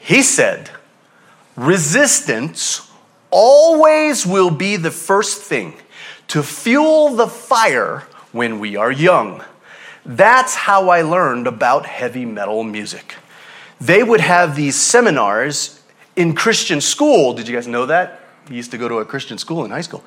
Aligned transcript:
He 0.00 0.22
said, 0.22 0.70
Resistance 1.56 2.90
always 3.30 4.26
will 4.26 4.50
be 4.50 4.76
the 4.76 4.90
first 4.90 5.42
thing 5.42 5.74
to 6.28 6.42
fuel 6.42 7.10
the 7.10 7.28
fire 7.28 8.06
when 8.32 8.58
we 8.58 8.76
are 8.76 8.92
young. 8.92 9.44
That's 10.04 10.54
how 10.54 10.88
I 10.88 11.02
learned 11.02 11.46
about 11.46 11.86
heavy 11.86 12.24
metal 12.24 12.64
music. 12.64 13.14
They 13.80 14.02
would 14.02 14.20
have 14.20 14.56
these 14.56 14.76
seminars 14.76 15.77
in 16.18 16.34
Christian 16.34 16.80
school. 16.80 17.32
Did 17.32 17.48
you 17.48 17.54
guys 17.54 17.68
know 17.68 17.86
that? 17.86 18.20
He 18.48 18.56
used 18.56 18.72
to 18.72 18.78
go 18.78 18.88
to 18.88 18.96
a 18.96 19.04
Christian 19.04 19.38
school 19.38 19.64
in 19.64 19.70
high 19.70 19.82
school. 19.82 20.04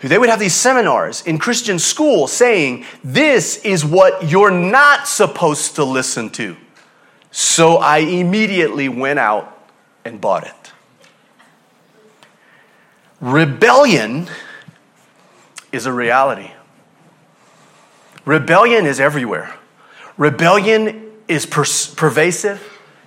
They 0.00 0.18
would 0.18 0.28
have 0.28 0.38
these 0.38 0.54
seminars 0.54 1.26
in 1.26 1.38
Christian 1.38 1.78
school 1.78 2.26
saying, 2.26 2.84
This 3.02 3.56
is 3.64 3.84
what 3.84 4.28
you're 4.28 4.50
not 4.50 5.08
supposed 5.08 5.76
to 5.76 5.84
listen 5.84 6.28
to. 6.30 6.56
So 7.30 7.76
I 7.76 7.98
immediately 7.98 8.90
went 8.90 9.18
out 9.18 9.70
and 10.04 10.20
bought 10.20 10.46
it. 10.46 10.72
Rebellion 13.20 14.28
is 15.72 15.86
a 15.86 15.92
reality. 15.92 16.50
Rebellion 18.26 18.84
is 18.84 19.00
everywhere. 19.00 19.54
Rebellion 20.18 21.12
is 21.28 21.46
per- 21.46 21.64
pervasive, 21.96 22.62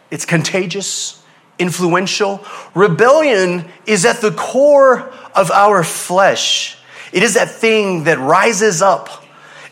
it's 0.09 0.25
contagious, 0.25 1.18
influential. 1.59 2.43
Rebellion 2.73 3.65
is 3.85 4.05
at 4.05 4.21
the 4.21 4.31
core 4.31 5.11
of 5.35 5.51
our 5.51 5.83
flesh. 5.83 6.77
It 7.11 7.21
is 7.21 7.35
that 7.35 7.51
thing 7.51 8.05
that 8.05 8.17
rises 8.17 8.81
up 8.81 9.25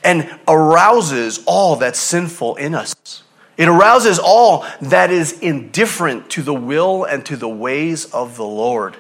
and 0.04 0.40
arouses 0.48 1.44
all 1.46 1.78
that's 1.78 2.00
sinful 2.00 2.56
in 2.58 2.76
us. 2.76 2.96
It 3.58 3.68
arouses 3.68 4.20
all 4.20 4.66
that 4.82 5.10
is 5.10 5.40
indifferent 5.40 6.30
to 6.32 6.44
the 6.44 6.54
will 6.54 7.04
and 7.04 7.26
to 7.26 7.36
the 7.36 7.50
ways 7.50 8.06
of 8.14 8.38
the 8.38 8.46
Lord. 8.46 8.98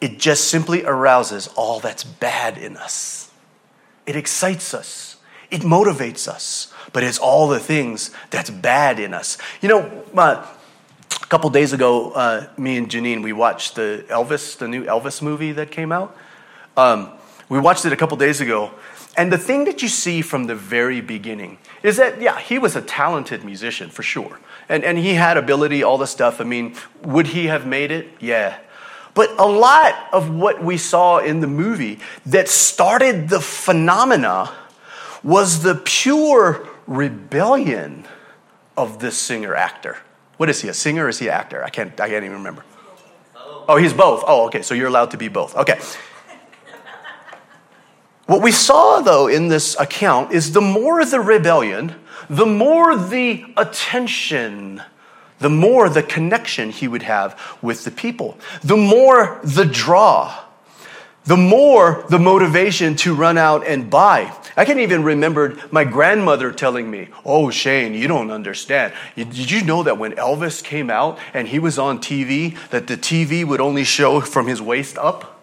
It 0.00 0.18
just 0.18 0.48
simply 0.48 0.84
arouses 0.84 1.48
all 1.56 1.80
that's 1.80 2.04
bad 2.04 2.58
in 2.58 2.76
us. 2.76 3.30
It 4.06 4.16
excites 4.16 4.72
us. 4.74 5.16
It 5.50 5.62
motivates 5.62 6.28
us. 6.28 6.72
But 6.92 7.04
it's 7.04 7.18
all 7.18 7.48
the 7.48 7.60
things 7.60 8.10
that's 8.30 8.50
bad 8.50 8.98
in 8.98 9.14
us. 9.14 9.38
You 9.60 9.68
know, 9.68 10.04
a 10.16 10.46
couple 11.32 11.48
days 11.48 11.72
ago, 11.72 12.10
uh, 12.10 12.46
me 12.58 12.76
and 12.76 12.90
Janine, 12.90 13.22
we 13.22 13.32
watched 13.32 13.76
the 13.76 14.04
Elvis, 14.10 14.58
the 14.58 14.68
new 14.68 14.84
Elvis 14.84 15.22
movie 15.22 15.52
that 15.52 15.70
came 15.70 15.90
out. 15.90 16.14
Um, 16.76 17.10
we 17.48 17.58
watched 17.58 17.86
it 17.86 17.92
a 17.94 17.96
couple 17.96 18.18
days 18.18 18.42
ago. 18.42 18.70
And 19.16 19.32
the 19.32 19.38
thing 19.38 19.64
that 19.64 19.80
you 19.80 19.88
see 19.88 20.20
from 20.20 20.44
the 20.44 20.54
very 20.54 21.00
beginning 21.00 21.56
is 21.82 21.96
that, 21.96 22.20
yeah, 22.20 22.38
he 22.38 22.58
was 22.58 22.76
a 22.76 22.82
talented 22.82 23.44
musician 23.44 23.88
for 23.88 24.02
sure. 24.02 24.40
And, 24.68 24.84
and 24.84 24.98
he 24.98 25.14
had 25.14 25.38
ability, 25.38 25.82
all 25.82 25.96
the 25.96 26.06
stuff. 26.06 26.38
I 26.38 26.44
mean, 26.44 26.74
would 27.02 27.28
he 27.28 27.46
have 27.46 27.66
made 27.66 27.90
it? 27.90 28.08
Yeah. 28.20 28.58
But 29.14 29.30
a 29.38 29.46
lot 29.46 29.94
of 30.12 30.28
what 30.28 30.62
we 30.62 30.76
saw 30.76 31.16
in 31.16 31.40
the 31.40 31.46
movie 31.46 32.00
that 32.26 32.50
started 32.50 33.30
the 33.30 33.40
phenomena 33.40 34.52
was 35.24 35.62
the 35.62 35.76
pure 35.76 36.68
rebellion 36.86 38.06
of 38.76 38.98
this 38.98 39.16
singer 39.16 39.54
actor. 39.54 39.96
What 40.42 40.50
is 40.50 40.60
he, 40.60 40.68
a 40.68 40.74
singer 40.74 41.04
or 41.04 41.08
is 41.08 41.20
he 41.20 41.28
an 41.28 41.34
actor? 41.34 41.62
I 41.62 41.70
can't, 41.70 42.00
I 42.00 42.08
can't 42.08 42.24
even 42.24 42.38
remember. 42.38 42.64
Oh, 43.68 43.76
he's 43.76 43.92
both. 43.92 44.24
Oh, 44.26 44.46
okay, 44.46 44.62
so 44.62 44.74
you're 44.74 44.88
allowed 44.88 45.12
to 45.12 45.16
be 45.16 45.28
both. 45.28 45.54
Okay. 45.54 45.78
What 48.26 48.42
we 48.42 48.50
saw, 48.50 48.98
though, 49.02 49.28
in 49.28 49.46
this 49.46 49.78
account 49.78 50.32
is 50.32 50.50
the 50.50 50.60
more 50.60 51.04
the 51.04 51.20
rebellion, 51.20 51.94
the 52.28 52.44
more 52.44 52.96
the 52.96 53.44
attention, 53.56 54.82
the 55.38 55.48
more 55.48 55.88
the 55.88 56.02
connection 56.02 56.70
he 56.70 56.88
would 56.88 57.04
have 57.04 57.40
with 57.62 57.84
the 57.84 57.92
people, 57.92 58.36
the 58.64 58.76
more 58.76 59.38
the 59.44 59.64
draw 59.64 60.41
the 61.24 61.36
more 61.36 62.04
the 62.08 62.18
motivation 62.18 62.96
to 62.96 63.14
run 63.14 63.38
out 63.38 63.66
and 63.66 63.88
buy. 63.88 64.36
I 64.56 64.64
can 64.64 64.80
even 64.80 65.04
remember 65.04 65.56
my 65.70 65.84
grandmother 65.84 66.50
telling 66.50 66.90
me, 66.90 67.08
Oh, 67.24 67.50
Shane, 67.50 67.94
you 67.94 68.08
don't 68.08 68.30
understand. 68.30 68.92
Did 69.14 69.50
you 69.50 69.64
know 69.64 69.82
that 69.84 69.98
when 69.98 70.12
Elvis 70.12 70.62
came 70.62 70.90
out 70.90 71.18
and 71.32 71.46
he 71.48 71.58
was 71.58 71.78
on 71.78 71.98
TV, 71.98 72.56
that 72.70 72.88
the 72.88 72.96
TV 72.96 73.44
would 73.44 73.60
only 73.60 73.84
show 73.84 74.20
from 74.20 74.46
his 74.48 74.60
waist 74.60 74.98
up? 74.98 75.40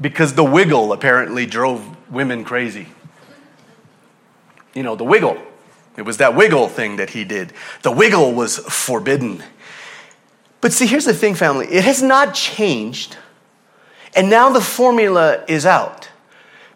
Because 0.00 0.34
the 0.34 0.44
wiggle 0.44 0.92
apparently 0.92 1.46
drove 1.46 1.96
women 2.10 2.44
crazy. 2.44 2.88
You 4.74 4.82
know, 4.82 4.96
the 4.96 5.04
wiggle. 5.04 5.38
It 5.96 6.02
was 6.02 6.16
that 6.16 6.34
wiggle 6.34 6.68
thing 6.68 6.96
that 6.96 7.10
he 7.10 7.22
did. 7.22 7.52
The 7.82 7.92
wiggle 7.92 8.34
was 8.34 8.58
forbidden. 8.58 9.42
But 10.60 10.72
see, 10.72 10.86
here's 10.86 11.04
the 11.04 11.14
thing, 11.14 11.34
family 11.36 11.66
it 11.68 11.84
has 11.84 12.02
not 12.02 12.34
changed 12.34 13.16
and 14.14 14.30
now 14.30 14.50
the 14.50 14.60
formula 14.60 15.44
is 15.48 15.66
out. 15.66 16.08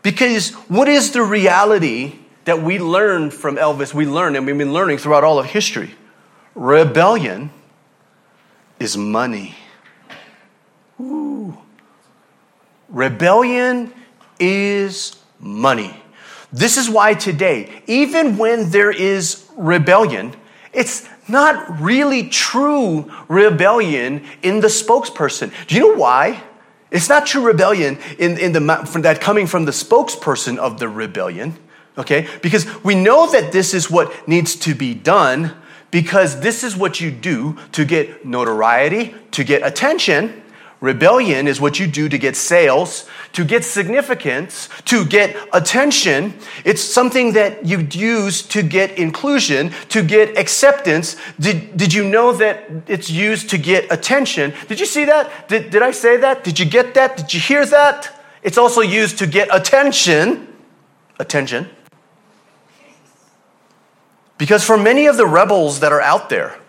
Because 0.03 0.53
what 0.69 0.89
is 0.89 1.13
the 1.13 1.23
reality 1.23 2.17
that 2.45 2.63
we 2.63 2.79
learned 2.79 3.35
from 3.35 3.57
Elvis? 3.57 3.93
We 3.93 4.07
learn, 4.07 4.37
and 4.37 4.47
we've 4.47 4.57
been 4.57 4.73
learning 4.73 4.99
throughout 4.99 5.25
all 5.25 5.39
of 5.39 5.47
history. 5.47 5.95
Rebellion 6.55 7.51
is 8.81 8.97
money. 8.97 9.55
Ooh. 11.01 11.57
Rebellion 12.89 13.93
is 14.41 15.17
money. 15.39 16.03
This 16.53 16.77
is 16.77 16.89
why 16.89 17.15
today, 17.15 17.83
even 17.87 18.39
when 18.39 18.71
there 18.71 18.91
is 18.91 19.47
rebellion, 19.57 20.35
it's 20.73 21.09
not 21.29 21.81
really 21.81 22.29
true 22.29 23.13
rebellion 23.29 24.25
in 24.43 24.61
the 24.61 24.69
spokesperson. 24.69 25.53
Do 25.67 25.75
you 25.75 25.81
know 25.81 26.01
why? 26.01 26.43
It's 26.91 27.09
not 27.09 27.27
true 27.27 27.45
rebellion 27.45 27.99
in, 28.19 28.39
in 28.39 28.53
the, 28.53 28.87
from 28.87 29.03
that 29.03 29.21
coming 29.21 29.47
from 29.47 29.65
the 29.65 29.73
spokesperson 29.73 30.57
of 30.59 30.79
the 30.79 30.89
rebellion, 30.89 31.59
okay? 31.97 32.27
Because 32.43 32.67
we 32.83 32.95
know 32.95 33.31
that 33.31 33.53
this 33.53 33.75
is 33.75 33.91
what 33.91 34.29
needs 34.29 34.57
to 34.57 34.75
be 34.75 34.95
done 34.95 35.55
because 35.91 36.41
this 36.41 36.65
is 36.65 36.77
what 36.77 37.01
you 37.01 37.11
do 37.11 37.57
to 37.73 37.85
get 37.85 38.25
notoriety, 38.25 39.15
to 39.33 39.45
get 39.45 39.67
attention, 39.67 40.43
Rebellion 40.81 41.49
is 41.49 41.61
what 41.61 41.81
you 41.81 41.89
do 41.89 42.09
to 42.09 42.17
get 42.19 42.37
sales, 42.37 43.09
to 43.33 43.45
get 43.45 43.65
significance, 43.65 44.69
to 44.85 45.05
get 45.05 45.37
attention. 45.53 46.35
It's 46.65 46.83
something 46.83 47.33
that 47.33 47.67
you 47.67 47.89
use 47.91 48.43
to 48.43 48.63
get 48.63 48.97
inclusion, 48.97 49.73
to 49.89 50.03
get 50.03 50.39
acceptance. 50.39 51.17
Did, 51.41 51.77
did 51.77 51.93
you 51.93 52.09
know 52.09 52.33
that 52.35 52.71
it's 52.87 53.11
used 53.11 53.51
to 53.51 53.59
get 53.59 53.91
attention? 53.91 54.55
Did 54.69 54.79
you 54.79 54.87
see 54.87 55.05
that? 55.07 55.49
Did, 55.49 55.71
did 55.71 55.83
I 55.83 55.91
say 55.91 56.17
that? 56.19 56.45
Did 56.45 56.61
you 56.61 56.67
get 56.67 56.95
that? 56.95 57.17
Did 57.17 57.35
you 57.35 57.41
hear 57.41 57.67
that? 57.67 58.15
It's 58.45 58.57
also 58.57 58.81
used 58.81 59.19
to 59.19 59.27
get 59.27 59.49
attention. 59.53 60.47
Attention. 61.19 61.69
Because 64.39 64.63
for 64.63 64.77
many 64.77 65.07
of 65.07 65.17
the 65.17 65.27
rebels 65.27 65.81
that 65.81 65.91
are 65.91 66.01
out 66.01 66.29
there, 66.29 66.61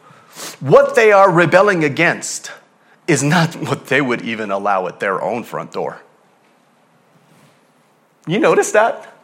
what 0.59 0.95
they 0.95 1.11
are 1.11 1.29
rebelling 1.29 1.83
against 1.83 2.51
is 3.09 3.23
not 3.23 3.55
what 3.55 3.87
they 3.87 4.01
would 4.01 4.21
even 4.21 4.51
allow 4.51 4.87
at 4.87 4.99
their 4.99 5.21
own 5.21 5.43
front 5.43 5.71
door. 5.71 6.01
You 8.27 8.39
notice 8.39 8.71
that? 8.73 9.15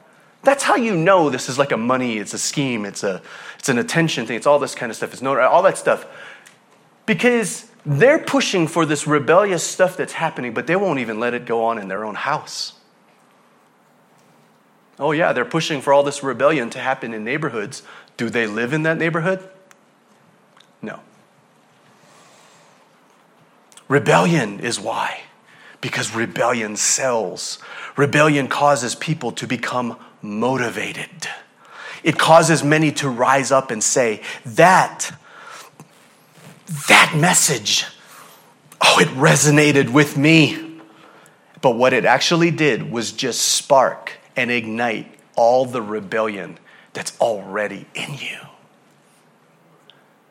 That's 0.43 0.63
how 0.63 0.75
you 0.75 0.95
know 0.95 1.29
this 1.29 1.49
is 1.49 1.59
like 1.59 1.71
a 1.71 1.77
money, 1.77 2.17
it's 2.17 2.33
a 2.33 2.39
scheme, 2.39 2.85
it's, 2.85 3.03
a, 3.03 3.21
it's 3.59 3.69
an 3.69 3.77
attention 3.77 4.25
thing, 4.25 4.35
it's 4.35 4.47
all 4.47 4.59
this 4.59 4.75
kind 4.75 4.89
of 4.89 4.95
stuff, 4.95 5.13
it's 5.13 5.21
no, 5.21 5.39
all 5.39 5.61
that 5.63 5.77
stuff. 5.77 6.05
Because 7.05 7.69
they're 7.85 8.19
pushing 8.19 8.67
for 8.67 8.85
this 8.85 9.05
rebellious 9.05 9.63
stuff 9.63 9.97
that's 9.97 10.13
happening, 10.13 10.53
but 10.53 10.65
they 10.65 10.75
won't 10.75 10.99
even 10.99 11.19
let 11.19 11.33
it 11.33 11.45
go 11.45 11.63
on 11.63 11.77
in 11.77 11.87
their 11.87 12.03
own 12.03 12.15
house. 12.15 12.73
Oh, 14.97 15.11
yeah, 15.11 15.33
they're 15.33 15.45
pushing 15.45 15.81
for 15.81 15.93
all 15.93 16.03
this 16.03 16.23
rebellion 16.23 16.69
to 16.71 16.79
happen 16.79 17.13
in 17.13 17.23
neighborhoods. 17.23 17.83
Do 18.17 18.29
they 18.29 18.47
live 18.47 18.73
in 18.73 18.83
that 18.83 18.97
neighborhood? 18.97 19.47
No. 20.81 21.01
Rebellion 23.87 24.59
is 24.59 24.79
why. 24.79 25.21
because 25.81 26.15
rebellion 26.15 26.75
sells. 26.75 27.59
Rebellion 27.95 28.47
causes 28.47 28.95
people 28.95 29.31
to 29.33 29.45
become 29.45 29.99
motivated. 30.19 31.27
It 32.03 32.17
causes 32.17 32.63
many 32.63 32.91
to 32.93 33.07
rise 33.09 33.51
up 33.51 33.69
and 33.69 33.83
say, 33.83 34.21
That, 34.45 35.15
that 36.87 37.13
message, 37.15 37.85
oh, 38.81 38.99
it 38.99 39.09
resonated 39.09 39.89
with 39.91 40.17
me. 40.17 40.79
But 41.61 41.75
what 41.75 41.93
it 41.93 42.03
actually 42.03 42.49
did 42.49 42.91
was 42.91 43.11
just 43.11 43.41
spark 43.41 44.13
and 44.35 44.49
ignite 44.49 45.07
all 45.35 45.65
the 45.65 45.83
rebellion 45.83 46.57
that's 46.93 47.15
already 47.19 47.85
in 47.93 48.15
you. 48.15 48.37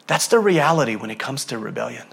That's 0.09 0.27
the 0.27 0.41
reality 0.41 0.97
when 0.97 1.11
it 1.11 1.19
comes 1.21 1.45
to 1.47 1.59
rebellion. 1.59 2.07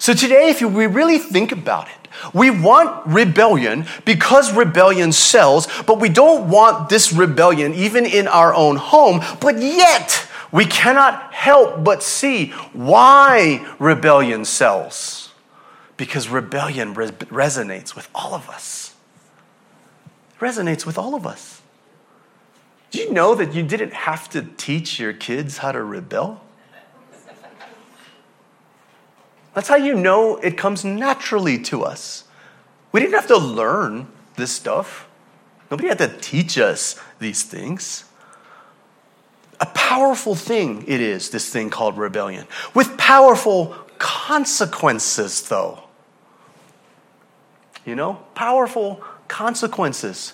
So 0.00 0.14
today, 0.14 0.48
if 0.48 0.62
we 0.62 0.86
really 0.86 1.18
think 1.18 1.52
about 1.52 1.86
it, 1.86 2.08
we 2.32 2.50
want 2.50 3.06
rebellion 3.06 3.84
because 4.06 4.50
rebellion 4.50 5.12
sells, 5.12 5.68
but 5.82 6.00
we 6.00 6.08
don't 6.08 6.48
want 6.48 6.88
this 6.88 7.12
rebellion 7.12 7.74
even 7.74 8.06
in 8.06 8.26
our 8.26 8.54
own 8.54 8.76
home, 8.76 9.20
but 9.42 9.58
yet 9.58 10.26
we 10.50 10.64
cannot 10.64 11.34
help 11.34 11.84
but 11.84 12.02
see 12.02 12.46
why 12.72 13.74
rebellion 13.78 14.46
sells. 14.46 15.34
Because 15.98 16.30
rebellion 16.30 16.94
re- 16.94 17.08
resonates 17.08 17.94
with 17.94 18.08
all 18.14 18.34
of 18.34 18.48
us. 18.48 18.94
It 20.34 20.42
resonates 20.42 20.86
with 20.86 20.96
all 20.96 21.14
of 21.14 21.26
us. 21.26 21.60
Do 22.90 23.00
you 23.00 23.12
know 23.12 23.34
that 23.34 23.52
you 23.52 23.62
didn't 23.62 23.92
have 23.92 24.30
to 24.30 24.40
teach 24.56 24.98
your 24.98 25.12
kids 25.12 25.58
how 25.58 25.72
to 25.72 25.84
rebel? 25.84 26.40
That's 29.54 29.68
how 29.68 29.76
you 29.76 29.94
know 29.94 30.36
it 30.36 30.56
comes 30.56 30.84
naturally 30.84 31.58
to 31.62 31.82
us. 31.82 32.24
We 32.92 33.00
didn't 33.00 33.14
have 33.14 33.26
to 33.28 33.38
learn 33.38 34.08
this 34.36 34.52
stuff, 34.52 35.06
nobody 35.70 35.88
had 35.88 35.98
to 35.98 36.08
teach 36.08 36.58
us 36.58 36.98
these 37.18 37.42
things. 37.42 38.04
A 39.60 39.66
powerful 39.66 40.34
thing 40.34 40.84
it 40.88 41.00
is, 41.00 41.28
this 41.30 41.50
thing 41.50 41.68
called 41.68 41.98
rebellion, 41.98 42.46
with 42.74 42.96
powerful 42.96 43.76
consequences, 43.98 45.42
though. 45.42 45.80
You 47.84 47.94
know, 47.94 48.14
powerful 48.34 49.02
consequences. 49.28 50.32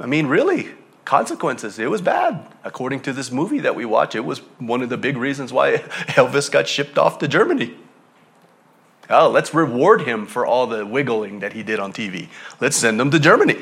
I 0.00 0.06
mean, 0.06 0.26
really, 0.26 0.70
consequences. 1.06 1.78
It 1.78 1.88
was 1.88 2.02
bad. 2.02 2.46
According 2.64 3.00
to 3.02 3.14
this 3.14 3.30
movie 3.30 3.60
that 3.60 3.74
we 3.74 3.86
watch, 3.86 4.14
it 4.14 4.24
was 4.24 4.40
one 4.58 4.82
of 4.82 4.90
the 4.90 4.98
big 4.98 5.16
reasons 5.16 5.52
why 5.52 5.76
Elvis 6.18 6.50
got 6.50 6.68
shipped 6.68 6.98
off 6.98 7.18
to 7.20 7.28
Germany. 7.28 7.74
Oh, 9.08 9.30
let's 9.30 9.54
reward 9.54 10.02
him 10.02 10.26
for 10.26 10.44
all 10.44 10.66
the 10.66 10.84
wiggling 10.84 11.38
that 11.38 11.54
he 11.54 11.62
did 11.62 11.78
on 11.78 11.92
TV. 11.92 12.28
Let's 12.60 12.76
send 12.76 13.00
him 13.00 13.10
to 13.12 13.20
Germany. 13.20 13.56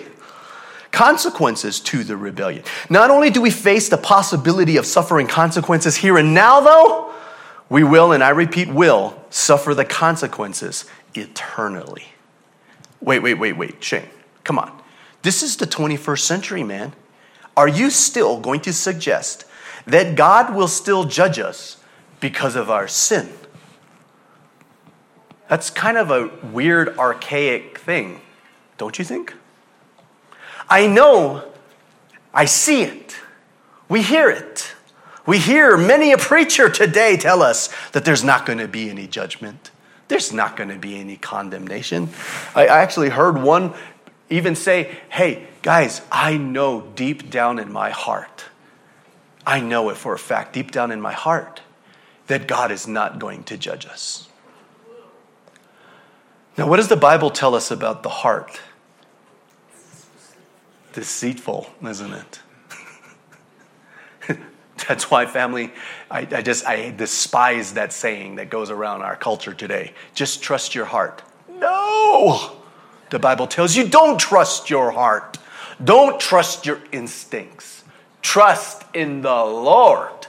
Consequences 0.90 1.80
to 1.80 2.02
the 2.02 2.16
rebellion. 2.16 2.64
Not 2.88 3.10
only 3.10 3.28
do 3.28 3.42
we 3.42 3.50
face 3.50 3.88
the 3.88 3.98
possibility 3.98 4.78
of 4.78 4.86
suffering 4.86 5.26
consequences 5.26 5.96
here 5.96 6.16
and 6.16 6.32
now, 6.34 6.60
though, 6.60 7.12
we 7.68 7.84
will, 7.84 8.12
and 8.12 8.24
I 8.24 8.30
repeat, 8.30 8.68
will, 8.68 9.22
suffer 9.28 9.74
the 9.74 9.84
consequences 9.84 10.86
eternally. 11.14 12.06
Wait, 13.00 13.18
wait, 13.18 13.34
wait, 13.34 13.56
wait, 13.56 13.84
Shane, 13.84 14.08
come 14.44 14.58
on. 14.58 14.80
This 15.22 15.42
is 15.42 15.56
the 15.56 15.66
21st 15.66 16.20
century, 16.20 16.62
man. 16.62 16.94
Are 17.56 17.68
you 17.68 17.90
still 17.90 18.40
going 18.40 18.60
to 18.60 18.72
suggest 18.72 19.44
that 19.86 20.16
God 20.16 20.54
will 20.54 20.68
still 20.68 21.04
judge 21.04 21.38
us 21.38 21.78
because 22.20 22.56
of 22.56 22.70
our 22.70 22.88
sin? 22.88 23.28
That's 25.48 25.70
kind 25.70 25.96
of 25.96 26.10
a 26.10 26.30
weird, 26.46 26.98
archaic 26.98 27.78
thing, 27.78 28.20
don't 28.78 28.98
you 28.98 29.04
think? 29.04 29.34
I 30.68 30.86
know, 30.86 31.44
I 32.32 32.46
see 32.46 32.82
it, 32.82 33.16
we 33.88 34.02
hear 34.02 34.30
it. 34.30 34.74
We 35.26 35.38
hear 35.38 35.76
many 35.76 36.12
a 36.12 36.18
preacher 36.18 36.68
today 36.68 37.16
tell 37.16 37.42
us 37.42 37.70
that 37.92 38.04
there's 38.04 38.22
not 38.22 38.44
going 38.44 38.58
to 38.58 38.68
be 38.68 38.90
any 38.90 39.06
judgment. 39.06 39.70
There's 40.08 40.32
not 40.34 40.54
going 40.54 40.68
to 40.68 40.78
be 40.78 41.00
any 41.00 41.16
condemnation. 41.16 42.10
I 42.54 42.66
actually 42.66 43.08
heard 43.08 43.40
one 43.40 43.72
even 44.28 44.54
say, 44.54 44.98
hey, 45.08 45.46
guys, 45.64 46.02
I 46.12 46.36
know 46.36 46.82
deep 46.94 47.30
down 47.30 47.58
in 47.58 47.72
my 47.72 47.88
heart, 47.88 48.44
I 49.46 49.60
know 49.60 49.88
it 49.88 49.96
for 49.96 50.12
a 50.12 50.18
fact, 50.18 50.52
deep 50.52 50.70
down 50.70 50.92
in 50.92 51.00
my 51.00 51.14
heart, 51.14 51.62
that 52.26 52.46
God 52.46 52.70
is 52.70 52.86
not 52.86 53.18
going 53.18 53.44
to 53.44 53.56
judge 53.56 53.86
us. 53.86 54.28
Now, 56.58 56.68
what 56.68 56.76
does 56.76 56.88
the 56.88 56.96
Bible 56.96 57.30
tell 57.30 57.54
us 57.54 57.70
about 57.70 58.02
the 58.02 58.10
heart? 58.10 58.60
Deceitful, 60.92 61.70
isn't 61.82 62.12
it? 62.12 62.40
That's 64.86 65.10
why, 65.10 65.24
family, 65.24 65.72
I, 66.10 66.28
I, 66.30 66.42
just 66.42 66.66
I 66.66 66.90
despise 66.90 67.72
that 67.72 67.90
saying 67.92 68.36
that 68.36 68.50
goes 68.50 68.70
around 68.70 69.00
our 69.00 69.16
culture 69.16 69.54
today. 69.54 69.94
Just 70.14 70.42
trust 70.42 70.74
your 70.74 70.84
heart. 70.84 71.22
No! 71.48 72.58
The 73.08 73.18
Bible 73.18 73.46
tells 73.46 73.74
you 73.74 73.88
don't 73.88 74.20
trust 74.20 74.68
your 74.68 74.90
heart. 74.90 75.38
Don't 75.82 76.20
trust 76.20 76.66
your 76.66 76.80
instincts. 76.92 77.84
Trust 78.22 78.84
in 78.94 79.22
the 79.22 79.44
Lord. 79.44 80.26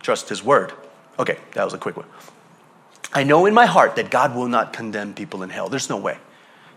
Trust 0.00 0.28
His 0.28 0.42
word. 0.42 0.72
Okay, 1.18 1.38
that 1.54 1.64
was 1.64 1.74
a 1.74 1.78
quick 1.78 1.96
one. 1.96 2.06
I 3.12 3.24
know 3.24 3.46
in 3.46 3.54
my 3.54 3.66
heart 3.66 3.96
that 3.96 4.10
God 4.10 4.34
will 4.34 4.48
not 4.48 4.72
condemn 4.72 5.14
people 5.14 5.42
in 5.42 5.50
hell. 5.50 5.68
There's 5.68 5.90
no 5.90 5.98
way. 5.98 6.18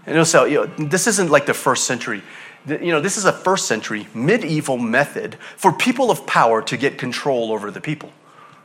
And 0.05 0.27
so, 0.27 0.45
you 0.45 0.65
know, 0.65 0.87
this 0.87 1.07
isn't 1.07 1.31
like 1.31 1.45
the 1.45 1.53
first 1.53 1.85
century. 1.85 2.21
You 2.67 2.91
know, 2.91 2.99
this 2.99 3.17
is 3.17 3.25
a 3.25 3.33
first 3.33 3.67
century 3.67 4.07
medieval 4.13 4.77
method 4.77 5.35
for 5.55 5.71
people 5.71 6.11
of 6.11 6.25
power 6.25 6.61
to 6.63 6.77
get 6.77 6.97
control 6.97 7.51
over 7.51 7.71
the 7.71 7.81
people, 7.81 8.11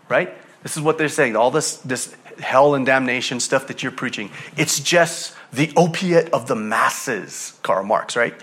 right? 0.08 0.34
This 0.62 0.76
is 0.76 0.82
what 0.82 0.98
they're 0.98 1.08
saying. 1.08 1.36
All 1.36 1.50
this, 1.50 1.76
this 1.78 2.14
hell 2.40 2.74
and 2.74 2.84
damnation 2.84 3.40
stuff 3.40 3.66
that 3.68 3.82
you're 3.82 3.92
preaching, 3.92 4.30
it's 4.56 4.80
just 4.80 5.34
the 5.52 5.72
opiate 5.76 6.30
of 6.30 6.46
the 6.48 6.56
masses, 6.56 7.58
Karl 7.62 7.84
Marx, 7.84 8.16
right? 8.16 8.34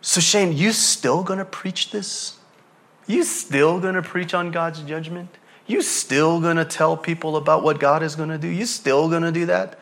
So, 0.00 0.20
Shane, 0.20 0.56
you 0.56 0.72
still 0.72 1.22
gonna 1.22 1.44
preach 1.44 1.90
this? 1.90 2.38
You 3.06 3.22
still 3.24 3.80
gonna 3.80 4.02
preach 4.02 4.34
on 4.34 4.50
God's 4.50 4.80
judgment? 4.80 5.28
You 5.66 5.82
still 5.82 6.40
gonna 6.40 6.64
tell 6.64 6.96
people 6.96 7.36
about 7.36 7.62
what 7.62 7.78
God 7.78 8.02
is 8.02 8.16
gonna 8.16 8.38
do? 8.38 8.48
You 8.48 8.66
still 8.66 9.08
gonna 9.08 9.32
do 9.32 9.46
that? 9.46 9.78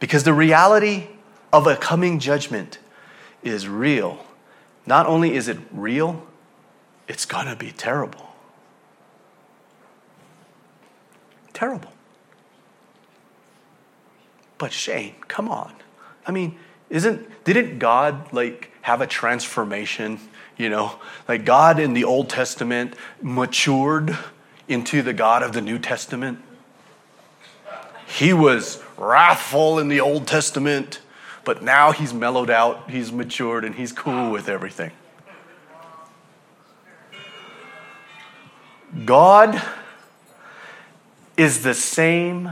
Because 0.00 0.24
the 0.24 0.32
reality 0.32 1.08
of 1.52 1.66
a 1.66 1.76
coming 1.76 2.18
judgment 2.18 2.78
is 3.42 3.68
real. 3.68 4.24
Not 4.84 5.06
only 5.06 5.34
is 5.34 5.48
it 5.48 5.58
real, 5.70 6.26
it's 7.06 7.24
gonna 7.24 7.56
be 7.56 7.70
terrible. 7.70 8.31
Terrible. 11.62 11.92
But 14.58 14.72
Shane, 14.72 15.14
come 15.28 15.48
on. 15.48 15.72
I 16.26 16.32
mean, 16.32 16.58
isn't 16.90 17.44
didn't 17.44 17.78
God 17.78 18.32
like 18.32 18.72
have 18.80 19.00
a 19.00 19.06
transformation? 19.06 20.18
You 20.56 20.70
know, 20.70 20.98
like 21.28 21.44
God 21.44 21.78
in 21.78 21.94
the 21.94 22.02
Old 22.02 22.28
Testament 22.28 22.94
matured 23.20 24.18
into 24.66 25.02
the 25.02 25.12
God 25.12 25.44
of 25.44 25.52
the 25.52 25.60
New 25.60 25.78
Testament. 25.78 26.40
He 28.08 28.32
was 28.32 28.82
wrathful 28.96 29.78
in 29.78 29.86
the 29.86 30.00
Old 30.00 30.26
Testament, 30.26 30.98
but 31.44 31.62
now 31.62 31.92
he's 31.92 32.12
mellowed 32.12 32.50
out, 32.50 32.90
he's 32.90 33.12
matured, 33.12 33.64
and 33.64 33.76
he's 33.76 33.92
cool 33.92 34.32
with 34.32 34.48
everything. 34.48 34.90
God 39.04 39.62
is 41.36 41.62
the 41.62 41.74
same 41.74 42.50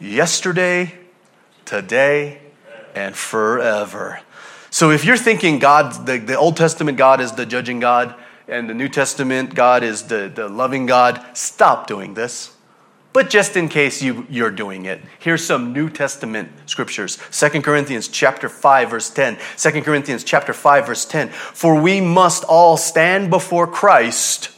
yesterday, 0.00 0.94
today, 1.64 2.40
and 2.94 3.16
forever. 3.16 4.20
So 4.70 4.90
if 4.90 5.04
you're 5.04 5.16
thinking 5.16 5.58
God, 5.58 6.06
the, 6.06 6.18
the 6.18 6.38
Old 6.38 6.56
Testament 6.56 6.96
God 6.96 7.20
is 7.20 7.32
the 7.32 7.46
judging 7.46 7.80
God, 7.80 8.14
and 8.48 8.68
the 8.68 8.74
New 8.74 8.88
Testament 8.88 9.54
God 9.54 9.82
is 9.82 10.04
the, 10.04 10.30
the 10.32 10.48
loving 10.48 10.86
God, 10.86 11.24
stop 11.34 11.86
doing 11.86 12.14
this. 12.14 12.52
But 13.12 13.28
just 13.28 13.56
in 13.56 13.68
case 13.68 14.02
you, 14.02 14.24
you're 14.30 14.52
doing 14.52 14.84
it, 14.84 15.00
here's 15.18 15.44
some 15.44 15.72
New 15.72 15.90
Testament 15.90 16.50
scriptures. 16.66 17.18
2 17.32 17.60
Corinthians 17.60 18.06
chapter 18.06 18.48
5, 18.48 18.90
verse 18.90 19.10
10. 19.10 19.38
2 19.56 19.82
Corinthians 19.82 20.22
chapter 20.22 20.52
5, 20.52 20.86
verse 20.86 21.04
10. 21.04 21.28
For 21.28 21.80
we 21.80 22.00
must 22.00 22.44
all 22.44 22.76
stand 22.76 23.30
before 23.30 23.66
Christ 23.66 24.50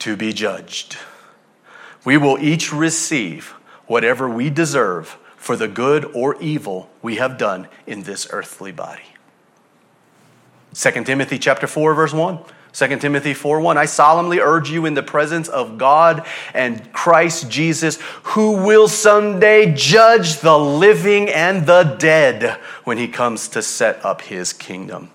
to 0.00 0.16
be 0.16 0.32
judged. 0.32 0.96
We 2.04 2.16
will 2.16 2.38
each 2.38 2.72
receive 2.72 3.54
whatever 3.86 4.28
we 4.28 4.50
deserve 4.50 5.18
for 5.36 5.56
the 5.56 5.68
good 5.68 6.04
or 6.14 6.40
evil 6.40 6.90
we 7.02 7.16
have 7.16 7.38
done 7.38 7.68
in 7.86 8.02
this 8.04 8.26
earthly 8.30 8.72
body. 8.72 9.02
2 10.74 11.04
Timothy 11.04 11.38
chapter 11.38 11.66
4 11.66 11.94
verse 11.94 12.12
1 12.12 12.38
2 12.72 12.96
Timothy 12.98 13.34
4 13.34 13.60
1, 13.60 13.76
I 13.76 13.84
solemnly 13.84 14.40
urge 14.40 14.70
you 14.70 14.86
in 14.86 14.94
the 14.94 15.02
presence 15.02 15.48
of 15.48 15.76
God 15.76 16.26
and 16.54 16.90
Christ 16.92 17.50
Jesus, 17.50 17.98
who 18.22 18.64
will 18.64 18.88
someday 18.88 19.74
judge 19.74 20.40
the 20.40 20.58
living 20.58 21.28
and 21.28 21.66
the 21.66 21.82
dead 21.98 22.58
when 22.84 22.96
he 22.96 23.08
comes 23.08 23.48
to 23.48 23.62
set 23.62 24.02
up 24.04 24.22
his 24.22 24.54
kingdom. 24.54 25.10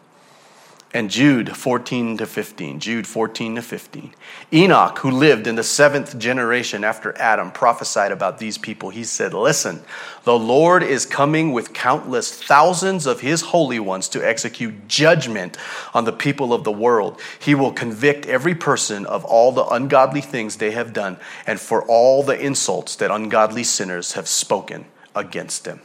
And 0.97 1.11
Jude 1.11 1.55
14 1.55 2.17
to 2.17 2.25
15. 2.25 2.79
Jude 2.79 3.05
14 3.05 3.57
to 3.57 3.61
15. 3.61 4.15
Enoch, 4.51 4.97
who 4.97 5.11
lived 5.11 5.45
in 5.45 5.53
the 5.53 5.61
seventh 5.61 6.17
generation 6.17 6.83
after 6.83 7.15
Adam, 7.19 7.51
prophesied 7.51 8.11
about 8.11 8.39
these 8.39 8.57
people. 8.57 8.89
He 8.89 9.03
said, 9.03 9.31
Listen, 9.31 9.83
the 10.23 10.39
Lord 10.39 10.81
is 10.81 11.05
coming 11.05 11.51
with 11.51 11.71
countless 11.71 12.41
thousands 12.41 13.05
of 13.05 13.21
his 13.21 13.43
holy 13.43 13.79
ones 13.79 14.09
to 14.09 14.27
execute 14.27 14.87
judgment 14.87 15.55
on 15.93 16.05
the 16.05 16.11
people 16.11 16.51
of 16.51 16.63
the 16.63 16.71
world. 16.71 17.21
He 17.37 17.53
will 17.53 17.71
convict 17.71 18.25
every 18.25 18.55
person 18.55 19.05
of 19.05 19.23
all 19.23 19.51
the 19.51 19.67
ungodly 19.67 20.21
things 20.21 20.55
they 20.55 20.71
have 20.71 20.93
done 20.93 21.17
and 21.45 21.59
for 21.59 21.83
all 21.83 22.23
the 22.23 22.43
insults 22.43 22.95
that 22.95 23.11
ungodly 23.11 23.63
sinners 23.63 24.13
have 24.13 24.27
spoken 24.27 24.87
against 25.15 25.67
him. 25.67 25.79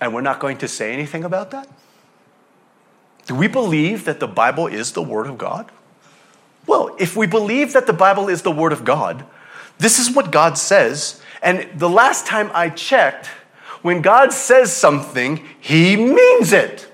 And 0.00 0.12
we're 0.12 0.22
not 0.22 0.40
going 0.40 0.58
to 0.58 0.66
say 0.66 0.92
anything 0.92 1.22
about 1.22 1.52
that? 1.52 1.68
Do 3.26 3.34
we 3.34 3.46
believe 3.46 4.04
that 4.04 4.20
the 4.20 4.26
Bible 4.26 4.66
is 4.66 4.92
the 4.92 5.02
Word 5.02 5.26
of 5.26 5.38
God? 5.38 5.70
Well, 6.66 6.94
if 6.98 7.16
we 7.16 7.26
believe 7.26 7.72
that 7.72 7.86
the 7.86 7.92
Bible 7.92 8.28
is 8.28 8.42
the 8.42 8.50
Word 8.50 8.72
of 8.72 8.84
God, 8.84 9.24
this 9.78 9.98
is 9.98 10.14
what 10.14 10.30
God 10.30 10.58
says. 10.58 11.20
And 11.42 11.68
the 11.78 11.88
last 11.90 12.26
time 12.26 12.50
I 12.54 12.68
checked, 12.68 13.26
when 13.82 14.00
God 14.00 14.32
says 14.32 14.74
something, 14.74 15.44
He 15.60 15.96
means 15.96 16.52
it. 16.52 16.88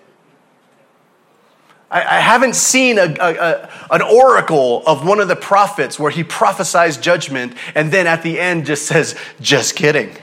I, 1.91 2.01
I 2.01 2.21
haven't 2.21 2.55
seen 2.55 2.99
a, 2.99 3.15
a, 3.19 3.35
a, 3.35 3.71
an 3.91 4.03
oracle 4.03 4.83
of 4.87 5.07
one 5.07 5.21
of 5.21 5.29
the 5.29 5.37
prophets 5.37 5.99
where 5.99 6.11
he 6.11 6.23
prophesies 6.23 6.99
judgment 6.99 7.55
and 7.75 7.91
then 7.91 8.07
at 8.07 8.23
the 8.23 8.39
end 8.39 8.67
just 8.67 8.87
says, 8.87 9.19
just 9.41 9.75
kidding. 9.75 10.15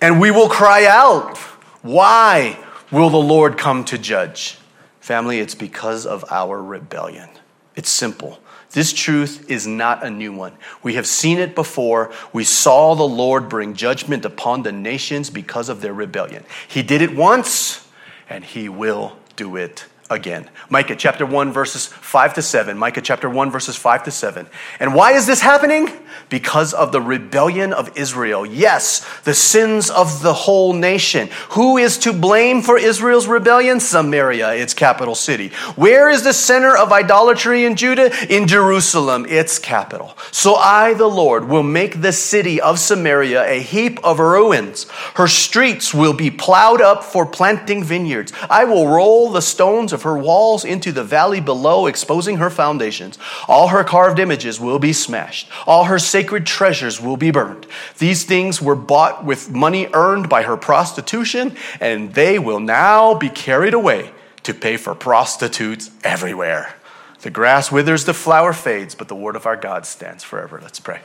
And 0.00 0.20
we 0.20 0.32
will 0.32 0.48
cry 0.48 0.86
out 0.86 1.38
why 1.82 2.58
will 2.90 3.10
the 3.10 3.16
Lord 3.16 3.58
come 3.58 3.84
to 3.86 3.98
judge? 3.98 4.58
Family, 5.00 5.40
it's 5.40 5.54
because 5.54 6.06
of 6.06 6.24
our 6.30 6.62
rebellion. 6.62 7.28
It's 7.74 7.90
simple. 7.90 8.38
This 8.70 8.92
truth 8.92 9.50
is 9.50 9.66
not 9.66 10.04
a 10.04 10.10
new 10.10 10.32
one. 10.32 10.52
We 10.82 10.94
have 10.94 11.06
seen 11.06 11.38
it 11.38 11.54
before. 11.54 12.10
We 12.32 12.44
saw 12.44 12.94
the 12.94 13.02
Lord 13.02 13.48
bring 13.48 13.74
judgment 13.74 14.24
upon 14.24 14.62
the 14.62 14.72
nations 14.72 15.28
because 15.28 15.68
of 15.68 15.80
their 15.80 15.92
rebellion. 15.92 16.44
He 16.68 16.82
did 16.82 17.02
it 17.02 17.14
once, 17.14 17.86
and 18.30 18.44
He 18.44 18.68
will 18.68 19.16
do 19.36 19.56
it 19.56 19.86
again. 20.12 20.48
Micah 20.68 20.96
chapter 20.96 21.26
1, 21.26 21.52
verses 21.52 21.86
5 21.86 22.34
to 22.34 22.42
7. 22.42 22.78
Micah 22.78 23.00
chapter 23.00 23.28
1, 23.28 23.50
verses 23.50 23.76
5 23.76 24.04
to 24.04 24.10
7. 24.10 24.46
And 24.80 24.94
why 24.94 25.12
is 25.12 25.26
this 25.26 25.40
happening? 25.40 25.90
Because 26.28 26.72
of 26.72 26.92
the 26.92 27.00
rebellion 27.00 27.72
of 27.72 27.96
Israel. 27.96 28.46
Yes, 28.46 29.04
the 29.24 29.34
sins 29.34 29.90
of 29.90 30.22
the 30.22 30.32
whole 30.32 30.72
nation. 30.72 31.28
Who 31.50 31.76
is 31.76 31.98
to 31.98 32.12
blame 32.12 32.62
for 32.62 32.78
Israel's 32.78 33.26
rebellion? 33.26 33.80
Samaria, 33.80 34.54
its 34.54 34.74
capital 34.74 35.14
city. 35.14 35.48
Where 35.76 36.08
is 36.08 36.22
the 36.22 36.32
center 36.32 36.76
of 36.76 36.92
idolatry 36.92 37.64
in 37.64 37.76
Judah? 37.76 38.10
In 38.32 38.46
Jerusalem, 38.46 39.26
its 39.28 39.58
capital. 39.58 40.16
So 40.30 40.54
I, 40.54 40.94
the 40.94 41.08
Lord, 41.08 41.48
will 41.48 41.62
make 41.62 42.00
the 42.00 42.12
city 42.12 42.60
of 42.60 42.78
Samaria 42.78 43.44
a 43.48 43.60
heap 43.60 43.98
of 44.04 44.18
ruins. 44.18 44.86
Her 45.14 45.28
streets 45.28 45.92
will 45.92 46.12
be 46.12 46.30
plowed 46.30 46.80
up 46.80 47.04
for 47.04 47.26
planting 47.26 47.82
vineyards. 47.84 48.32
I 48.48 48.64
will 48.64 48.88
roll 48.88 49.30
the 49.30 49.42
stones 49.42 49.92
of 49.92 50.01
her 50.02 50.16
walls 50.16 50.64
into 50.64 50.92
the 50.92 51.04
valley 51.04 51.40
below, 51.40 51.86
exposing 51.86 52.36
her 52.36 52.50
foundations. 52.50 53.18
All 53.48 53.68
her 53.68 53.84
carved 53.84 54.18
images 54.18 54.60
will 54.60 54.78
be 54.78 54.92
smashed. 54.92 55.48
All 55.66 55.84
her 55.84 55.98
sacred 55.98 56.46
treasures 56.46 57.00
will 57.00 57.16
be 57.16 57.30
burned. 57.30 57.66
These 57.98 58.24
things 58.24 58.60
were 58.60 58.76
bought 58.76 59.24
with 59.24 59.50
money 59.50 59.88
earned 59.92 60.28
by 60.28 60.42
her 60.42 60.56
prostitution, 60.56 61.56
and 61.80 62.14
they 62.14 62.38
will 62.38 62.60
now 62.60 63.14
be 63.14 63.28
carried 63.28 63.74
away 63.74 64.12
to 64.42 64.54
pay 64.54 64.76
for 64.76 64.94
prostitutes 64.94 65.90
everywhere. 66.04 66.74
The 67.20 67.30
grass 67.30 67.70
withers, 67.70 68.04
the 68.04 68.14
flower 68.14 68.52
fades, 68.52 68.94
but 68.94 69.08
the 69.08 69.14
word 69.14 69.36
of 69.36 69.46
our 69.46 69.56
God 69.56 69.86
stands 69.86 70.24
forever. 70.24 70.58
Let's 70.60 70.80
pray. 70.80 71.00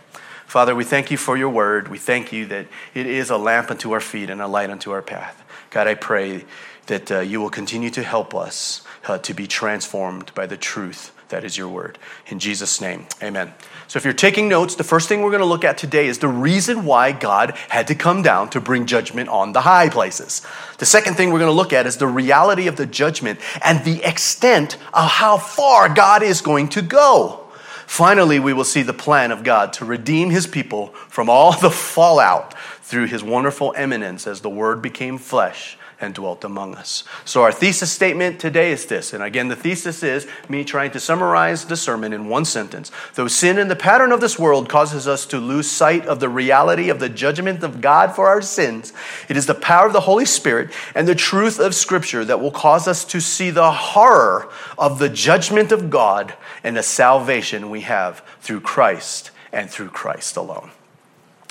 Father, 0.48 0.74
we 0.74 0.84
thank 0.84 1.12
you 1.12 1.18
for 1.18 1.38
your 1.38 1.50
word. 1.50 1.89
We 1.89 1.98
thank 1.98 2.32
you 2.32 2.46
that 2.48 2.68
it 2.96 3.06
is 3.06 3.30
a 3.30 3.38
lamp 3.38 3.70
unto 3.70 3.92
our 3.92 4.00
feet 4.00 4.30
and 4.30 4.42
a 4.42 4.48
light 4.48 4.70
unto 4.70 4.92
our 4.92 5.01
path. 5.01 5.44
God, 5.70 5.88
I 5.88 5.94
pray 5.94 6.46
that 6.88 7.12
uh, 7.12 7.20
you 7.20 7.39
will 7.39 7.50
continue 7.50 7.89
to 7.91 8.03
help 8.03 8.34
us 8.36 8.82
uh, 9.08 9.17
to 9.20 9.34
be 9.34 9.48
transformed 9.48 10.34
by 10.34 10.46
the 10.46 10.58
truth 10.58 11.13
that 11.29 11.44
is 11.44 11.58
your 11.58 11.67
word. 11.67 11.98
In 12.27 12.39
Jesus' 12.39 12.79
name, 12.79 13.06
amen. 13.22 13.53
So, 13.88 13.98
if 13.98 14.06
you're 14.06 14.13
taking 14.13 14.48
notes, 14.48 14.75
the 14.75 14.84
first 14.84 15.08
thing 15.08 15.22
we're 15.22 15.32
going 15.32 15.41
to 15.41 15.46
look 15.46 15.63
at 15.63 15.77
today 15.77 16.08
is 16.08 16.20
the 16.20 16.27
reason 16.27 16.86
why 16.86 17.12
God 17.12 17.51
had 17.70 17.88
to 17.88 17.96
come 17.96 18.22
down 18.22 18.50
to 18.51 18.62
bring 18.62 18.86
judgment 18.86 19.29
on 19.29 19.53
the 19.53 19.62
high 19.62 19.89
places. 19.89 20.46
The 20.77 20.86
second 20.86 21.15
thing 21.15 21.32
we're 21.32 21.39
going 21.39 21.51
to 21.51 21.56
look 21.56 21.74
at 21.74 21.86
is 21.88 21.98
the 21.98 22.08
reality 22.08 22.67
of 22.67 22.75
the 22.75 22.86
judgment 22.86 23.39
and 23.63 23.84
the 23.84 24.03
extent 24.03 24.75
of 24.94 25.10
how 25.10 25.38
far 25.38 25.94
God 25.94 26.24
is 26.24 26.41
going 26.41 26.70
to 26.70 26.82
go. 26.82 27.44
Finally, 27.86 28.39
we 28.39 28.51
will 28.51 28.65
see 28.65 28.82
the 28.82 28.94
plan 28.94 29.32
of 29.32 29.44
God 29.44 29.72
to 29.74 29.86
redeem 29.86 30.29
his 30.29 30.46
people 30.48 30.88
from 31.08 31.29
all 31.29 31.58
the 31.60 31.72
fallout 31.72 32.58
through 32.82 33.08
his 33.08 33.24
wonderful 33.24 33.74
immanence 33.77 34.27
as 34.27 34.41
the 34.41 34.50
word 34.50 34.82
became 34.82 35.17
flesh 35.17 35.77
and 36.00 36.13
dwelt 36.13 36.44
among 36.44 36.75
us. 36.75 37.04
So, 37.25 37.44
our 37.44 37.51
thesis 37.51 37.92
statement 37.92 38.39
today 38.39 38.72
is 38.72 38.86
this. 38.86 39.13
And 39.13 39.24
again, 39.24 39.48
the 39.48 39.56
thesis 39.56 40.04
is 40.04 40.27
me 40.48 40.63
trying 40.63 40.92
to 40.92 41.00
summarize 41.00 41.66
the 41.66 41.75
sermon 41.75 42.13
in 42.13 42.27
one 42.27 42.46
sentence. 42.46 42.92
Though 43.16 43.27
sin 43.27 43.58
and 43.58 43.70
the 43.70 43.75
pattern 43.75 44.12
of 44.12 44.22
this 44.22 44.38
world 44.38 44.70
causes 44.70 45.08
us 45.08 45.25
to 45.27 45.39
lose 45.39 45.70
sight 45.70 46.06
of 46.06 46.20
the 46.20 46.30
reality 46.30 46.89
of 46.89 47.00
the 47.00 47.10
judgment 47.10 47.63
of 47.63 47.82
God 47.82 48.16
for 48.16 48.27
our 48.27 48.42
sins, 48.42 48.94
it 49.27 49.38
is 49.38 49.48
the 49.48 49.56
power 49.56 49.88
of 49.88 49.94
the 49.94 50.01
Holy 50.01 50.25
Spirit 50.25 50.72
and 50.94 51.08
the 51.08 51.16
truth 51.16 51.60
of 51.60 51.74
Scripture 51.74 52.24
that 52.25 52.39
will 52.39 52.51
cause 52.51 52.88
us 52.88 53.04
to 53.06 53.20
see 53.20 53.50
the 53.50 53.72
horror 53.72 54.50
of 54.77 55.00
the 55.00 55.10
judgment 55.10 55.72
of 55.72 55.89
God 55.89 56.36
and 56.63 56.77
the 56.77 56.84
salvation 56.84 57.70
we 57.72 57.82
have 57.82 58.24
through 58.39 58.62
Christ 58.62 59.32
and 59.51 59.70
through 59.70 59.89
Christ 59.89 60.38
alone. 60.38 60.70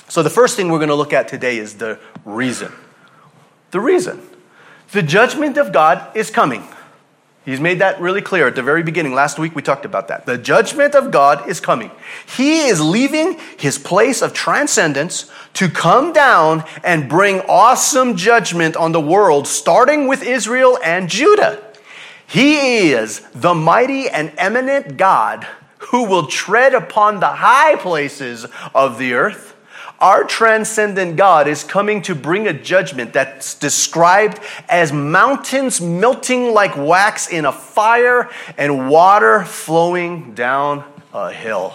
So, 0.09 0.23
the 0.23 0.29
first 0.29 0.55
thing 0.55 0.71
we're 0.71 0.79
going 0.79 0.87
to 0.87 0.95
look 0.95 1.11
at 1.11 1.27
today 1.27 1.57
is 1.57 1.75
the 1.75 1.99
reason. 2.23 2.71
The 3.71 3.81
reason. 3.81 4.21
The 4.91 5.03
judgment 5.03 5.57
of 5.57 5.73
God 5.73 6.15
is 6.15 6.29
coming. 6.29 6.63
He's 7.45 7.61
made 7.61 7.79
that 7.79 8.01
really 8.01 8.21
clear 8.21 8.47
at 8.47 8.55
the 8.55 8.61
very 8.61 8.83
beginning. 8.83 9.13
Last 9.13 9.39
week 9.39 9.55
we 9.55 9.61
talked 9.61 9.85
about 9.85 10.09
that. 10.09 10.25
The 10.25 10.37
judgment 10.37 10.95
of 10.95 11.11
God 11.11 11.47
is 11.47 11.61
coming. 11.61 11.91
He 12.35 12.67
is 12.67 12.81
leaving 12.81 13.39
his 13.57 13.77
place 13.77 14.21
of 14.21 14.33
transcendence 14.33 15.31
to 15.53 15.69
come 15.69 16.11
down 16.11 16.65
and 16.83 17.07
bring 17.07 17.39
awesome 17.47 18.17
judgment 18.17 18.75
on 18.75 18.91
the 18.91 18.99
world, 18.99 19.47
starting 19.47 20.07
with 20.07 20.23
Israel 20.23 20.77
and 20.83 21.09
Judah. 21.09 21.63
He 22.27 22.91
is 22.91 23.21
the 23.33 23.53
mighty 23.53 24.09
and 24.09 24.33
immanent 24.37 24.97
God 24.97 25.47
who 25.77 26.03
will 26.03 26.27
tread 26.27 26.73
upon 26.73 27.21
the 27.21 27.27
high 27.27 27.77
places 27.77 28.45
of 28.75 28.97
the 28.97 29.13
earth 29.13 29.46
our 29.99 30.23
transcendent 30.23 31.15
God 31.15 31.47
is 31.47 31.63
coming 31.63 32.01
to 32.03 32.15
bring 32.15 32.47
a 32.47 32.53
judgment 32.53 33.13
that's 33.13 33.55
described 33.55 34.39
as 34.69 34.93
mountains 34.93 35.81
melting 35.81 36.53
like 36.53 36.77
wax 36.77 37.27
in 37.29 37.45
a 37.45 37.51
fire 37.51 38.29
and 38.57 38.89
water 38.89 39.43
flowing 39.43 40.33
down 40.33 40.83
a 41.13 41.31
hill. 41.31 41.73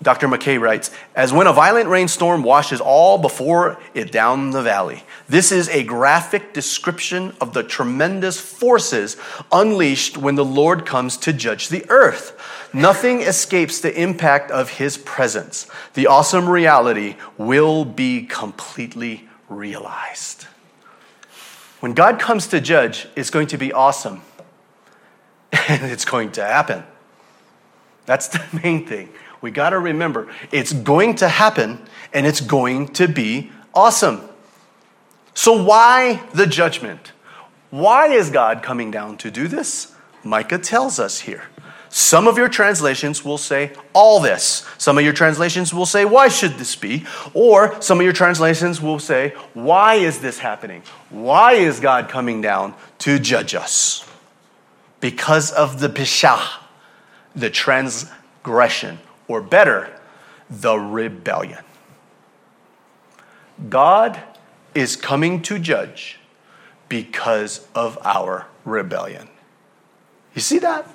Dr. 0.00 0.28
Mackay 0.28 0.58
writes, 0.58 0.92
as 1.16 1.32
when 1.32 1.48
a 1.48 1.52
violent 1.52 1.88
rainstorm 1.88 2.44
washes 2.44 2.80
all 2.80 3.18
before 3.18 3.80
it 3.94 4.12
down 4.12 4.50
the 4.50 4.62
valley. 4.62 5.02
This 5.28 5.50
is 5.50 5.68
a 5.70 5.82
graphic 5.82 6.52
description 6.52 7.34
of 7.40 7.52
the 7.52 7.64
tremendous 7.64 8.40
forces 8.40 9.16
unleashed 9.50 10.16
when 10.16 10.36
the 10.36 10.44
Lord 10.44 10.86
comes 10.86 11.16
to 11.18 11.32
judge 11.32 11.68
the 11.68 11.84
earth. 11.88 12.38
Nothing 12.72 13.22
escapes 13.22 13.80
the 13.80 14.00
impact 14.00 14.52
of 14.52 14.70
his 14.70 14.96
presence. 14.98 15.66
The 15.94 16.06
awesome 16.06 16.48
reality 16.48 17.16
will 17.36 17.84
be 17.84 18.22
completely 18.22 19.28
realized. 19.48 20.44
When 21.80 21.92
God 21.92 22.20
comes 22.20 22.46
to 22.48 22.60
judge, 22.60 23.08
it's 23.16 23.30
going 23.30 23.48
to 23.48 23.58
be 23.58 23.72
awesome. 23.72 24.22
And 25.68 25.84
it's 25.84 26.04
going 26.04 26.32
to 26.32 26.44
happen. 26.44 26.84
That's 28.06 28.28
the 28.28 28.42
main 28.62 28.86
thing. 28.86 29.10
We 29.40 29.50
got 29.50 29.70
to 29.70 29.78
remember 29.78 30.28
it's 30.50 30.72
going 30.72 31.16
to 31.16 31.28
happen 31.28 31.80
and 32.12 32.26
it's 32.26 32.40
going 32.40 32.88
to 32.94 33.06
be 33.08 33.50
awesome. 33.74 34.22
So, 35.34 35.62
why 35.62 36.22
the 36.34 36.46
judgment? 36.46 37.12
Why 37.70 38.08
is 38.08 38.30
God 38.30 38.62
coming 38.62 38.90
down 38.90 39.18
to 39.18 39.30
do 39.30 39.46
this? 39.46 39.94
Micah 40.24 40.58
tells 40.58 40.98
us 40.98 41.20
here. 41.20 41.44
Some 41.90 42.28
of 42.28 42.36
your 42.36 42.48
translations 42.48 43.24
will 43.24 43.38
say 43.38 43.72
all 43.94 44.20
this. 44.20 44.66
Some 44.76 44.98
of 44.98 45.04
your 45.04 45.12
translations 45.12 45.72
will 45.72 45.86
say, 45.86 46.04
why 46.04 46.28
should 46.28 46.54
this 46.54 46.76
be? 46.76 47.06
Or 47.32 47.80
some 47.80 47.98
of 47.98 48.04
your 48.04 48.12
translations 48.12 48.82
will 48.82 48.98
say, 48.98 49.34
why 49.54 49.94
is 49.94 50.18
this 50.18 50.38
happening? 50.38 50.82
Why 51.08 51.54
is 51.54 51.80
God 51.80 52.08
coming 52.08 52.40
down 52.42 52.74
to 52.98 53.18
judge 53.18 53.54
us? 53.54 54.06
Because 55.00 55.50
of 55.50 55.80
the 55.80 55.88
pesha, 55.88 56.40
the 57.34 57.48
transgression, 57.48 58.98
or 59.28 59.40
better, 59.40 59.94
the 60.50 60.76
rebellion. 60.76 61.62
God 63.68 64.20
is 64.74 64.96
coming 64.96 65.42
to 65.42 65.58
judge 65.58 66.18
because 66.88 67.66
of 67.74 67.98
our 68.02 68.46
rebellion. 68.64 69.28
You 70.34 70.40
see 70.40 70.58
that? 70.60 70.88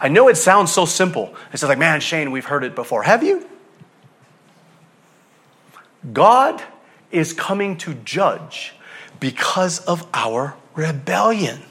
I 0.00 0.08
know 0.08 0.28
it 0.28 0.36
sounds 0.36 0.72
so 0.72 0.84
simple. 0.84 1.34
It's 1.52 1.62
like, 1.62 1.78
man, 1.78 2.00
Shane, 2.00 2.30
we've 2.30 2.44
heard 2.44 2.62
it 2.62 2.74
before. 2.74 3.02
Have 3.02 3.22
you? 3.22 3.48
God 6.12 6.62
is 7.10 7.32
coming 7.32 7.76
to 7.78 7.94
judge 7.94 8.74
because 9.18 9.80
of 9.80 10.06
our 10.14 10.54
rebellion 10.74 11.62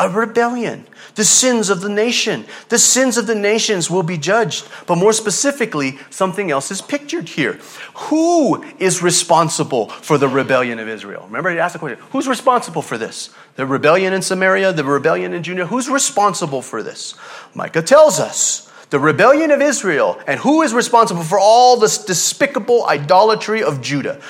a 0.00 0.08
rebellion, 0.08 0.86
the 1.14 1.24
sins 1.24 1.68
of 1.68 1.82
the 1.82 1.88
nation. 1.88 2.46
The 2.70 2.78
sins 2.78 3.18
of 3.18 3.26
the 3.26 3.34
nations 3.34 3.90
will 3.90 4.02
be 4.02 4.16
judged. 4.16 4.66
But 4.86 4.96
more 4.96 5.12
specifically, 5.12 5.98
something 6.08 6.50
else 6.50 6.70
is 6.70 6.80
pictured 6.80 7.28
here. 7.28 7.60
Who 7.94 8.64
is 8.78 9.02
responsible 9.02 9.88
for 9.88 10.16
the 10.16 10.28
rebellion 10.28 10.78
of 10.78 10.88
Israel? 10.88 11.24
Remember, 11.26 11.50
he 11.50 11.58
asked 11.58 11.74
the 11.74 11.78
question 11.78 12.02
who's 12.10 12.26
responsible 12.26 12.80
for 12.80 12.96
this? 12.96 13.30
The 13.56 13.66
rebellion 13.66 14.14
in 14.14 14.22
Samaria, 14.22 14.72
the 14.72 14.84
rebellion 14.84 15.34
in 15.34 15.42
Judah? 15.42 15.66
Who's 15.66 15.90
responsible 15.90 16.62
for 16.62 16.82
this? 16.82 17.14
Micah 17.54 17.82
tells 17.82 18.18
us 18.18 18.72
the 18.88 18.98
rebellion 18.98 19.50
of 19.50 19.60
Israel 19.60 20.18
and 20.26 20.40
who 20.40 20.62
is 20.62 20.72
responsible 20.72 21.22
for 21.22 21.38
all 21.38 21.76
this 21.76 22.02
despicable 22.02 22.86
idolatry 22.86 23.62
of 23.62 23.82
Judah? 23.82 24.20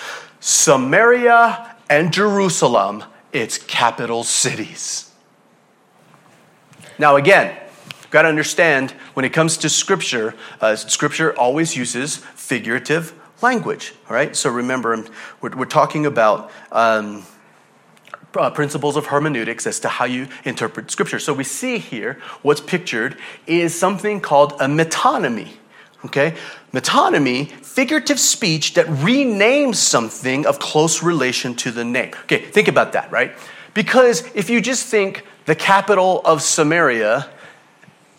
Samaria 0.40 1.76
and 1.88 2.12
Jerusalem, 2.12 3.04
its 3.32 3.58
capital 3.58 4.24
cities. 4.24 5.09
Now, 7.00 7.16
again, 7.16 7.56
you've 7.96 8.10
got 8.10 8.22
to 8.22 8.28
understand 8.28 8.90
when 9.14 9.24
it 9.24 9.32
comes 9.32 9.56
to 9.56 9.70
Scripture, 9.70 10.34
uh, 10.60 10.76
Scripture 10.76 11.34
always 11.34 11.74
uses 11.74 12.18
figurative 12.18 13.14
language, 13.40 13.94
all 14.06 14.14
right? 14.14 14.36
So 14.36 14.50
remember, 14.50 15.06
we're, 15.40 15.56
we're 15.56 15.64
talking 15.64 16.04
about. 16.04 16.52
Um, 16.70 17.24
uh, 18.36 18.48
principles 18.48 18.94
of 18.94 19.06
hermeneutics 19.06 19.66
as 19.66 19.80
to 19.80 19.88
how 19.88 20.04
you 20.04 20.28
interpret 20.44 20.88
scripture. 20.88 21.18
So 21.18 21.34
we 21.34 21.42
see 21.42 21.78
here 21.78 22.20
what's 22.42 22.60
pictured 22.60 23.18
is 23.48 23.76
something 23.76 24.20
called 24.20 24.52
a 24.60 24.66
metonymy. 24.66 25.48
Okay? 26.04 26.36
Metonymy, 26.72 27.50
figurative 27.50 28.20
speech 28.20 28.74
that 28.74 28.86
renames 28.86 29.76
something 29.76 30.46
of 30.46 30.60
close 30.60 31.02
relation 31.02 31.56
to 31.56 31.72
the 31.72 31.84
name. 31.84 32.12
Okay, 32.22 32.38
think 32.38 32.68
about 32.68 32.92
that, 32.92 33.10
right? 33.10 33.32
Because 33.74 34.22
if 34.36 34.48
you 34.48 34.60
just 34.60 34.86
think 34.86 35.24
the 35.50 35.56
capital 35.56 36.20
of 36.24 36.42
Samaria, 36.42 37.28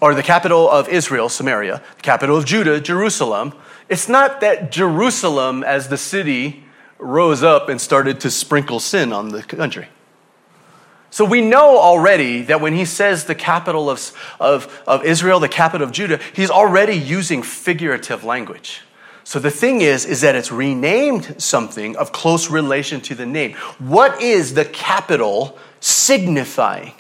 or 0.01 0.13
the 0.13 0.21
capital 0.21 0.69
of 0.69 0.89
Israel, 0.89 1.29
Samaria, 1.29 1.81
the 1.95 2.01
capital 2.01 2.35
of 2.35 2.43
Judah, 2.43 2.81
Jerusalem, 2.81 3.53
it's 3.87 4.09
not 4.09 4.41
that 4.41 4.69
Jerusalem 4.69 5.63
as 5.63 5.87
the 5.87 5.95
city 5.95 6.65
rose 6.99 7.41
up 7.41 7.69
and 7.69 7.79
started 7.79 8.19
to 8.19 8.29
sprinkle 8.29 8.81
sin 8.81 9.13
on 9.13 9.29
the 9.29 9.43
country. 9.43 9.87
So 11.09 11.23
we 11.23 11.39
know 11.39 11.79
already 11.79 12.41
that 12.41 12.59
when 12.59 12.73
he 12.73 12.83
says 12.83 13.23
the 13.23 13.33
capital 13.33 13.89
of, 13.89 14.11
of, 14.37 14.83
of 14.85 15.05
Israel, 15.05 15.39
the 15.39 15.47
capital 15.47 15.87
of 15.87 15.93
Judah, 15.93 16.19
he's 16.35 16.49
already 16.49 16.97
using 16.97 17.43
figurative 17.43 18.25
language. 18.25 18.81
So 19.23 19.39
the 19.39 19.51
thing 19.51 19.79
is, 19.79 20.05
is 20.05 20.19
that 20.19 20.35
it's 20.35 20.51
renamed 20.51 21.41
something 21.41 21.95
of 21.95 22.11
close 22.11 22.49
relation 22.51 22.99
to 22.99 23.15
the 23.15 23.25
name. 23.25 23.53
What 23.79 24.21
is 24.21 24.53
the 24.53 24.65
capital 24.65 25.57
signifying? 25.79 26.91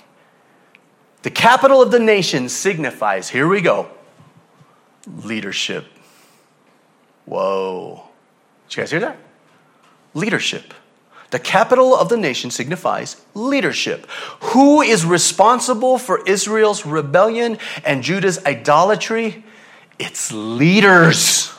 The 1.23 1.31
capital 1.31 1.81
of 1.81 1.91
the 1.91 1.99
nation 1.99 2.49
signifies, 2.49 3.29
here 3.29 3.47
we 3.47 3.61
go, 3.61 3.89
leadership. 5.23 5.85
Whoa. 7.25 8.03
Did 8.67 8.75
you 8.75 8.81
guys 8.83 8.91
hear 8.91 8.99
that? 9.01 9.17
Leadership. 10.13 10.73
The 11.29 11.39
capital 11.39 11.95
of 11.95 12.09
the 12.09 12.17
nation 12.17 12.51
signifies 12.51 13.21
leadership. 13.33 14.05
Who 14.41 14.81
is 14.81 15.05
responsible 15.05 15.97
for 15.97 16.27
Israel's 16.27 16.85
rebellion 16.85 17.57
and 17.85 18.03
Judah's 18.03 18.43
idolatry? 18.45 19.45
It's 19.97 20.31
leaders. 20.33 21.53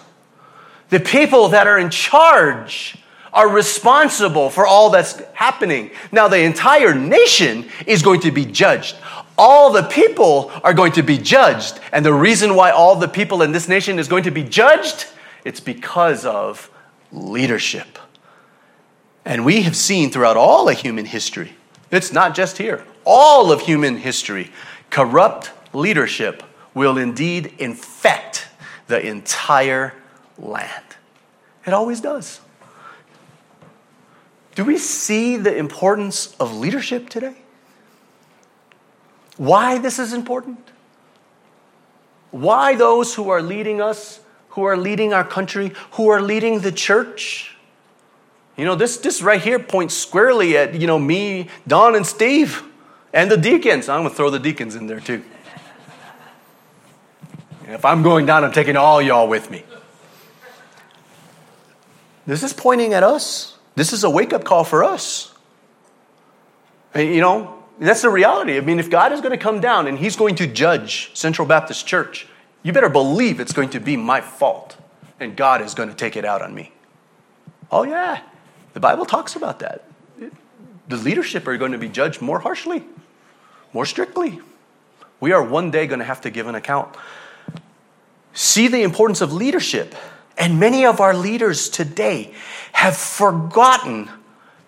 The 0.91 1.01
people 1.01 1.49
that 1.49 1.67
are 1.67 1.79
in 1.79 1.89
charge 1.89 2.99
are 3.33 3.49
responsible 3.49 4.51
for 4.51 4.67
all 4.67 4.91
that's 4.91 5.23
happening. 5.33 5.91
Now, 6.11 6.29
the 6.29 6.41
entire 6.41 6.95
nation 6.95 7.67
is 7.87 8.03
going 8.03 8.21
to 8.21 8.31
be 8.31 8.45
judged 8.45 8.97
all 9.37 9.73
the 9.73 9.83
people 9.83 10.51
are 10.63 10.75
going 10.75 10.93
to 10.93 11.03
be 11.03 11.19
judged. 11.19 11.81
And 11.93 12.05
the 12.05 12.13
reason 12.13 12.55
why 12.55 12.71
all 12.71 12.97
the 12.97 13.09
people 13.09 13.43
in 13.43 13.53
this 13.53 13.69
nation 13.69 13.99
is 13.99 14.09
going 14.09 14.25
to 14.25 14.31
be 14.31 14.45
judged, 14.45 15.07
it's 15.45 15.61
because 15.61 16.25
of 16.25 16.71
leadership. 17.11 17.99
And 19.25 19.45
we 19.45 19.63
have 19.63 19.77
seen 19.77 20.11
throughout 20.11 20.37
all 20.37 20.69
of 20.69 20.79
human 20.79 21.05
history, 21.05 21.53
it's 21.91 22.13
not 22.13 22.35
just 22.35 22.59
here, 22.59 22.85
all 23.05 23.53
of 23.53 23.61
human 23.61 23.99
history, 23.99 24.51
corrupt 24.91 25.51
leadership 25.73 26.43
will 26.75 26.99
indeed 26.99 27.55
infect 27.59 28.49
the 28.87 29.05
entire 29.05 29.95
land. 30.39 30.85
It 31.67 31.73
always 31.73 32.01
does. 32.01 32.41
Do 34.55 34.65
we 34.65 34.77
see 34.77 35.37
the 35.37 35.57
importance 35.57 36.35
of 36.39 36.55
leadership 36.55 37.09
today? 37.09 37.37
Why 39.43 39.79
this 39.79 39.99
is 39.99 40.13
important? 40.13 40.61
Why 42.31 42.77
those 42.77 43.17
who 43.17 43.29
are 43.29 43.43
leading 43.43 43.81
us, 43.81 44.21
who 44.51 44.63
are 44.63 44.77
leading 44.77 45.13
our 45.13 45.25
country, 45.25 45.73
who 45.95 46.11
are 46.11 46.23
leading 46.23 46.61
the 46.61 46.71
church? 46.71 47.57
You 48.57 48.65
know, 48.65 48.77
this, 48.77 48.99
this 48.99 49.21
right 49.21 49.43
here 49.43 49.59
points 49.59 49.97
squarely 49.97 50.57
at, 50.57 50.75
you 50.75 50.87
know, 50.87 50.97
me, 50.97 51.49
Don, 51.67 51.97
and 51.97 52.07
Steve, 52.07 52.63
and 53.13 53.29
the 53.29 53.37
deacons. 53.37 53.89
I'm 53.89 54.03
going 54.03 54.11
to 54.11 54.17
throw 54.17 54.31
the 54.31 54.39
deacons 54.39 54.77
in 54.77 54.87
there 54.87 55.01
too. 55.01 55.25
if 57.67 57.85
I'm 57.85 58.05
going 58.05 58.27
down, 58.27 58.45
I'm 58.45 58.53
taking 58.53 58.77
all 58.77 59.03
y'all 59.03 59.27
with 59.27 59.51
me. 59.51 59.65
This 62.29 62.45
is 62.45 62.53
pointing 62.53 62.95
at 62.95 63.03
us. 63.03 63.59
This 63.75 63.93
is 63.93 64.05
a 64.05 64.11
wake 64.11 64.33
up 64.33 64.45
call 64.45 64.63
for 64.63 64.85
us. 64.85 65.35
You 66.95 67.21
know, 67.21 67.62
that's 67.79 68.03
the 68.03 68.11
reality. 68.11 68.57
I 68.57 68.61
mean, 68.61 68.79
if 68.79 68.91
God 68.91 69.13
is 69.13 69.21
going 69.21 69.33
to 69.33 69.43
come 69.43 69.61
down 69.61 69.87
and 69.87 69.99
He's 69.99 70.17
going 70.17 70.35
to 70.37 70.47
judge 70.47 71.11
Central 71.15 71.47
Baptist 71.47 71.87
Church, 71.87 72.27
you 72.63 72.73
better 72.73 72.89
believe 72.89 73.41
it's 73.41 73.53
going 73.53 73.71
to 73.71 73.81
be 73.81 73.97
my 73.97 74.21
fault 74.21 74.77
and 75.21 75.37
God 75.37 75.63
is 75.63 75.75
going 75.75 75.89
to 75.89 75.95
take 75.95 76.17
it 76.17 76.25
out 76.25 76.43
on 76.43 76.55
me. 76.55 76.73
Oh, 77.71 77.85
yeah. 77.85 78.21
The 78.75 78.81
Bible 78.81 79.07
talks 79.07 79.37
about 79.37 79.61
that. 79.61 79.85
The 80.89 80.97
leadership 80.97 81.47
are 81.47 81.57
going 81.57 81.73
to 81.73 81.79
be 81.79 81.89
judged 81.89 82.21
more 82.21 82.41
harshly, 82.41 82.85
more 83.73 83.87
strictly. 83.87 84.41
We 85.21 85.33
are 85.33 85.43
one 85.43 85.71
day 85.71 85.87
going 85.87 86.01
to 86.01 86.05
have 86.05 86.21
to 86.23 86.31
give 86.31 86.49
an 86.49 86.55
account. 86.55 86.95
See 88.35 88.69
the 88.69 88.83
importance 88.83 89.21
of 89.21 89.33
leadership. 89.33 89.95
And 90.37 90.59
many 90.59 90.85
of 90.85 91.01
our 91.01 91.15
leaders 91.15 91.69
today 91.69 92.35
have 92.73 92.97
forgotten 92.97 94.11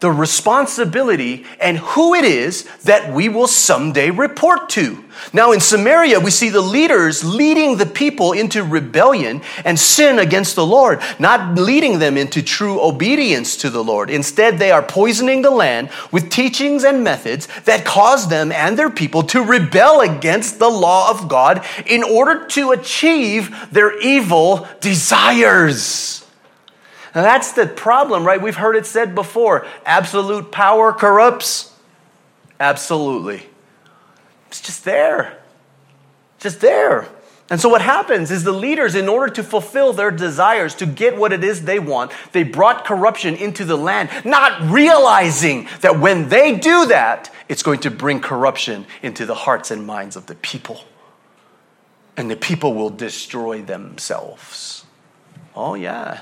the 0.00 0.10
responsibility 0.10 1.44
and 1.60 1.78
who 1.78 2.14
it 2.14 2.24
is 2.24 2.64
that 2.84 3.12
we 3.12 3.28
will 3.28 3.46
someday 3.46 4.10
report 4.10 4.68
to. 4.70 5.04
Now, 5.32 5.52
in 5.52 5.60
Samaria, 5.60 6.20
we 6.20 6.30
see 6.30 6.48
the 6.48 6.60
leaders 6.60 7.24
leading 7.24 7.76
the 7.76 7.86
people 7.86 8.32
into 8.32 8.62
rebellion 8.62 9.40
and 9.64 9.78
sin 9.78 10.18
against 10.18 10.56
the 10.56 10.66
Lord, 10.66 11.00
not 11.18 11.54
leading 11.56 11.98
them 11.98 12.16
into 12.16 12.42
true 12.42 12.80
obedience 12.80 13.56
to 13.58 13.70
the 13.70 13.82
Lord. 13.82 14.10
Instead, 14.10 14.58
they 14.58 14.70
are 14.70 14.82
poisoning 14.82 15.42
the 15.42 15.50
land 15.50 15.90
with 16.10 16.30
teachings 16.30 16.84
and 16.84 17.04
methods 17.04 17.48
that 17.64 17.84
cause 17.84 18.28
them 18.28 18.52
and 18.52 18.78
their 18.78 18.90
people 18.90 19.22
to 19.24 19.42
rebel 19.42 20.00
against 20.00 20.58
the 20.58 20.68
law 20.68 21.10
of 21.10 21.28
God 21.28 21.64
in 21.86 22.02
order 22.02 22.46
to 22.48 22.72
achieve 22.72 23.54
their 23.70 23.98
evil 24.00 24.66
desires. 24.80 26.23
That's 27.14 27.52
the 27.52 27.66
problem, 27.66 28.24
right? 28.24 28.42
We've 28.42 28.56
heard 28.56 28.76
it 28.76 28.86
said 28.86 29.14
before 29.14 29.66
absolute 29.86 30.50
power 30.52 30.92
corrupts. 30.92 31.72
Absolutely. 32.60 33.46
It's 34.48 34.60
just 34.60 34.84
there. 34.84 35.38
Just 36.40 36.60
there. 36.60 37.08
And 37.50 37.60
so, 37.60 37.68
what 37.68 37.82
happens 37.82 38.30
is 38.30 38.42
the 38.42 38.52
leaders, 38.52 38.94
in 38.94 39.08
order 39.08 39.32
to 39.34 39.42
fulfill 39.42 39.92
their 39.92 40.10
desires, 40.10 40.74
to 40.76 40.86
get 40.86 41.16
what 41.16 41.32
it 41.32 41.44
is 41.44 41.62
they 41.64 41.78
want, 41.78 42.10
they 42.32 42.42
brought 42.42 42.84
corruption 42.84 43.36
into 43.36 43.64
the 43.64 43.76
land, 43.76 44.08
not 44.24 44.70
realizing 44.70 45.68
that 45.82 46.00
when 46.00 46.30
they 46.30 46.56
do 46.56 46.86
that, 46.86 47.30
it's 47.48 47.62
going 47.62 47.80
to 47.80 47.90
bring 47.90 48.20
corruption 48.20 48.86
into 49.02 49.26
the 49.26 49.34
hearts 49.34 49.70
and 49.70 49.86
minds 49.86 50.16
of 50.16 50.26
the 50.26 50.34
people. 50.36 50.84
and 52.16 52.30
the 52.30 52.36
people 52.36 52.74
will 52.74 52.90
destroy 52.90 53.60
themselves. 53.62 54.84
Oh, 55.56 55.74
yeah. 55.74 56.20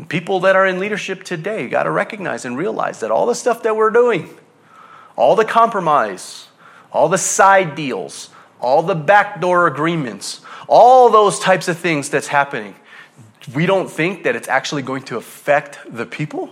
And 0.00 0.08
people 0.08 0.40
that 0.40 0.56
are 0.56 0.64
in 0.64 0.78
leadership 0.78 1.24
today 1.24 1.68
got 1.68 1.82
to 1.82 1.90
recognize 1.90 2.46
and 2.46 2.56
realize 2.56 3.00
that 3.00 3.10
all 3.10 3.26
the 3.26 3.34
stuff 3.34 3.62
that 3.64 3.76
we're 3.76 3.90
doing, 3.90 4.30
all 5.14 5.36
the 5.36 5.44
compromise, 5.44 6.48
all 6.90 7.10
the 7.10 7.18
side 7.18 7.74
deals, 7.74 8.30
all 8.62 8.82
the 8.82 8.94
backdoor 8.94 9.66
agreements, 9.66 10.40
all 10.68 11.10
those 11.10 11.38
types 11.38 11.68
of 11.68 11.76
things 11.76 12.08
that's 12.08 12.28
happening, 12.28 12.76
we 13.52 13.66
don't 13.66 13.90
think 13.90 14.24
that 14.24 14.34
it's 14.34 14.48
actually 14.48 14.80
going 14.80 15.02
to 15.02 15.18
affect 15.18 15.78
the 15.94 16.06
people? 16.06 16.48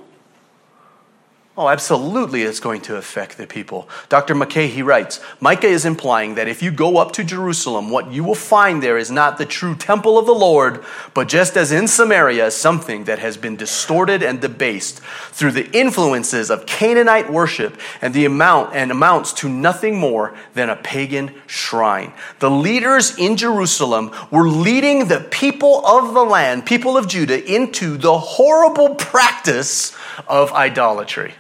Oh, 1.60 1.68
absolutely, 1.68 2.42
it's 2.42 2.60
going 2.60 2.82
to 2.82 2.94
affect 2.94 3.36
the 3.36 3.44
people. 3.44 3.88
Dr. 4.08 4.36
Mackay, 4.36 4.68
he 4.68 4.80
writes 4.80 5.18
Micah 5.40 5.66
is 5.66 5.84
implying 5.84 6.36
that 6.36 6.46
if 6.46 6.62
you 6.62 6.70
go 6.70 6.98
up 6.98 7.10
to 7.14 7.24
Jerusalem, 7.24 7.90
what 7.90 8.12
you 8.12 8.22
will 8.22 8.36
find 8.36 8.80
there 8.80 8.96
is 8.96 9.10
not 9.10 9.38
the 9.38 9.44
true 9.44 9.74
temple 9.74 10.20
of 10.20 10.26
the 10.26 10.32
Lord, 10.32 10.84
but 11.14 11.26
just 11.26 11.56
as 11.56 11.72
in 11.72 11.88
Samaria, 11.88 12.52
something 12.52 13.06
that 13.06 13.18
has 13.18 13.36
been 13.36 13.56
distorted 13.56 14.22
and 14.22 14.40
debased 14.40 15.00
through 15.32 15.50
the 15.50 15.68
influences 15.76 16.48
of 16.48 16.64
Canaanite 16.64 17.28
worship 17.28 17.76
and 18.00 18.14
the 18.14 18.24
amount 18.24 18.76
and 18.76 18.92
amounts 18.92 19.32
to 19.32 19.48
nothing 19.48 19.98
more 19.98 20.36
than 20.54 20.70
a 20.70 20.76
pagan 20.76 21.34
shrine. 21.48 22.12
The 22.38 22.52
leaders 22.52 23.18
in 23.18 23.36
Jerusalem 23.36 24.12
were 24.30 24.48
leading 24.48 25.08
the 25.08 25.26
people 25.32 25.84
of 25.84 26.14
the 26.14 26.22
land, 26.22 26.66
people 26.66 26.96
of 26.96 27.08
Judah, 27.08 27.44
into 27.52 27.96
the 27.96 28.16
horrible 28.16 28.94
practice 28.94 29.92
of 30.28 30.52
idolatry. 30.52 31.34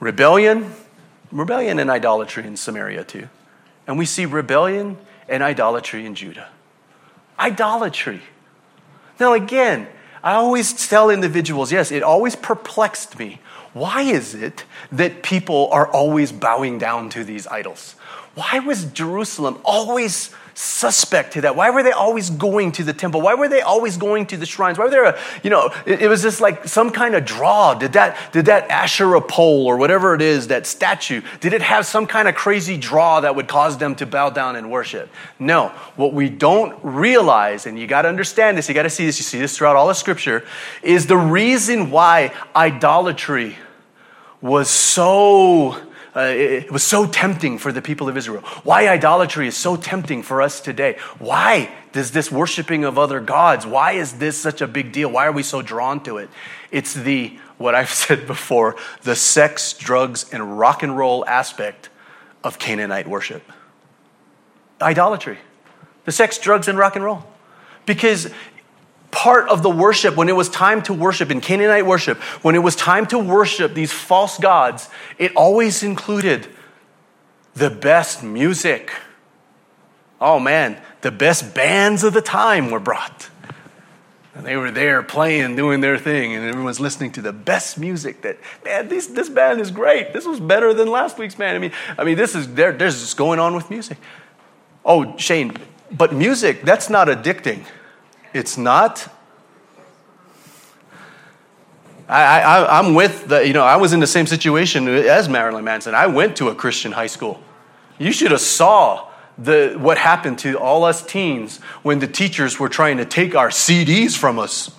Rebellion, 0.00 0.72
rebellion 1.30 1.78
and 1.78 1.90
idolatry 1.90 2.46
in 2.46 2.56
Samaria 2.56 3.04
too. 3.04 3.28
And 3.86 3.98
we 3.98 4.06
see 4.06 4.26
rebellion 4.26 4.98
and 5.28 5.42
idolatry 5.42 6.06
in 6.06 6.14
Judah. 6.14 6.48
Idolatry. 7.38 8.22
Now, 9.18 9.34
again, 9.34 9.88
I 10.22 10.34
always 10.34 10.88
tell 10.88 11.10
individuals 11.10 11.70
yes, 11.70 11.92
it 11.92 12.02
always 12.02 12.36
perplexed 12.36 13.18
me. 13.18 13.40
Why 13.72 14.02
is 14.02 14.34
it 14.34 14.64
that 14.92 15.22
people 15.22 15.68
are 15.72 15.88
always 15.88 16.32
bowing 16.32 16.78
down 16.78 17.10
to 17.10 17.24
these 17.24 17.46
idols? 17.46 17.92
Why 18.34 18.60
was 18.60 18.86
Jerusalem 18.86 19.58
always 19.64 20.30
suspect 20.54 21.34
to 21.34 21.40
that? 21.42 21.56
Why 21.56 21.70
were 21.70 21.82
they 21.82 21.92
always 21.92 22.30
going 22.30 22.72
to 22.72 22.84
the 22.84 22.92
temple? 22.92 23.20
Why 23.20 23.34
were 23.34 23.48
they 23.48 23.60
always 23.60 23.96
going 23.96 24.26
to 24.26 24.36
the 24.36 24.46
shrines? 24.46 24.78
Why 24.78 24.84
were 24.84 24.90
there, 24.90 25.04
a, 25.04 25.18
you 25.42 25.50
know, 25.50 25.70
it, 25.84 26.02
it 26.02 26.08
was 26.08 26.22
just 26.22 26.40
like 26.40 26.66
some 26.66 26.90
kind 26.90 27.14
of 27.14 27.24
draw. 27.24 27.74
Did 27.74 27.94
that, 27.94 28.16
did 28.32 28.46
that 28.46 28.70
Asherah 28.70 29.20
pole 29.20 29.66
or 29.66 29.76
whatever 29.76 30.14
it 30.14 30.22
is, 30.22 30.48
that 30.48 30.66
statue, 30.66 31.22
did 31.40 31.52
it 31.52 31.62
have 31.62 31.86
some 31.86 32.06
kind 32.06 32.28
of 32.28 32.34
crazy 32.34 32.76
draw 32.76 33.20
that 33.20 33.34
would 33.36 33.48
cause 33.48 33.78
them 33.78 33.94
to 33.96 34.06
bow 34.06 34.30
down 34.30 34.56
and 34.56 34.70
worship? 34.70 35.10
No. 35.38 35.68
What 35.96 36.12
we 36.12 36.28
don't 36.28 36.78
realize, 36.82 37.66
and 37.66 37.78
you 37.78 37.86
got 37.86 38.02
to 38.02 38.08
understand 38.08 38.56
this, 38.56 38.68
you 38.68 38.74
got 38.74 38.84
to 38.84 38.90
see 38.90 39.06
this, 39.06 39.18
you 39.18 39.24
see 39.24 39.38
this 39.38 39.56
throughout 39.56 39.76
all 39.76 39.90
of 39.90 39.96
Scripture, 39.96 40.44
is 40.82 41.06
the 41.06 41.16
reason 41.16 41.90
why 41.90 42.32
idolatry 42.54 43.56
was 44.40 44.68
so 44.68 45.80
uh, 46.16 46.20
it 46.20 46.70
was 46.70 46.82
so 46.82 47.06
tempting 47.06 47.58
for 47.58 47.72
the 47.72 47.82
people 47.82 48.08
of 48.08 48.16
Israel. 48.16 48.42
Why 48.62 48.88
idolatry 48.88 49.48
is 49.48 49.56
so 49.56 49.76
tempting 49.76 50.22
for 50.22 50.40
us 50.40 50.60
today. 50.60 50.96
Why 51.18 51.74
does 51.94 52.10
this 52.10 52.30
worshiping 52.30 52.84
of 52.84 52.98
other 52.98 53.20
gods, 53.20 53.64
why 53.64 53.92
is 53.92 54.14
this 54.14 54.36
such 54.36 54.60
a 54.60 54.66
big 54.66 54.90
deal? 54.90 55.08
Why 55.08 55.26
are 55.26 55.32
we 55.32 55.44
so 55.44 55.62
drawn 55.62 56.02
to 56.04 56.18
it? 56.18 56.28
It's 56.72 56.92
the, 56.92 57.38
what 57.56 57.76
I've 57.76 57.90
said 57.94 58.26
before, 58.26 58.76
the 59.02 59.16
sex, 59.16 59.72
drugs, 59.72 60.26
and 60.32 60.58
rock 60.58 60.82
and 60.82 60.96
roll 60.96 61.24
aspect 61.26 61.88
of 62.42 62.58
Canaanite 62.58 63.06
worship. 63.06 63.42
Idolatry. 64.82 65.38
The 66.04 66.12
sex, 66.12 66.36
drugs, 66.38 66.66
and 66.66 66.76
rock 66.76 66.96
and 66.96 67.04
roll. 67.04 67.24
Because 67.86 68.28
part 69.14 69.48
of 69.48 69.62
the 69.62 69.70
worship, 69.70 70.16
when 70.16 70.28
it 70.28 70.34
was 70.34 70.48
time 70.48 70.82
to 70.82 70.92
worship 70.92 71.30
in 71.30 71.40
Canaanite 71.40 71.86
worship, 71.86 72.18
when 72.42 72.56
it 72.56 72.58
was 72.58 72.74
time 72.74 73.06
to 73.06 73.18
worship 73.18 73.72
these 73.72 73.92
false 73.92 74.38
gods, 74.38 74.90
it 75.18 75.34
always 75.36 75.84
included 75.84 76.48
the 77.54 77.70
best 77.70 78.24
music. 78.24 78.90
Oh 80.20 80.40
man, 80.40 80.80
the 81.02 81.12
best 81.12 81.54
bands 81.54 82.02
of 82.02 82.12
the 82.12 82.20
time 82.20 82.72
were 82.72 82.80
brought. 82.80 83.30
And 84.34 84.44
they 84.44 84.56
were 84.56 84.72
there 84.72 85.00
playing, 85.04 85.54
doing 85.54 85.80
their 85.80 85.96
thing, 85.96 86.34
and 86.34 86.44
everyone's 86.44 86.80
listening 86.80 87.12
to 87.12 87.22
the 87.22 87.32
best 87.32 87.78
music 87.78 88.22
that, 88.22 88.36
man, 88.64 88.88
this, 88.88 89.06
this 89.06 89.28
band 89.28 89.60
is 89.60 89.70
great. 89.70 90.12
This 90.12 90.26
was 90.26 90.40
better 90.40 90.74
than 90.74 90.88
last 90.88 91.18
week's 91.18 91.36
band. 91.36 91.54
I 91.54 91.60
mean, 91.60 91.72
I 91.96 92.02
mean, 92.02 92.16
this 92.16 92.34
is, 92.34 92.52
there, 92.52 92.72
there's 92.72 92.98
just 92.98 93.16
going 93.16 93.38
on 93.38 93.54
with 93.54 93.70
music. 93.70 93.96
Oh, 94.84 95.16
Shane, 95.18 95.56
but 95.92 96.12
music, 96.12 96.62
that's 96.62 96.90
not 96.90 97.06
addicting. 97.06 97.64
It's 98.34 98.58
not. 98.58 99.08
I, 102.08 102.40
I, 102.40 102.78
I'm 102.78 102.94
with 102.94 103.28
the, 103.28 103.46
you 103.46 103.52
know, 103.52 103.62
I 103.62 103.76
was 103.76 103.92
in 103.92 104.00
the 104.00 104.06
same 104.08 104.26
situation 104.26 104.88
as 104.88 105.28
Marilyn 105.28 105.64
Manson. 105.64 105.94
I 105.94 106.08
went 106.08 106.36
to 106.38 106.48
a 106.48 106.54
Christian 106.54 106.92
high 106.92 107.06
school. 107.06 107.40
You 107.96 108.12
should 108.12 108.32
have 108.32 108.40
saw 108.40 109.08
the, 109.38 109.76
what 109.78 109.98
happened 109.98 110.40
to 110.40 110.58
all 110.58 110.84
us 110.84 111.04
teens 111.06 111.58
when 111.82 112.00
the 112.00 112.08
teachers 112.08 112.58
were 112.58 112.68
trying 112.68 112.98
to 112.98 113.04
take 113.04 113.36
our 113.36 113.48
CDs 113.48 114.16
from 114.16 114.38
us. 114.40 114.70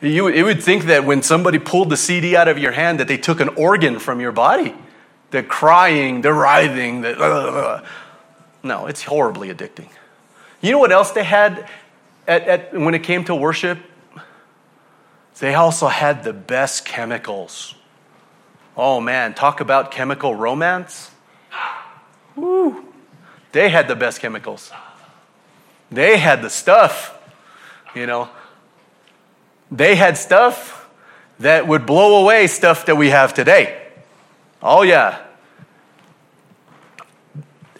You, 0.00 0.28
you 0.28 0.44
would 0.44 0.62
think 0.62 0.84
that 0.84 1.04
when 1.04 1.22
somebody 1.22 1.58
pulled 1.58 1.90
the 1.90 1.96
CD 1.96 2.36
out 2.36 2.48
of 2.48 2.56
your 2.56 2.72
hand 2.72 3.00
that 3.00 3.08
they 3.08 3.18
took 3.18 3.40
an 3.40 3.50
organ 3.50 3.98
from 3.98 4.20
your 4.20 4.32
body. 4.32 4.74
The 5.30 5.42
crying, 5.42 6.22
the 6.22 6.32
writhing, 6.32 7.02
the, 7.02 7.18
uh, 7.18 7.84
no, 8.62 8.86
it's 8.86 9.02
horribly 9.02 9.52
addicting. 9.52 9.88
You 10.60 10.72
know 10.72 10.78
what 10.78 10.92
else 10.92 11.12
they 11.12 11.24
had 11.24 11.68
at, 12.26 12.42
at, 12.48 12.74
when 12.74 12.94
it 12.94 13.02
came 13.02 13.24
to 13.24 13.34
worship? 13.34 13.78
They 15.38 15.54
also 15.54 15.86
had 15.86 16.24
the 16.24 16.32
best 16.32 16.84
chemicals. 16.84 17.74
Oh 18.76 19.00
man, 19.00 19.34
talk 19.34 19.60
about 19.60 19.90
chemical 19.90 20.34
romance. 20.34 21.10
Woo. 22.34 22.84
They 23.52 23.68
had 23.68 23.88
the 23.88 23.96
best 23.96 24.20
chemicals. 24.20 24.72
They 25.90 26.18
had 26.18 26.42
the 26.42 26.50
stuff, 26.50 27.16
you 27.94 28.06
know. 28.06 28.28
They 29.70 29.96
had 29.96 30.16
stuff 30.16 30.88
that 31.38 31.66
would 31.66 31.86
blow 31.86 32.22
away 32.22 32.46
stuff 32.46 32.86
that 32.86 32.96
we 32.96 33.10
have 33.10 33.32
today. 33.32 33.86
Oh, 34.62 34.82
yeah. 34.82 35.22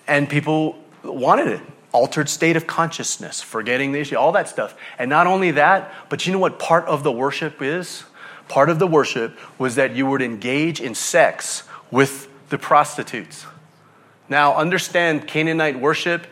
And 0.06 0.28
people 0.28 0.78
wanted 1.02 1.48
it 1.48 1.60
altered 1.92 2.28
state 2.28 2.56
of 2.56 2.66
consciousness, 2.66 3.40
forgetting 3.40 3.92
the 3.92 4.00
issue, 4.00 4.16
all 4.16 4.32
that 4.32 4.48
stuff. 4.48 4.74
And 4.98 5.08
not 5.08 5.26
only 5.26 5.52
that, 5.52 5.92
but 6.08 6.26
you 6.26 6.32
know 6.32 6.38
what 6.38 6.58
part 6.58 6.84
of 6.84 7.02
the 7.02 7.12
worship 7.12 7.62
is? 7.62 8.04
Part 8.48 8.68
of 8.70 8.78
the 8.78 8.86
worship 8.86 9.36
was 9.58 9.74
that 9.76 9.94
you 9.94 10.06
would 10.06 10.22
engage 10.22 10.80
in 10.80 10.94
sex 10.94 11.64
with 11.90 12.28
the 12.48 12.58
prostitutes. 12.58 13.46
Now, 14.28 14.54
understand 14.54 15.26
Canaanite 15.26 15.80
worship. 15.80 16.26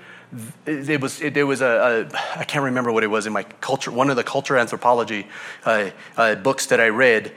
It 0.67 1.01
was, 1.01 1.21
it, 1.21 1.43
was 1.47 1.63
a, 1.63 2.09
a, 2.13 2.39
I 2.39 2.45
can't 2.45 2.65
remember 2.65 2.93
what 2.93 3.05
it 3.05 3.09
was 3.09 3.27
in 3.27 3.33
my 3.33 3.45
culture, 3.45 3.91
one 3.91 4.11
of 4.11 4.17
the 4.17 4.25
culture 4.25 4.57
anthropology 4.57 5.27
uh, 5.65 5.91
uh, 6.17 6.35
books 6.35 6.67
that 6.67 6.81
I 6.81 6.89
read. 6.89 7.33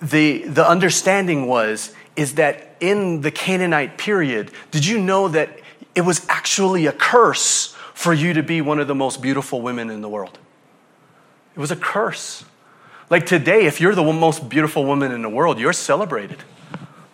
The, 0.00 0.42
the 0.42 0.68
understanding 0.68 1.46
was, 1.46 1.94
is 2.14 2.34
that 2.34 2.76
in 2.80 3.22
the 3.22 3.30
Canaanite 3.30 3.98
period, 3.98 4.50
did 4.70 4.86
you 4.86 4.98
know 4.98 5.28
that 5.28 5.58
it 5.96 6.02
was 6.02 6.24
actually 6.28 6.86
a 6.86 6.92
curse 6.92 7.74
for 7.94 8.12
you 8.12 8.34
to 8.34 8.42
be 8.42 8.60
one 8.60 8.78
of 8.78 8.86
the 8.86 8.94
most 8.94 9.22
beautiful 9.22 9.62
women 9.62 9.90
in 9.90 10.02
the 10.02 10.08
world. 10.08 10.38
It 11.54 11.58
was 11.58 11.70
a 11.70 11.76
curse. 11.76 12.44
Like 13.08 13.24
today, 13.24 13.64
if 13.64 13.80
you're 13.80 13.94
the 13.94 14.04
most 14.04 14.48
beautiful 14.48 14.84
woman 14.84 15.10
in 15.10 15.22
the 15.22 15.28
world, 15.30 15.58
you're 15.58 15.72
celebrated. 15.72 16.38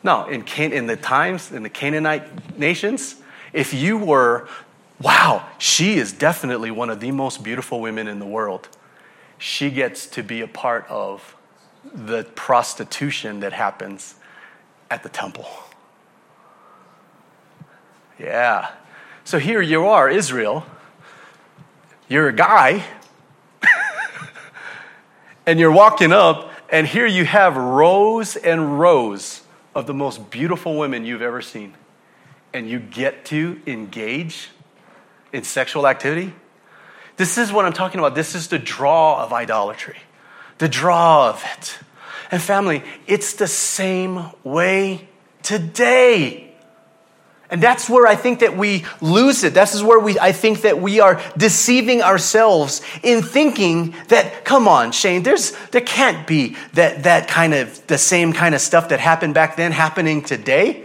No, 0.02 0.26
in, 0.26 0.42
Can- 0.42 0.72
in 0.72 0.86
the 0.86 0.96
times, 0.96 1.52
in 1.52 1.62
the 1.62 1.68
Canaanite 1.68 2.58
nations, 2.58 3.16
if 3.52 3.72
you 3.72 3.96
were, 3.96 4.48
wow, 5.00 5.46
she 5.58 5.94
is 5.98 6.12
definitely 6.12 6.72
one 6.72 6.90
of 6.90 6.98
the 6.98 7.12
most 7.12 7.44
beautiful 7.44 7.80
women 7.80 8.08
in 8.08 8.18
the 8.18 8.26
world, 8.26 8.68
she 9.38 9.70
gets 9.70 10.06
to 10.08 10.24
be 10.24 10.40
a 10.40 10.48
part 10.48 10.86
of 10.88 11.36
the 11.94 12.24
prostitution 12.34 13.40
that 13.40 13.52
happens 13.52 14.16
at 14.90 15.04
the 15.04 15.08
temple. 15.08 15.46
Yeah. 18.18 18.70
So 19.24 19.38
here 19.38 19.62
you 19.62 19.86
are, 19.86 20.08
Israel. 20.08 20.66
You're 22.08 22.28
a 22.28 22.32
guy. 22.32 22.84
and 25.46 25.58
you're 25.58 25.72
walking 25.72 26.12
up, 26.12 26.50
and 26.70 26.86
here 26.86 27.06
you 27.06 27.24
have 27.24 27.56
rows 27.56 28.36
and 28.36 28.78
rows 28.78 29.42
of 29.74 29.86
the 29.86 29.94
most 29.94 30.30
beautiful 30.30 30.76
women 30.76 31.04
you've 31.04 31.22
ever 31.22 31.40
seen. 31.40 31.74
And 32.52 32.68
you 32.68 32.78
get 32.78 33.24
to 33.26 33.60
engage 33.66 34.50
in 35.32 35.42
sexual 35.44 35.86
activity. 35.86 36.34
This 37.16 37.38
is 37.38 37.52
what 37.52 37.64
I'm 37.64 37.72
talking 37.72 37.98
about. 37.98 38.14
This 38.14 38.34
is 38.34 38.48
the 38.48 38.58
draw 38.58 39.22
of 39.22 39.32
idolatry, 39.32 39.98
the 40.58 40.68
draw 40.68 41.30
of 41.30 41.44
it. 41.56 41.78
And 42.30 42.40
family, 42.40 42.82
it's 43.06 43.34
the 43.34 43.46
same 43.46 44.30
way 44.44 45.08
today. 45.42 46.51
And 47.52 47.62
that's 47.62 47.88
where 47.88 48.06
I 48.06 48.16
think 48.16 48.38
that 48.38 48.56
we 48.56 48.86
lose 49.02 49.44
it. 49.44 49.52
This 49.52 49.74
is 49.74 49.82
where 49.82 50.00
we, 50.00 50.18
I 50.18 50.32
think 50.32 50.62
that 50.62 50.80
we 50.80 51.00
are 51.00 51.20
deceiving 51.36 52.00
ourselves 52.00 52.80
in 53.02 53.20
thinking 53.20 53.94
that, 54.08 54.46
come 54.46 54.66
on, 54.66 54.90
Shane, 54.90 55.22
there's, 55.22 55.52
there 55.66 55.82
can't 55.82 56.26
be 56.26 56.56
that, 56.72 57.02
that 57.02 57.28
kind 57.28 57.52
of, 57.52 57.86
the 57.88 57.98
same 57.98 58.32
kind 58.32 58.54
of 58.54 58.62
stuff 58.62 58.88
that 58.88 59.00
happened 59.00 59.34
back 59.34 59.56
then 59.56 59.70
happening 59.70 60.22
today. 60.22 60.82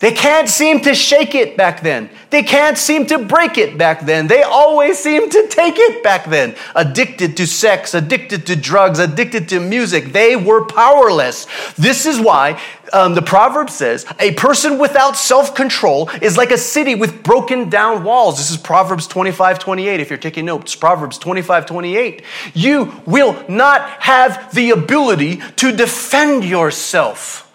They 0.00 0.12
can't 0.12 0.48
seem 0.48 0.80
to 0.82 0.94
shake 0.94 1.34
it 1.34 1.56
back 1.56 1.82
then. 1.82 2.08
They 2.30 2.44
can't 2.44 2.78
seem 2.78 3.06
to 3.06 3.18
break 3.18 3.58
it 3.58 3.76
back 3.76 4.06
then. 4.06 4.28
They 4.28 4.42
always 4.42 4.96
seem 4.96 5.28
to 5.28 5.46
take 5.48 5.74
it 5.76 6.04
back 6.04 6.26
then. 6.26 6.54
Addicted 6.76 7.36
to 7.38 7.48
sex, 7.48 7.94
addicted 7.94 8.46
to 8.46 8.54
drugs, 8.54 9.00
addicted 9.00 9.48
to 9.48 9.58
music. 9.58 10.12
They 10.12 10.36
were 10.36 10.64
powerless. 10.66 11.46
This 11.74 12.06
is 12.06 12.20
why 12.20 12.60
um, 12.92 13.16
the 13.16 13.22
proverb 13.22 13.70
says 13.70 14.06
a 14.20 14.34
person 14.34 14.78
without 14.78 15.16
self 15.16 15.56
control 15.56 16.10
is 16.22 16.36
like 16.36 16.52
a 16.52 16.58
city 16.58 16.94
with 16.94 17.24
broken 17.24 17.68
down 17.68 18.04
walls. 18.04 18.38
This 18.38 18.52
is 18.52 18.56
Proverbs 18.56 19.08
25 19.08 19.58
28. 19.58 19.98
If 19.98 20.10
you're 20.10 20.18
taking 20.18 20.44
notes, 20.44 20.76
Proverbs 20.76 21.18
25 21.18 21.66
28. 21.66 22.22
You 22.54 23.02
will 23.04 23.44
not 23.48 23.82
have 24.02 24.54
the 24.54 24.70
ability 24.70 25.42
to 25.56 25.72
defend 25.72 26.44
yourself. 26.44 27.47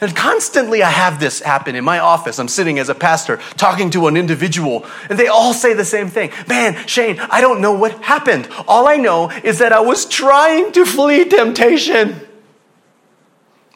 And 0.00 0.16
constantly 0.16 0.82
I 0.82 0.88
have 0.88 1.20
this 1.20 1.40
happen 1.40 1.76
in 1.76 1.84
my 1.84 1.98
office. 1.98 2.38
I'm 2.38 2.48
sitting 2.48 2.78
as 2.78 2.88
a 2.88 2.94
pastor 2.94 3.36
talking 3.56 3.90
to 3.90 4.06
an 4.06 4.16
individual, 4.16 4.86
and 5.10 5.18
they 5.18 5.26
all 5.26 5.52
say 5.52 5.74
the 5.74 5.84
same 5.84 6.08
thing 6.08 6.30
Man, 6.48 6.74
Shane, 6.86 7.18
I 7.18 7.40
don't 7.40 7.60
know 7.60 7.72
what 7.72 8.02
happened. 8.02 8.48
All 8.66 8.88
I 8.88 8.96
know 8.96 9.30
is 9.30 9.58
that 9.58 9.72
I 9.72 9.80
was 9.80 10.06
trying 10.06 10.72
to 10.72 10.86
flee 10.86 11.26
temptation, 11.26 12.20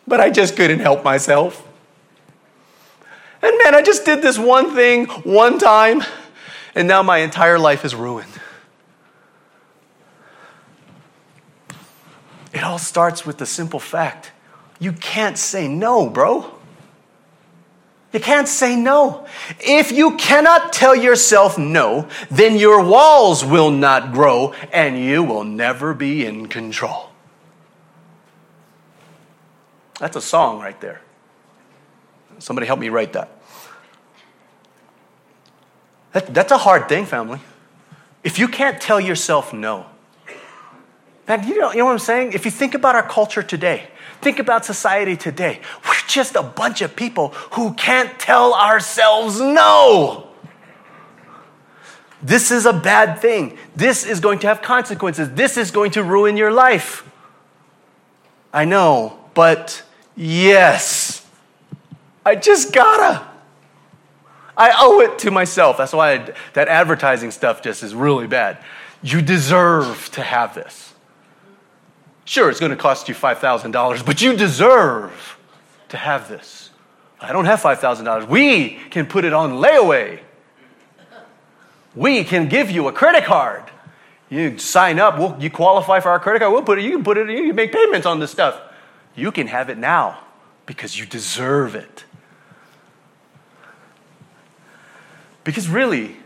but 0.06 0.20
I 0.20 0.30
just 0.30 0.56
couldn't 0.56 0.80
help 0.80 1.04
myself. 1.04 1.68
And 3.42 3.58
man, 3.62 3.74
I 3.74 3.82
just 3.82 4.06
did 4.06 4.22
this 4.22 4.38
one 4.38 4.74
thing 4.74 5.04
one 5.24 5.58
time, 5.58 6.02
and 6.74 6.88
now 6.88 7.02
my 7.02 7.18
entire 7.18 7.58
life 7.58 7.84
is 7.84 7.94
ruined. 7.94 8.40
It 12.54 12.62
all 12.62 12.78
starts 12.78 13.26
with 13.26 13.37
the 13.37 13.46
simple 13.46 13.80
fact 13.80 14.30
you 14.78 14.92
can't 14.92 15.38
say 15.38 15.68
no, 15.68 16.08
bro. 16.08 16.50
You 18.12 18.20
can't 18.20 18.46
say 18.46 18.76
no. 18.76 19.26
If 19.58 19.90
you 19.90 20.16
cannot 20.16 20.72
tell 20.72 20.94
yourself 20.94 21.58
no, 21.58 22.08
then 22.30 22.56
your 22.56 22.84
walls 22.84 23.44
will 23.44 23.72
not 23.72 24.12
grow 24.12 24.54
and 24.72 24.96
you 24.96 25.24
will 25.24 25.42
never 25.42 25.94
be 25.94 26.24
in 26.24 26.46
control. 26.46 27.10
That's 29.98 30.14
a 30.16 30.20
song 30.20 30.60
right 30.60 30.80
there. 30.80 31.00
Somebody 32.38 32.68
help 32.68 32.78
me 32.78 32.88
write 32.88 33.14
that. 33.14 33.30
that 36.12 36.32
that's 36.32 36.52
a 36.52 36.58
hard 36.58 36.88
thing, 36.88 37.06
family. 37.06 37.40
If 38.22 38.38
you 38.38 38.46
can't 38.46 38.80
tell 38.80 39.00
yourself 39.00 39.52
no, 39.52 39.87
man, 41.26 41.46
you 41.48 41.58
know, 41.58 41.72
you 41.72 41.78
know 41.78 41.87
what 41.87 41.92
I'm 41.92 41.98
saying? 41.98 42.32
If 42.32 42.44
you 42.44 42.52
think 42.52 42.74
about 42.74 42.94
our 42.94 43.06
culture 43.06 43.42
today, 43.42 43.88
Think 44.24 44.38
about 44.38 44.64
society 44.64 45.18
today. 45.18 45.60
We're 45.87 46.08
just 46.08 46.34
a 46.34 46.42
bunch 46.42 46.80
of 46.80 46.96
people 46.96 47.28
who 47.52 47.74
can't 47.74 48.18
tell 48.18 48.54
ourselves 48.54 49.38
no. 49.38 50.28
This 52.22 52.50
is 52.50 52.64
a 52.64 52.72
bad 52.72 53.18
thing. 53.18 53.58
This 53.76 54.06
is 54.06 54.20
going 54.20 54.38
to 54.38 54.46
have 54.46 54.62
consequences. 54.62 55.28
This 55.32 55.58
is 55.58 55.70
going 55.70 55.90
to 55.90 56.02
ruin 56.02 56.38
your 56.38 56.50
life. 56.50 57.06
I 58.50 58.64
know, 58.64 59.18
but 59.34 59.82
yes, 60.16 61.26
I 62.24 62.37
just 62.37 62.72
gotta. 62.72 63.26
I 64.56 64.72
owe 64.78 65.00
it 65.00 65.18
to 65.18 65.30
myself. 65.30 65.76
That's 65.76 65.92
why 65.92 66.14
I, 66.14 66.34
that 66.54 66.68
advertising 66.68 67.30
stuff 67.30 67.60
just 67.60 67.82
is 67.82 67.94
really 67.94 68.26
bad. 68.26 68.56
You 69.02 69.20
deserve 69.20 70.08
to 70.12 70.22
have 70.22 70.54
this. 70.54 70.93
Sure, 72.24 72.48
it's 72.48 72.60
going 72.60 72.70
to 72.70 72.76
cost 72.76 73.08
you 73.08 73.14
$5,000, 73.14 74.06
but 74.06 74.22
you 74.22 74.37
deserve 74.37 75.38
to 75.88 75.96
have 75.96 76.28
this. 76.28 76.70
I 77.20 77.32
don't 77.32 77.44
have 77.44 77.60
$5,000. 77.60 78.28
We 78.28 78.70
can 78.90 79.06
put 79.06 79.24
it 79.24 79.32
on 79.32 79.52
layaway. 79.52 80.20
We 81.94 82.24
can 82.24 82.48
give 82.48 82.70
you 82.70 82.88
a 82.88 82.92
credit 82.92 83.24
card. 83.24 83.64
You 84.30 84.58
sign 84.58 84.98
up, 84.98 85.18
we'll, 85.18 85.37
you 85.38 85.50
qualify 85.50 86.00
for 86.00 86.08
our 86.10 86.18
credit 86.18 86.40
card, 86.40 86.52
we'll 86.52 86.62
put 86.62 86.78
it, 86.78 86.82
you 86.82 86.90
can 86.90 87.04
put 87.04 87.18
it, 87.18 87.28
you 87.28 87.46
can 87.48 87.54
make 87.54 87.72
payments 87.72 88.06
on 88.06 88.18
this 88.18 88.30
stuff. 88.30 88.60
You 89.14 89.30
can 89.30 89.46
have 89.46 89.70
it 89.70 89.78
now 89.78 90.18
because 90.66 90.98
you 90.98 91.06
deserve 91.06 91.74
it. 91.74 92.04
Because 95.44 95.68
really, 95.68 96.16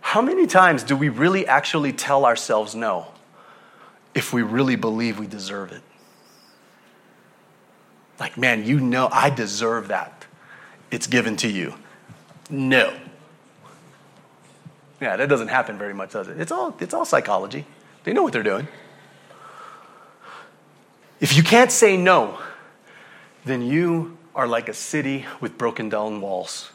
how 0.00 0.20
many 0.20 0.46
times 0.46 0.82
do 0.82 0.96
we 0.96 1.08
really 1.08 1.46
actually 1.46 1.92
tell 1.92 2.26
ourselves 2.26 2.74
no? 2.74 3.13
If 4.14 4.32
we 4.32 4.42
really 4.42 4.76
believe 4.76 5.18
we 5.18 5.26
deserve 5.26 5.72
it. 5.72 5.82
Like, 8.20 8.38
man, 8.38 8.64
you 8.64 8.80
know 8.80 9.08
I 9.10 9.30
deserve 9.30 9.88
that. 9.88 10.26
It's 10.90 11.06
given 11.06 11.36
to 11.38 11.48
you. 11.48 11.74
No. 12.48 12.94
Yeah, 15.00 15.16
that 15.16 15.28
doesn't 15.28 15.48
happen 15.48 15.76
very 15.76 15.94
much, 15.94 16.12
does 16.12 16.28
it? 16.28 16.40
It's 16.40 16.52
all, 16.52 16.76
it's 16.78 16.94
all 16.94 17.04
psychology. 17.04 17.66
They 18.04 18.12
know 18.12 18.22
what 18.22 18.32
they're 18.32 18.42
doing. 18.42 18.68
If 21.20 21.36
you 21.36 21.42
can't 21.42 21.72
say 21.72 21.96
no, 21.96 22.38
then 23.44 23.62
you 23.62 24.16
are 24.34 24.46
like 24.46 24.68
a 24.68 24.74
city 24.74 25.26
with 25.40 25.58
broken 25.58 25.88
down 25.88 26.20
walls. 26.20 26.70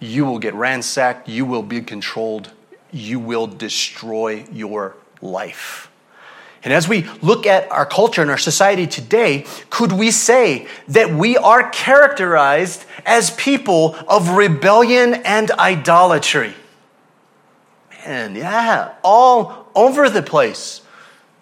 You 0.00 0.24
will 0.24 0.38
get 0.38 0.54
ransacked, 0.54 1.28
you 1.28 1.46
will 1.46 1.62
be 1.62 1.80
controlled, 1.80 2.50
you 2.90 3.18
will 3.18 3.46
destroy 3.46 4.44
your 4.52 4.96
life. 5.22 5.90
And 6.64 6.72
as 6.72 6.88
we 6.88 7.06
look 7.20 7.46
at 7.46 7.70
our 7.70 7.84
culture 7.84 8.22
and 8.22 8.30
our 8.30 8.38
society 8.38 8.86
today, 8.86 9.44
could 9.68 9.92
we 9.92 10.10
say 10.10 10.66
that 10.88 11.10
we 11.10 11.36
are 11.36 11.68
characterized 11.68 12.86
as 13.04 13.30
people 13.32 13.94
of 14.08 14.30
rebellion 14.30 15.14
and 15.14 15.50
idolatry? 15.52 16.54
Man, 18.06 18.34
yeah, 18.34 18.94
all 19.04 19.70
over 19.74 20.08
the 20.08 20.22
place. 20.22 20.80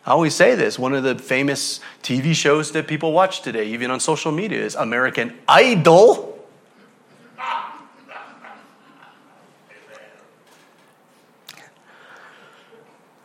I 0.05 0.11
always 0.11 0.35
say 0.35 0.57
this 0.57 0.77
one 0.77 0.93
of 0.93 1.05
the 1.05 1.17
famous 1.17 1.79
TV 2.03 2.35
shows 2.35 2.73
that 2.73 2.89
people 2.89 3.13
watch 3.13 3.43
today, 3.43 3.69
even 3.69 3.93
on 3.93 4.01
social 4.01 4.33
media, 4.33 4.61
is 4.61 4.75
American 4.75 5.39
Idol. 5.47 6.31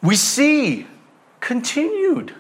We 0.03 0.15
see 0.15 0.85
continued 1.39 2.33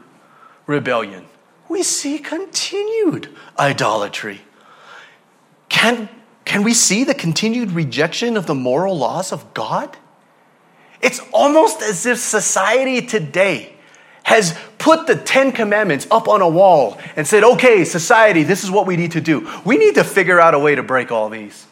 rebellion. 0.65 1.25
We 1.69 1.83
see 1.83 2.19
continued 2.19 3.35
idolatry. 3.59 4.41
Can, 5.69 6.09
can 6.45 6.63
we 6.63 6.73
see 6.73 7.03
the 7.03 7.13
continued 7.13 7.71
rejection 7.71 8.37
of 8.37 8.45
the 8.47 8.55
moral 8.55 8.97
laws 8.97 9.31
of 9.31 9.53
God? 9.53 9.97
It's 11.01 11.21
almost 11.31 11.81
as 11.81 12.05
if 12.05 12.17
society 12.19 13.05
today 13.05 13.73
has 14.23 14.57
put 14.77 15.07
the 15.07 15.15
Ten 15.15 15.51
Commandments 15.51 16.05
up 16.11 16.27
on 16.27 16.41
a 16.41 16.49
wall 16.49 16.97
and 17.15 17.25
said, 17.25 17.43
okay, 17.43 17.85
society, 17.85 18.43
this 18.43 18.63
is 18.63 18.69
what 18.71 18.85
we 18.85 18.97
need 18.97 19.11
to 19.13 19.21
do. 19.21 19.49
We 19.63 19.77
need 19.77 19.95
to 19.95 20.03
figure 20.03 20.39
out 20.39 20.53
a 20.53 20.59
way 20.59 20.75
to 20.75 20.83
break 20.83 21.11
all 21.11 21.29
these. 21.29 21.65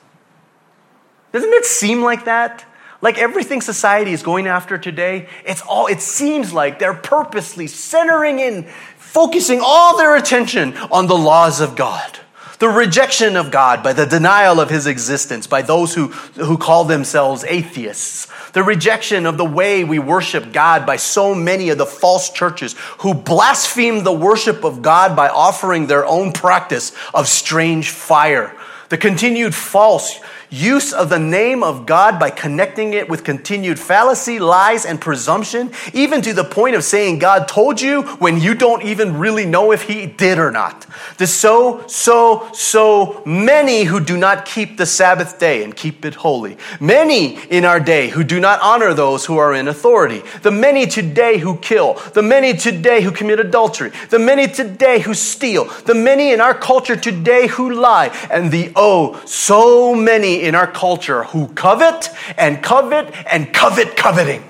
Doesn't 1.33 1.51
it 1.51 1.65
seem 1.65 2.01
like 2.01 2.25
that? 2.25 2.63
Like 3.01 3.17
everything 3.17 3.61
society 3.61 4.13
is 4.13 4.23
going 4.23 4.47
after 4.47 4.77
today, 4.77 5.27
it's 5.45 5.61
all, 5.61 5.87
it 5.87 6.01
seems 6.01 6.53
like 6.53 6.79
they're 6.79 6.93
purposely 6.93 7.67
centering 7.67 8.39
in, 8.39 8.63
focusing 8.97 9.61
all 9.63 9.97
their 9.97 10.15
attention 10.15 10.75
on 10.91 11.07
the 11.07 11.17
laws 11.17 11.61
of 11.61 11.75
God. 11.75 12.19
The 12.59 12.69
rejection 12.69 13.35
of 13.35 13.51
God 13.51 13.83
by 13.83 13.91
the 13.91 14.05
denial 14.05 14.61
of 14.61 14.69
his 14.69 14.87
existence 14.87 15.45
by 15.45 15.61
those 15.61 15.93
who, 15.93 16.07
who 16.07 16.57
call 16.57 16.85
themselves 16.85 17.43
atheists. 17.43 18.27
The 18.53 18.63
rejection 18.63 19.25
of 19.25 19.37
the 19.37 19.45
way 19.45 19.83
we 19.83 19.99
worship 19.99 20.53
God 20.53 20.85
by 20.85 20.95
so 20.95 21.35
many 21.35 21.69
of 21.69 21.77
the 21.77 21.85
false 21.85 22.29
churches 22.29 22.73
who 22.99 23.13
blaspheme 23.13 24.05
the 24.05 24.13
worship 24.13 24.63
of 24.63 24.81
God 24.81 25.17
by 25.17 25.27
offering 25.27 25.87
their 25.87 26.05
own 26.05 26.31
practice 26.31 26.93
of 27.13 27.27
strange 27.27 27.89
fire. 27.89 28.55
The 28.87 28.97
continued 28.97 29.53
false 29.53 30.17
use 30.55 30.93
of 30.93 31.09
the 31.09 31.19
name 31.19 31.63
of 31.63 31.85
God 31.85 32.19
by 32.19 32.29
connecting 32.29 32.93
it 32.93 33.09
with 33.09 33.23
continued 33.23 33.79
fallacy, 33.79 34.39
lies, 34.39 34.85
and 34.85 34.99
presumption, 35.01 35.71
even 35.93 36.21
to 36.21 36.33
the 36.33 36.43
point 36.43 36.75
of 36.75 36.83
saying 36.83 37.19
God 37.19 37.47
told 37.47 37.81
you 37.81 38.03
when 38.17 38.39
you 38.39 38.55
don't 38.55 38.83
even 38.83 39.17
really 39.17 39.45
know 39.45 39.71
if 39.71 39.83
He 39.83 40.05
did 40.05 40.39
or 40.39 40.51
not. 40.51 40.85
There's 41.17 41.33
so, 41.33 41.85
so, 41.87 42.49
so 42.53 43.21
many 43.25 43.83
who 43.83 43.99
do 43.99 44.17
not 44.17 44.45
keep 44.45 44.77
the 44.77 44.85
Sabbath 44.85 45.39
day 45.39 45.63
and 45.63 45.75
keep 45.75 46.05
it 46.05 46.15
holy. 46.15 46.57
Many 46.79 47.37
in 47.49 47.65
our 47.65 47.79
day 47.79 48.09
who 48.09 48.23
do 48.23 48.39
not 48.39 48.61
honor 48.61 48.93
those 48.93 49.25
who 49.25 49.37
are 49.37 49.53
in 49.53 49.67
authority. 49.67 50.21
The 50.41 50.51
many 50.51 50.85
today 50.85 51.37
who 51.37 51.57
kill. 51.57 51.95
The 52.13 52.21
many 52.21 52.53
today 52.53 53.01
who 53.01 53.11
commit 53.11 53.39
adultery. 53.39 53.91
The 54.09 54.19
many 54.19 54.47
today 54.47 54.99
who 54.99 55.13
steal. 55.13 55.65
The 55.85 55.95
many 55.95 56.31
in 56.31 56.39
our 56.39 56.53
culture 56.53 56.95
today 56.95 57.47
who 57.47 57.73
lie. 57.73 58.15
And 58.31 58.51
the 58.51 58.71
oh, 58.75 59.21
so 59.25 59.93
many 59.93 60.44
in 60.45 60.53
our 60.55 60.67
culture 60.67 61.23
who 61.23 61.47
covet 61.47 62.09
and 62.37 62.61
covet 62.61 63.13
and 63.31 63.51
covet 63.51 63.97
coveting. 63.97 64.47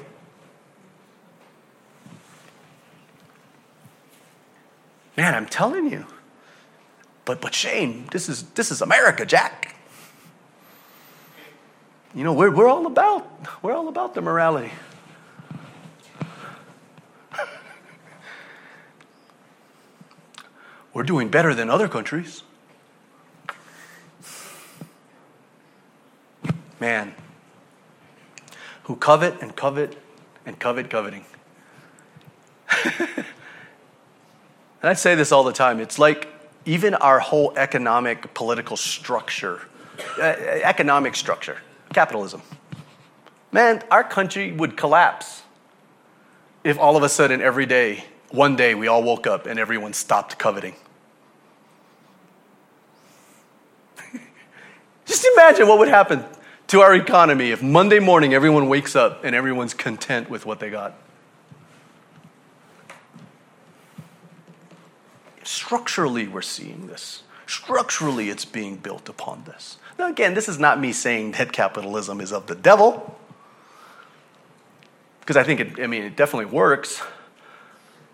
Man, 5.15 5.33
I'm 5.33 5.45
telling 5.45 5.89
you. 5.89 6.05
But 7.23 7.39
but 7.41 7.53
Shane, 7.53 8.07
this 8.11 8.27
is 8.27 8.43
this 8.51 8.71
is 8.71 8.81
America, 8.81 9.25
Jack. 9.25 9.75
You 12.13 12.23
know, 12.23 12.33
we're, 12.33 12.51
we're 12.51 12.67
all 12.67 12.85
about 12.85 13.25
we're 13.63 13.73
all 13.73 13.87
about 13.87 14.13
the 14.13 14.21
morality. 14.21 14.71
We're 20.93 21.03
doing 21.03 21.27
better 21.27 21.53
than 21.53 21.69
other 21.69 21.89
countries. 21.89 22.43
Man, 26.79 27.13
who 28.83 28.95
covet 28.95 29.41
and 29.41 29.55
covet 29.55 29.97
and 30.45 30.59
covet 30.59 30.89
coveting. 30.89 31.25
and 32.85 33.25
I 34.83 34.93
say 34.93 35.15
this 35.15 35.31
all 35.31 35.43
the 35.43 35.53
time. 35.53 35.79
It's 35.79 35.97
like 35.97 36.27
even 36.65 36.93
our 36.95 37.19
whole 37.19 37.53
economic 37.55 38.33
political 38.33 38.77
structure, 38.77 39.61
uh, 40.19 40.23
economic 40.23 41.15
structure, 41.15 41.57
capitalism. 41.93 42.41
Man, 43.51 43.81
our 43.89 44.03
country 44.03 44.51
would 44.51 44.75
collapse 44.75 45.43
if 46.63 46.77
all 46.79 46.97
of 46.97 47.03
a 47.03 47.09
sudden 47.09 47.41
every 47.41 47.65
day, 47.65 48.03
one 48.31 48.55
day, 48.55 48.75
we 48.75 48.87
all 48.87 49.03
woke 49.03 49.27
up 49.27 49.45
and 49.45 49.59
everyone 49.59 49.93
stopped 49.93 50.37
coveting. 50.37 50.75
Just 55.05 55.25
imagine 55.33 55.67
what 55.67 55.79
would 55.79 55.87
happen 55.87 56.25
to 56.67 56.81
our 56.81 56.95
economy 56.95 57.51
if 57.51 57.61
Monday 57.61 57.99
morning 57.99 58.33
everyone 58.33 58.67
wakes 58.67 58.95
up 58.95 59.23
and 59.23 59.35
everyone's 59.35 59.73
content 59.73 60.29
with 60.29 60.45
what 60.45 60.59
they 60.59 60.69
got. 60.69 60.95
Structurally, 65.43 66.27
we're 66.27 66.41
seeing 66.41 66.87
this. 66.87 67.23
Structurally, 67.45 68.29
it's 68.29 68.45
being 68.45 68.77
built 68.77 69.07
upon 69.07 69.43
this. 69.43 69.77
Now, 69.99 70.09
again, 70.09 70.33
this 70.33 70.49
is 70.49 70.57
not 70.57 70.79
me 70.79 70.91
saying 70.91 71.33
that 71.33 71.51
capitalism 71.51 72.19
is 72.19 72.33
of 72.33 72.47
the 72.47 72.55
devil, 72.55 73.17
because 75.19 75.37
I 75.37 75.43
think 75.43 75.59
it, 75.59 75.79
I 75.79 75.87
mean, 75.87 76.03
it 76.03 76.15
definitely 76.15 76.51
works, 76.51 77.01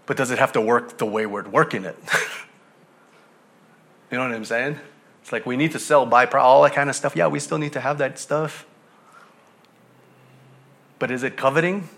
but 0.06 0.18
does 0.18 0.32
it 0.32 0.40
have 0.40 0.52
to 0.54 0.62
work 0.62 0.98
the 0.98 1.06
way 1.06 1.26
we're 1.26 1.48
working 1.48 1.86
it? 1.86 1.98
you 4.12 4.18
know 4.18 4.24
what 4.24 4.34
I'm 4.34 4.46
saying? 4.46 4.78
It's 5.22 5.32
like 5.32 5.46
we 5.46 5.56
need 5.58 5.72
to 5.72 5.80
sell, 5.80 6.06
buy, 6.06 6.26
all 6.26 6.64
that 6.64 6.74
kind 6.74 6.90
of 6.90 6.96
stuff. 6.96 7.16
Yeah, 7.16 7.28
we 7.28 7.40
still 7.40 7.58
need 7.58 7.74
to 7.74 7.80
have 7.82 7.98
that 8.00 8.18
stuff. 8.18 8.66
But 11.00 11.12
is 11.12 11.24
it 11.24 11.38
coveting? 11.38 11.90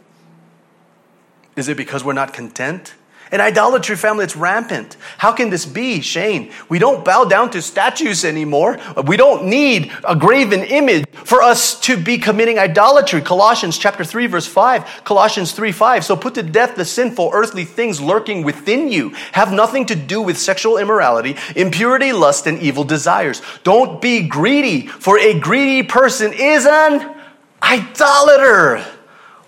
Is 1.56 1.68
it 1.70 1.78
because 1.78 2.04
we're 2.04 2.14
not 2.14 2.34
content? 2.34 2.96
In 3.34 3.42
idolatry, 3.42 3.96
family, 3.96 4.26
it's 4.26 4.36
rampant. 4.36 4.96
How 5.18 5.32
can 5.32 5.50
this 5.50 5.66
be, 5.66 6.02
Shane? 6.02 6.52
We 6.70 6.78
don't 6.78 7.04
bow 7.04 7.26
down 7.26 7.50
to 7.50 7.64
statues 7.64 8.24
anymore. 8.24 8.80
We 9.08 9.18
don't 9.18 9.46
need 9.46 9.92
a 10.08 10.16
graven 10.16 10.62
image 10.62 11.10
for 11.10 11.42
us 11.42 11.80
to 11.80 11.98
be 11.98 12.20
committing 12.20 12.60
idolatry. 12.60 13.22
Colossians 13.22 13.80
chapter 13.80 14.04
3, 14.04 14.28
verse 14.28 14.46
5. 14.46 15.04
Colossians 15.04 15.52
3, 15.52 15.72
5. 15.72 16.06
So 16.06 16.16
put 16.16 16.36
to 16.36 16.44
death 16.44 16.76
the 16.76 16.86
sinful 16.86 17.32
earthly 17.34 17.66
things 17.66 18.00
lurking 18.00 18.44
within 18.44 18.92
you. 18.92 19.10
Have 19.32 19.52
nothing 19.52 19.88
to 19.88 19.96
do 19.96 20.22
with 20.22 20.38
sexual 20.38 20.78
immorality, 20.78 21.36
impurity, 21.56 22.14
lust, 22.14 22.46
and 22.46 22.60
evil 22.60 22.84
desires. 22.84 23.42
Don't 23.64 24.00
be 24.00 24.28
greedy, 24.28 24.86
for 24.86 25.18
a 25.18 25.40
greedy 25.40 25.82
person 25.82 26.34
is 26.34 26.68
an 26.68 27.16
idolater 27.64 28.86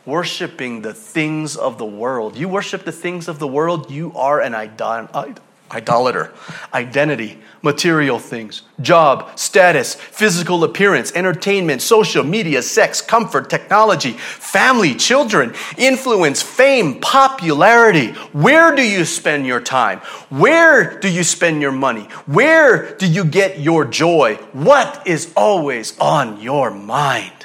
worshiping 0.05 0.81
the 0.81 0.93
things 0.93 1.55
of 1.55 1.77
the 1.77 1.85
world. 1.85 2.37
You 2.37 2.47
worship 2.47 2.83
the 2.85 2.91
things 2.91 3.27
of 3.27 3.39
the 3.39 3.47
world, 3.47 3.89
you 3.89 4.13
are 4.15 4.41
an 4.41 4.53
idolater. 4.55 6.31
Identity, 6.73 7.39
material 7.63 8.19
things, 8.19 8.61
job, 8.79 9.37
status, 9.37 9.95
physical 9.95 10.63
appearance, 10.63 11.11
entertainment, 11.13 11.81
social 11.81 12.23
media, 12.23 12.61
sex, 12.61 13.01
comfort, 13.01 13.49
technology, 13.49 14.11
family, 14.11 14.93
children, 14.93 15.55
influence, 15.75 16.43
fame, 16.43 17.01
popularity. 17.01 18.11
Where 18.31 18.75
do 18.75 18.87
you 18.87 19.05
spend 19.05 19.47
your 19.47 19.59
time? 19.59 19.99
Where 20.29 20.99
do 20.99 21.09
you 21.09 21.23
spend 21.23 21.61
your 21.63 21.71
money? 21.71 22.03
Where 22.27 22.95
do 22.97 23.07
you 23.07 23.25
get 23.25 23.59
your 23.59 23.85
joy? 23.85 24.35
What 24.53 25.07
is 25.07 25.33
always 25.35 25.97
on 25.99 26.39
your 26.39 26.69
mind? 26.69 27.44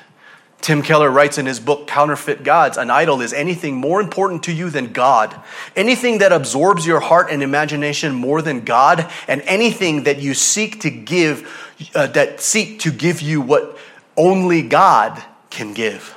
Tim 0.60 0.82
Keller 0.82 1.10
writes 1.10 1.38
in 1.38 1.46
his 1.46 1.58
book, 1.58 1.86
Counterfeit 1.86 2.44
Gods 2.44 2.76
An 2.76 2.90
idol 2.90 3.22
is 3.22 3.32
anything 3.32 3.76
more 3.76 4.00
important 4.00 4.42
to 4.44 4.52
you 4.52 4.68
than 4.70 4.92
God, 4.92 5.34
anything 5.74 6.18
that 6.18 6.32
absorbs 6.32 6.86
your 6.86 7.00
heart 7.00 7.30
and 7.30 7.42
imagination 7.42 8.14
more 8.14 8.42
than 8.42 8.60
God, 8.60 9.10
and 9.26 9.42
anything 9.42 10.04
that 10.04 10.20
you 10.20 10.34
seek 10.34 10.80
to 10.80 10.90
give, 10.90 11.48
uh, 11.94 12.08
that 12.08 12.40
seek 12.40 12.80
to 12.80 12.90
give 12.90 13.22
you 13.22 13.40
what 13.40 13.78
only 14.16 14.62
God 14.62 15.22
can 15.48 15.72
give. 15.72 16.14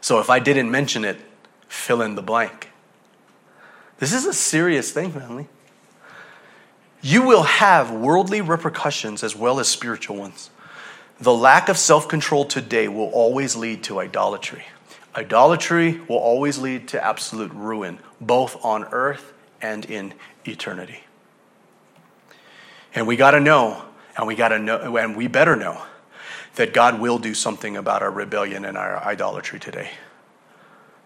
So 0.00 0.20
if 0.20 0.30
I 0.30 0.38
didn't 0.38 0.70
mention 0.70 1.04
it, 1.04 1.18
fill 1.66 2.00
in 2.02 2.14
the 2.14 2.22
blank. 2.22 2.70
This 3.98 4.12
is 4.12 4.24
a 4.26 4.32
serious 4.32 4.92
thing, 4.92 5.10
family. 5.10 5.48
You 7.00 7.22
will 7.22 7.42
have 7.42 7.90
worldly 7.90 8.40
repercussions 8.40 9.22
as 9.22 9.34
well 9.34 9.60
as 9.60 9.68
spiritual 9.68 10.16
ones. 10.16 10.50
The 11.20 11.32
lack 11.32 11.68
of 11.68 11.76
self 11.76 12.08
control 12.08 12.44
today 12.44 12.88
will 12.88 13.10
always 13.10 13.56
lead 13.56 13.82
to 13.84 14.00
idolatry. 14.00 14.64
Idolatry 15.16 16.00
will 16.08 16.18
always 16.18 16.58
lead 16.58 16.88
to 16.88 17.04
absolute 17.04 17.52
ruin, 17.52 17.98
both 18.20 18.64
on 18.64 18.84
earth 18.92 19.32
and 19.60 19.84
in 19.84 20.14
eternity. 20.44 21.02
And 22.94 23.06
we 23.06 23.16
got 23.16 23.32
to 23.32 23.40
know, 23.40 23.82
and 24.16 24.26
we 24.26 24.36
got 24.36 24.48
to 24.48 24.58
know, 24.58 24.96
and 24.96 25.16
we 25.16 25.26
better 25.26 25.56
know 25.56 25.82
that 26.54 26.72
God 26.72 27.00
will 27.00 27.18
do 27.18 27.34
something 27.34 27.76
about 27.76 28.02
our 28.02 28.10
rebellion 28.10 28.64
and 28.64 28.76
our 28.76 28.98
idolatry 28.98 29.58
today. 29.58 29.90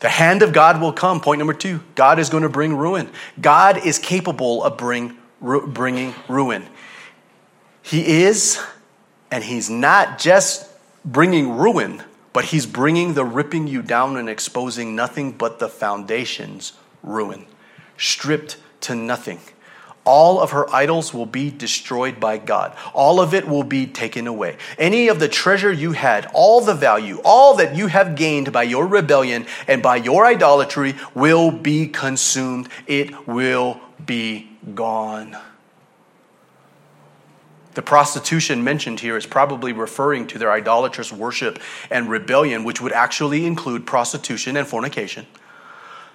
The 0.01 0.09
hand 0.09 0.43
of 0.43 0.53
God 0.53 0.81
will 0.81 0.93
come. 0.93 1.21
Point 1.21 1.39
number 1.39 1.55
two 1.55 1.81
God 1.95 2.19
is 2.19 2.29
going 2.29 2.43
to 2.43 2.49
bring 2.49 2.77
ruin. 2.77 3.09
God 3.41 3.87
is 3.87 3.99
capable 3.99 4.63
of 4.63 4.77
bring, 4.77 5.17
bringing 5.41 6.15
ruin. 6.29 6.67
He 7.83 8.23
is 8.23 8.61
and 9.33 9.43
he's 9.43 9.71
not 9.71 10.19
just 10.19 10.69
bringing 11.05 11.57
ruin, 11.57 12.03
but 12.35 12.45
he's 12.45 12.67
bringing 12.67 13.15
the 13.15 13.25
ripping 13.25 13.67
you 13.67 13.83
down 13.83 14.17
and 14.19 14.29
exposing 14.29 14.95
nothing 14.95 15.33
but 15.33 15.59
the 15.59 15.71
foundation's 15.71 16.75
ruin, 17.03 17.47
stripped 17.97 18.59
to 18.83 18.95
nothing. 18.95 19.41
All 20.05 20.41
of 20.41 20.51
her 20.51 20.69
idols 20.75 21.15
will 21.15 21.27
be 21.27 21.51
destroyed 21.51 22.21
by 22.21 22.37
God. 22.37 22.77
All 22.93 23.21
of 23.21 23.33
it 23.33 23.49
will 23.49 23.63
be 23.63 23.87
taken 23.87 24.27
away. 24.27 24.59
Any 24.77 25.09
of 25.09 25.19
the 25.19 25.29
treasure 25.29 25.73
you 25.73 25.93
had, 25.93 26.27
all 26.35 26.61
the 26.61 26.75
value, 26.75 27.21
all 27.25 27.57
that 27.57 27.75
you 27.75 27.87
have 27.87 28.17
gained 28.17 28.53
by 28.53 28.65
your 28.65 28.87
rebellion 28.87 29.47
and 29.67 29.83
by 29.83 29.97
your 29.97 30.27
idolatry 30.27 30.95
will 31.15 31.51
be 31.51 31.87
consumed. 31.87 32.69
It 32.87 33.27
will 33.27 33.81
be 34.05 34.51
gone. 34.75 35.39
The 37.75 37.83
prostitution 37.83 38.63
mentioned 38.63 39.01
here 39.01 39.17
is 39.17 39.27
probably 39.27 39.73
referring 39.73 40.27
to 40.29 40.39
their 40.39 40.53
idolatrous 40.53 41.13
worship 41.13 41.59
and 41.91 42.11
rebellion, 42.11 42.65
which 42.65 42.81
would 42.81 42.93
actually 42.93 43.47
include 43.47 43.87
prostitution 43.87 44.57
and 44.57 44.67
fornication. 44.67 45.27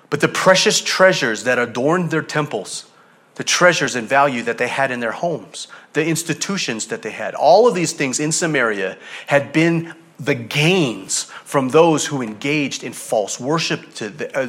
But 0.10 0.22
the 0.22 0.28
precious 0.28 0.82
treasures 0.82 1.43
that 1.46 1.58
adorned 1.58 2.12
their 2.12 2.22
temples, 2.22 2.89
the 3.36 3.43
treasures 3.43 3.96
and 3.96 4.08
value 4.08 4.43
that 4.43 4.58
they 4.58 4.67
had 4.67 4.91
in 4.91 5.00
their 5.00 5.12
homes, 5.12 5.67
the 5.93 6.06
institutions 6.06 6.88
that 6.88 7.02
they 7.02 7.12
had, 7.12 7.34
all 7.34 7.67
of 7.67 7.76
these 7.76 7.93
things 7.93 8.20
in 8.20 8.32
Samaria 8.32 8.98
had 9.26 9.52
been 9.52 9.96
the 10.20 10.36
gains 10.36 11.24
from 11.43 11.70
those 11.70 12.08
who 12.08 12.22
engaged 12.22 12.84
in 12.84 12.93
false 12.93 13.39
worship 13.39 13.93
to 13.93 14.10
the, 14.10 14.36
uh, 14.36 14.48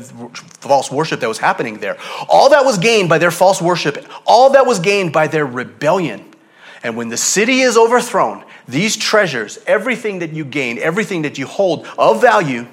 false 0.61 0.91
worship 0.91 1.21
that 1.21 1.29
was 1.29 1.39
happening 1.39 1.79
there 1.79 1.99
all 2.27 2.49
that 2.49 2.65
was 2.65 2.79
gained 2.79 3.07
by 3.07 3.19
their 3.19 3.31
false 3.31 3.61
worship 3.61 4.07
all 4.27 4.49
that 4.51 4.65
was 4.65 4.79
gained 4.79 5.13
by 5.13 5.27
their 5.27 5.45
rebellion 5.45 6.25
And 6.83 6.97
when 6.97 7.09
the 7.09 7.17
city 7.17 7.61
is 7.61 7.77
overthrown, 7.77 8.45
these 8.67 8.97
treasures, 8.97 9.59
everything 9.67 10.21
that 10.21 10.33
you 10.33 10.45
gain, 10.45 10.79
everything 10.79 11.23
that 11.23 11.39
you 11.39 11.47
hold 11.47 11.87
of 11.99 12.21
value, 12.21 12.67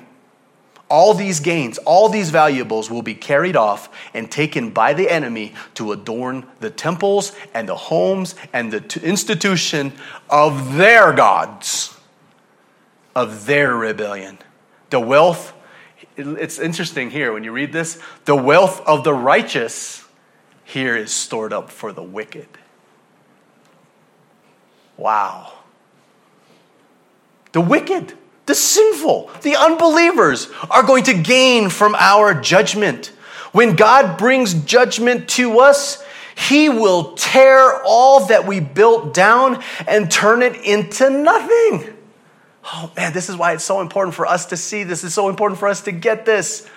all 0.88 1.16
these 1.16 1.40
gains, 1.40 1.80
all 1.80 2.10
these 2.10 2.30
valuables 2.30 2.92
will 2.92 3.02
be 3.02 3.16
carried 3.16 3.56
off 3.56 3.90
and 4.14 4.30
taken 4.30 4.70
by 4.70 4.94
the 4.94 5.10
enemy 5.10 5.56
to 5.74 5.92
adorn 5.92 6.46
the 6.60 6.70
temples 6.70 7.32
and 7.54 7.68
the 7.68 7.76
homes 7.76 8.36
and 8.54 8.72
the 8.72 9.02
institution 9.04 9.94
of 10.30 10.76
their 10.76 11.12
gods, 11.12 11.98
of 13.16 13.48
their 13.48 13.76
rebellion. 13.76 14.38
The 14.92 15.00
wealth, 15.00 15.54
it's 16.16 16.60
interesting 16.60 17.10
here 17.10 17.34
when 17.34 17.44
you 17.44 17.52
read 17.52 17.74
this, 17.74 18.00
the 18.26 18.36
wealth 18.36 18.80
of 18.82 19.04
the 19.04 19.14
righteous 19.14 20.06
here 20.64 20.96
is 20.96 21.12
stored 21.12 21.52
up 21.52 21.72
for 21.72 21.92
the 21.92 22.04
wicked. 22.04 22.48
Wow. 24.98 25.54
The 27.52 27.62
wicked 27.62 28.14
the 28.46 28.56
sinful, 28.56 29.32
the 29.42 29.56
unbelievers 29.56 30.50
are 30.70 30.84
going 30.84 31.04
to 31.06 31.14
gain 31.14 31.70
from 31.70 31.96
our 31.96 32.34
judgment. 32.34 33.08
When 33.52 33.76
God 33.76 34.18
brings 34.18 34.54
judgment 34.54 35.30
to 35.30 35.60
us, 35.60 36.04
He 36.36 36.70
will 36.70 37.14
tear 37.14 37.82
all 37.84 38.28
that 38.28 38.46
we 38.46 38.60
built 38.60 39.14
down 39.14 39.64
and 39.88 40.12
turn 40.12 40.44
it 40.44 40.56
into 40.58 41.10
nothing. 41.10 41.94
Oh 42.66 42.92
man, 42.96 43.14
this 43.14 43.30
is 43.30 43.36
why 43.36 43.54
it's 43.54 43.64
so 43.64 43.82
important 43.82 44.16
for 44.16 44.28
us 44.28 44.48
to 44.48 44.58
see 44.58 44.84
this. 44.84 45.04
It's 45.04 45.16
so 45.16 45.30
important 45.30 45.60
for 45.60 45.68
us 45.68 45.82
to 45.82 45.92
get 45.92 46.26
this. 46.26 46.70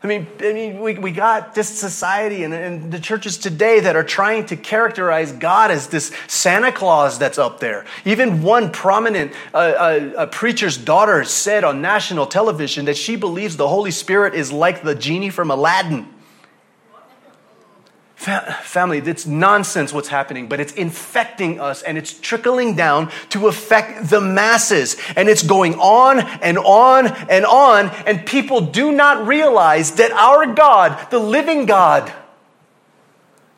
I 0.00 0.06
mean, 0.06 0.28
I 0.40 0.52
mean 0.52 0.80
we, 0.80 0.94
we 0.94 1.10
got 1.10 1.54
this 1.54 1.68
society 1.68 2.44
and, 2.44 2.54
and 2.54 2.92
the 2.92 3.00
churches 3.00 3.36
today 3.36 3.80
that 3.80 3.96
are 3.96 4.04
trying 4.04 4.46
to 4.46 4.56
characterize 4.56 5.32
God 5.32 5.72
as 5.72 5.88
this 5.88 6.14
Santa 6.28 6.70
Claus 6.70 7.18
that's 7.18 7.38
up 7.38 7.58
there. 7.58 7.84
Even 8.04 8.42
one 8.42 8.70
prominent 8.70 9.32
uh, 9.52 9.56
uh, 9.56 10.26
preacher's 10.26 10.78
daughter 10.78 11.24
said 11.24 11.64
on 11.64 11.82
national 11.82 12.26
television 12.26 12.84
that 12.84 12.96
she 12.96 13.16
believes 13.16 13.56
the 13.56 13.68
Holy 13.68 13.90
Spirit 13.90 14.34
is 14.34 14.52
like 14.52 14.82
the 14.82 14.94
genie 14.94 15.30
from 15.30 15.50
Aladdin. 15.50 16.06
Family, 18.18 18.98
it's 18.98 19.26
nonsense 19.26 19.92
what's 19.92 20.08
happening, 20.08 20.48
but 20.48 20.58
it's 20.58 20.72
infecting 20.72 21.60
us 21.60 21.82
and 21.82 21.96
it's 21.96 22.12
trickling 22.12 22.74
down 22.74 23.12
to 23.28 23.46
affect 23.46 24.10
the 24.10 24.20
masses. 24.20 24.96
And 25.14 25.28
it's 25.28 25.44
going 25.44 25.76
on 25.76 26.18
and 26.18 26.58
on 26.58 27.06
and 27.06 27.46
on. 27.46 27.90
And 28.06 28.26
people 28.26 28.60
do 28.60 28.90
not 28.90 29.24
realize 29.28 29.92
that 29.92 30.10
our 30.10 30.52
God, 30.52 31.10
the 31.12 31.20
living 31.20 31.64
God, 31.64 32.12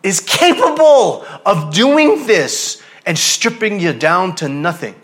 is 0.02 0.20
capable 0.20 1.24
of 1.46 1.72
doing 1.72 2.26
this 2.26 2.82
and 3.06 3.18
stripping 3.18 3.80
you 3.80 3.94
down 3.94 4.34
to 4.36 4.48
nothing. 4.48 4.94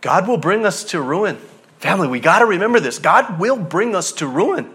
God 0.00 0.26
will 0.26 0.36
bring 0.36 0.66
us 0.66 0.82
to 0.84 1.00
ruin. 1.00 1.36
Family, 1.78 2.08
we 2.08 2.18
got 2.18 2.40
to 2.40 2.46
remember 2.46 2.80
this. 2.80 2.98
God 2.98 3.38
will 3.38 3.56
bring 3.56 3.94
us 3.94 4.10
to 4.12 4.26
ruin. 4.26 4.74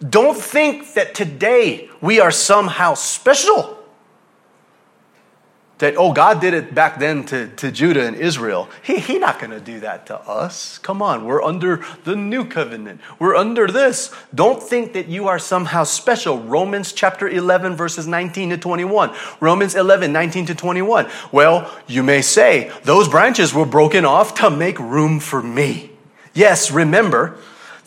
Don't 0.00 0.36
think 0.36 0.94
that 0.94 1.14
today 1.14 1.88
we 2.00 2.20
are 2.20 2.30
somehow 2.30 2.94
special. 2.94 3.76
That, 5.78 5.94
oh, 5.98 6.14
God 6.14 6.40
did 6.40 6.54
it 6.54 6.74
back 6.74 6.98
then 6.98 7.26
to, 7.26 7.48
to 7.48 7.70
Judah 7.70 8.06
and 8.06 8.16
Israel. 8.16 8.70
He, 8.82 8.98
he 8.98 9.18
not 9.18 9.38
going 9.38 9.50
to 9.50 9.60
do 9.60 9.80
that 9.80 10.06
to 10.06 10.18
us. 10.18 10.78
Come 10.78 11.02
on, 11.02 11.26
we're 11.26 11.42
under 11.42 11.84
the 12.04 12.16
new 12.16 12.46
covenant. 12.46 13.02
We're 13.18 13.36
under 13.36 13.66
this. 13.66 14.10
Don't 14.34 14.62
think 14.62 14.94
that 14.94 15.08
you 15.08 15.28
are 15.28 15.38
somehow 15.38 15.84
special. 15.84 16.38
Romans 16.38 16.94
chapter 16.94 17.28
11, 17.28 17.76
verses 17.76 18.06
19 18.06 18.50
to 18.50 18.56
21. 18.56 19.14
Romans 19.38 19.74
11, 19.74 20.12
19 20.12 20.46
to 20.46 20.54
21. 20.54 21.10
Well, 21.30 21.70
you 21.86 22.02
may 22.02 22.22
say, 22.22 22.72
those 22.84 23.06
branches 23.06 23.52
were 23.52 23.66
broken 23.66 24.06
off 24.06 24.34
to 24.36 24.48
make 24.48 24.78
room 24.78 25.20
for 25.20 25.42
me. 25.42 25.90
Yes, 26.32 26.70
remember, 26.70 27.38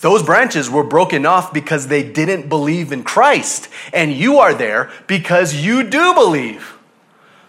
those 0.02 0.24
branches 0.24 0.70
were 0.70 0.84
broken 0.84 1.26
off 1.26 1.54
because 1.54 1.88
they 1.88 2.04
didn't 2.04 2.47
believe 2.47 2.91
in 2.91 3.04
Christ. 3.04 3.68
And 3.93 4.14
you 4.14 4.39
are 4.39 4.54
there 4.54 4.89
because 5.08 5.56
you 5.56 5.84
do 5.84 6.14
believe. 6.14 6.78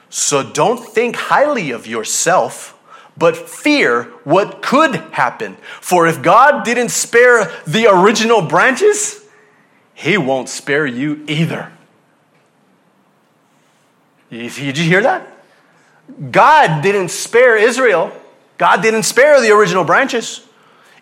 So 0.09 0.43
don't 0.43 0.85
think 0.85 1.15
highly 1.15 1.71
of 1.71 1.87
yourself, 1.87 2.77
but 3.17 3.37
fear 3.37 4.05
what 4.25 4.63
could 4.63 4.97
happen. 5.13 5.57
For 5.81 6.09
if 6.09 6.23
God 6.23 6.65
didn't 6.65 6.89
spare 6.89 7.53
the 7.67 7.87
original 7.87 8.43
branches, 8.43 9.25
He 9.95 10.19
won't 10.19 10.49
spare 10.49 10.87
you 10.87 11.25
either. 11.29 11.71
Did 14.31 14.79
you 14.79 14.85
hear 14.85 15.03
that? 15.03 15.27
God 16.33 16.83
didn't 16.83 17.11
spare 17.11 17.57
Israel. 17.57 18.13
God 18.59 18.83
didn't 18.83 19.05
spare 19.05 19.41
the 19.41 19.51
original 19.53 19.85
branches. 19.85 20.45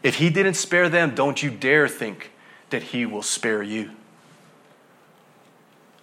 If 0.09 0.15
he 0.15 0.31
didn't 0.31 0.55
spare 0.55 0.89
them, 0.89 1.15
don't 1.15 1.43
you 1.43 1.51
dare 1.51 1.87
think 1.87 2.31
that 2.71 2.83
he 2.83 3.05
will 3.05 3.23
spare 3.23 3.63
you. 3.63 3.91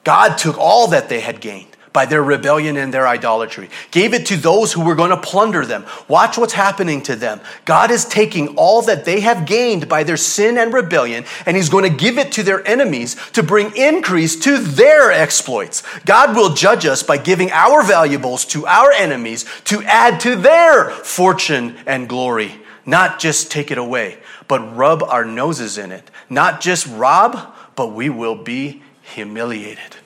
God 0.04 0.38
took 0.38 0.60
all 0.60 0.90
that 0.90 1.10
they 1.10 1.22
had 1.22 1.42
gained 1.42 1.76
by 1.92 2.06
their 2.06 2.22
rebellion 2.22 2.78
and 2.78 2.94
their 2.94 3.08
idolatry, 3.08 3.68
gave 3.90 4.14
it 4.14 4.28
to 4.28 4.38
those 4.38 4.74
who 4.74 4.86
were 4.86 4.94
going 4.94 5.10
to 5.10 5.18
plunder 5.18 5.66
them. 5.66 5.88
Watch 6.08 6.38
what's 6.38 6.54
happening 6.54 7.02
to 7.02 7.16
them. 7.16 7.42
God 7.66 7.90
is 7.90 8.06
taking 8.06 8.50
all 8.50 8.84
that 8.84 9.06
they 9.06 9.22
have 9.22 9.48
gained 9.48 9.90
by 9.90 10.04
their 10.04 10.18
sin 10.18 10.60
and 10.60 10.72
rebellion, 10.72 11.26
and 11.48 11.58
He's 11.58 11.70
going 11.70 11.90
to 11.90 11.98
give 11.98 12.20
it 12.20 12.32
to 12.34 12.44
their 12.44 12.68
enemies 12.68 13.16
to 13.32 13.42
bring 13.42 13.76
increase 13.76 14.36
to 14.42 14.60
their 14.60 15.12
exploits. 15.12 15.82
God 16.06 16.36
will 16.36 16.54
judge 16.54 16.86
us 16.86 17.02
by 17.02 17.18
giving 17.18 17.50
our 17.50 17.82
valuables 17.82 18.46
to 18.54 18.68
our 18.68 18.92
enemies 18.92 19.46
to 19.64 19.82
add 19.82 20.20
to 20.20 20.36
their 20.36 20.92
fortune 20.92 21.76
and 21.88 22.08
glory 22.08 22.60
not 22.86 23.20
just 23.20 23.52
take 23.52 23.72
it 23.72 23.78
away, 23.78 24.18
but 24.48 24.76
rub 24.76 25.04
our 25.04 25.26
noses 25.26 25.78
in 25.78 25.92
it. 25.92 26.10
Not 26.30 26.62
just 26.62 26.88
rob, 26.88 27.54
but 27.76 27.94
we 27.94 28.10
will 28.10 28.36
be 28.36 28.84
humiliated. 29.02 29.98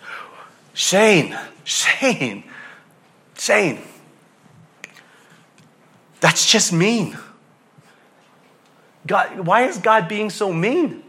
Shane, 0.74 1.38
Shane, 1.64 2.44
Shane. 3.38 3.80
That's 6.22 6.50
just 6.50 6.74
mean. 6.74 7.18
God, 9.08 9.40
why 9.40 9.64
is 9.64 9.78
God 9.78 10.08
being 10.08 10.30
so 10.30 10.52
mean? 10.52 11.04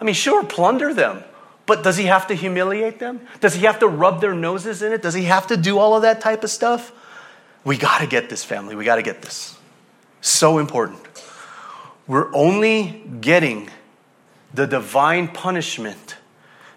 I 0.00 0.04
mean, 0.04 0.14
sure, 0.14 0.44
plunder 0.44 0.94
them, 0.94 1.22
but 1.66 1.84
does 1.84 1.96
he 1.96 2.06
have 2.06 2.26
to 2.28 2.34
humiliate 2.34 2.98
them? 2.98 3.20
Does 3.40 3.54
he 3.54 3.66
have 3.66 3.78
to 3.80 3.88
rub 3.88 4.20
their 4.20 4.34
noses 4.34 4.82
in 4.82 4.92
it? 4.92 5.02
Does 5.02 5.14
he 5.14 5.24
have 5.24 5.46
to 5.48 5.56
do 5.56 5.78
all 5.78 5.94
of 5.94 6.02
that 6.02 6.20
type 6.20 6.42
of 6.42 6.50
stuff? 6.50 6.92
We 7.64 7.76
got 7.76 8.00
to 8.00 8.06
get 8.06 8.28
this, 8.28 8.42
family. 8.44 8.74
We 8.74 8.84
got 8.84 8.96
to 8.96 9.02
get 9.02 9.22
this. 9.22 9.56
So 10.22 10.58
important. 10.58 11.00
We're 12.06 12.32
only 12.32 13.04
getting 13.20 13.70
the 14.54 14.66
divine 14.66 15.28
punishment 15.28 16.16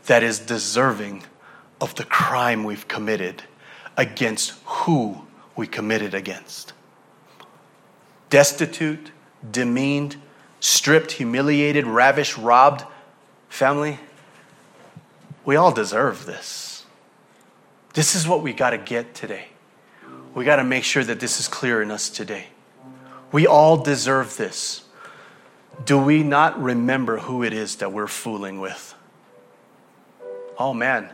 that 0.07 0.23
is 0.23 0.39
deserving 0.39 1.23
of 1.79 1.93
the 1.95 2.05
crime 2.05 2.63
we've 2.63 2.87
committed 2.87 3.43
against 3.95 4.53
who 4.65 5.21
we 5.55 5.67
committed 5.67 6.15
against. 6.15 6.73
Destitute, 8.31 9.11
demeaned, 9.49 10.17
stripped, 10.59 11.13
humiliated, 11.13 11.85
ravished, 11.85 12.37
robbed 12.37 12.83
family, 13.47 13.99
we 15.45 15.55
all 15.55 15.71
deserve 15.71 16.25
this. 16.25 16.85
This 17.93 18.15
is 18.15 18.27
what 18.27 18.41
we 18.41 18.53
got 18.53 18.71
to 18.71 18.79
get 18.79 19.13
today. 19.13 19.49
We 20.33 20.45
got 20.45 20.55
to 20.55 20.63
make 20.63 20.83
sure 20.83 21.03
that 21.03 21.19
this 21.19 21.39
is 21.39 21.47
clear 21.47 21.83
in 21.83 21.91
us 21.91 22.09
today. 22.09 22.47
We 23.31 23.47
all 23.47 23.77
deserve 23.77 24.37
this. 24.37 24.83
Do 25.83 25.97
we 25.97 26.23
not 26.23 26.61
remember 26.61 27.19
who 27.19 27.43
it 27.43 27.53
is 27.53 27.77
that 27.77 27.91
we're 27.91 28.07
fooling 28.07 28.59
with? 28.59 28.95
Oh 30.57 30.73
man. 30.73 31.09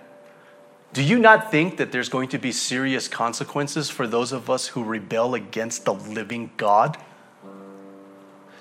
Do 0.93 1.01
you 1.01 1.17
not 1.17 1.49
think 1.51 1.77
that 1.77 1.91
there's 1.91 2.09
going 2.09 2.29
to 2.29 2.37
be 2.37 2.51
serious 2.51 3.07
consequences 3.07 3.89
for 3.89 4.05
those 4.05 4.33
of 4.33 4.49
us 4.49 4.67
who 4.67 4.83
rebel 4.83 5.35
against 5.35 5.85
the 5.85 5.93
living 5.93 6.51
God? 6.57 6.97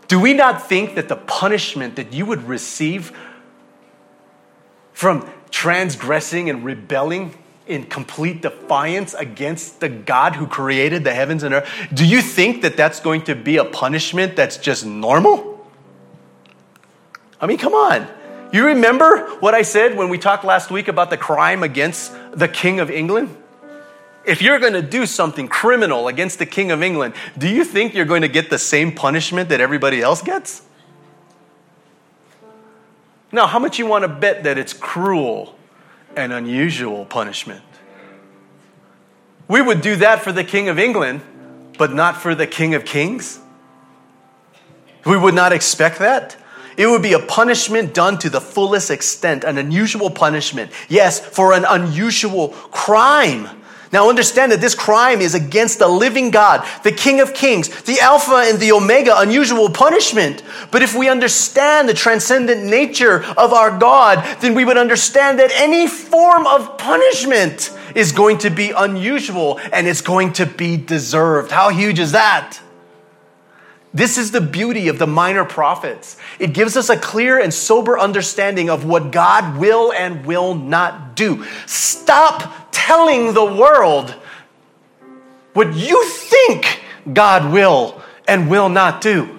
Do 0.07 0.19
we 0.19 0.33
not 0.33 0.69
think 0.69 0.95
that 0.95 1.09
the 1.09 1.17
punishment 1.17 1.97
that 1.97 2.13
you 2.13 2.27
would 2.27 2.49
receive 2.49 3.17
from 4.93 5.29
transgressing 5.51 6.49
and 6.49 6.65
rebelling 6.65 7.37
in 7.71 7.85
complete 7.85 8.43
defiance 8.43 9.15
against 9.15 9.81
the 9.81 9.89
God 9.89 10.35
who 10.35 10.47
created 10.47 11.05
the 11.05 11.15
heavens 11.15 11.45
and 11.45 11.55
earth, 11.55 11.71
do 11.95 12.05
you 12.05 12.21
think 12.21 12.63
that 12.63 12.77
that's 12.77 13.01
going 13.01 13.23
to 13.23 13.35
be 13.35 13.57
a 13.57 13.65
punishment 13.65 14.35
that's 14.35 14.57
just 14.57 14.85
normal? 14.85 15.65
I 17.41 17.47
mean, 17.47 17.59
come 17.59 17.73
on. 17.73 18.09
You 18.53 18.67
remember 18.67 19.29
what 19.37 19.55
I 19.55 19.63
said 19.63 19.97
when 19.97 20.09
we 20.09 20.19
talked 20.19 20.45
last 20.45 20.71
week 20.71 20.89
about 20.89 21.09
the 21.11 21.17
crime 21.17 21.63
against 21.63 22.13
the 22.33 22.49
King 22.49 22.81
of 22.81 22.91
England? 22.91 23.37
If 24.27 24.43
you're 24.43 24.59
going 24.59 24.73
to 24.73 24.83
do 24.83 25.07
something 25.07 25.47
criminal 25.47 26.09
against 26.09 26.41
the 26.41 26.47
King 26.47 26.73
of 26.73 26.83
England, 26.83 27.15
do 27.39 27.49
you 27.49 27.65
think 27.65 27.95
you're 27.95 28.05
going 28.05 28.23
to 28.23 28.29
get 28.29 28.51
the 28.51 28.59
same 28.59 28.93
punishment 28.93 29.49
that 29.49 29.61
everybody 29.61 30.03
else 30.03 30.21
gets? 30.21 30.63
Now, 33.33 33.47
how 33.47 33.61
much 33.61 33.79
you 33.79 33.87
want 33.87 34.03
to 34.03 34.09
bet 34.09 34.43
that 34.43 34.59
it's 34.59 34.73
cruel 34.73 35.55
and 36.17 36.33
unusual 36.33 37.05
punishment. 37.05 37.63
we 39.49 39.61
would 39.61 39.81
do 39.81 39.97
that 39.97 40.23
for 40.23 40.33
the 40.33 40.45
King 40.45 40.69
of 40.69 40.79
England, 40.79 41.23
but 41.77 41.93
not 41.93 42.17
for 42.17 42.35
the 42.35 42.47
King 42.47 42.75
of 42.75 42.85
Kings? 42.85 43.41
We 45.05 45.17
would 45.17 45.35
not 45.35 45.53
expect 45.53 45.99
that. 45.99 46.37
It 46.77 46.87
would 46.87 47.03
be 47.03 47.15
a 47.15 47.19
punishment 47.19 47.95
done 47.95 48.19
to 48.19 48.31
the 48.31 48.41
fullest 48.41 48.91
extent, 48.91 49.45
an 49.45 49.59
unusual 49.59 50.11
punishment. 50.11 50.71
Yes, 50.89 51.21
for 51.21 51.53
an 51.53 51.65
unusual 51.69 52.49
crime. 52.49 53.60
Now 53.93 54.09
understand 54.09 54.53
that 54.53 54.61
this 54.61 54.77
crime 54.77 55.21
is 55.21 55.35
against 55.35 55.81
the 55.81 55.89
living 55.89 56.31
God, 56.31 56.67
the 56.85 56.93
King 56.93 57.21
of 57.21 57.35
Kings, 57.35 57.69
the 57.83 57.99
Alpha 58.01 58.45
and 58.47 58.61
the 58.61 58.71
Omega, 58.71 59.19
unusual 59.19 59.69
punishment. 59.69 60.45
But 60.71 60.83
if 60.83 60.95
we 60.95 61.09
understand 61.09 61.89
the 61.89 61.95
transcendent 61.95 62.65
nature 62.65 63.25
of 63.37 63.53
our 63.53 63.77
God, 63.77 64.25
then 64.41 64.55
we 64.55 64.65
would 64.65 64.79
understand 64.79 65.41
that 65.41 65.51
any 65.55 65.89
form 65.89 66.47
of 66.47 66.79
punishment 66.79 67.77
is 67.97 68.13
going 68.13 68.39
to 68.39 68.51
be 68.51 68.71
unusual 68.71 69.59
and 69.73 69.89
it's 69.89 70.03
going 70.03 70.35
to 70.35 70.47
be 70.47 70.77
deserved. 70.77 71.51
How 71.51 71.71
huge 71.71 71.99
is 71.99 72.13
that? 72.13 72.61
This 73.93 74.19
is 74.19 74.31
the 74.31 74.41
beauty 74.41 74.89
of 74.89 74.99
the 74.99 75.07
minor 75.07 75.45
prophets. 75.45 76.17
It 76.39 76.55
gives 76.55 76.77
us 76.77 76.91
a 76.91 76.97
clear 76.97 77.41
and 77.41 77.53
sober 77.53 77.99
understanding 77.99 78.71
of 78.71 78.85
what 78.85 79.11
God 79.11 79.59
will 79.59 79.93
and 79.93 80.25
will 80.25 80.55
not 80.55 81.17
do. 81.17 81.45
Stop 81.67 82.69
telling 82.71 83.35
the 83.35 83.45
world 83.45 84.15
what 85.55 85.75
you 85.75 86.05
think 86.05 86.83
God 87.13 87.53
will 87.53 88.01
and 88.29 88.49
will 88.49 88.69
not 88.69 89.01
do. 89.01 89.39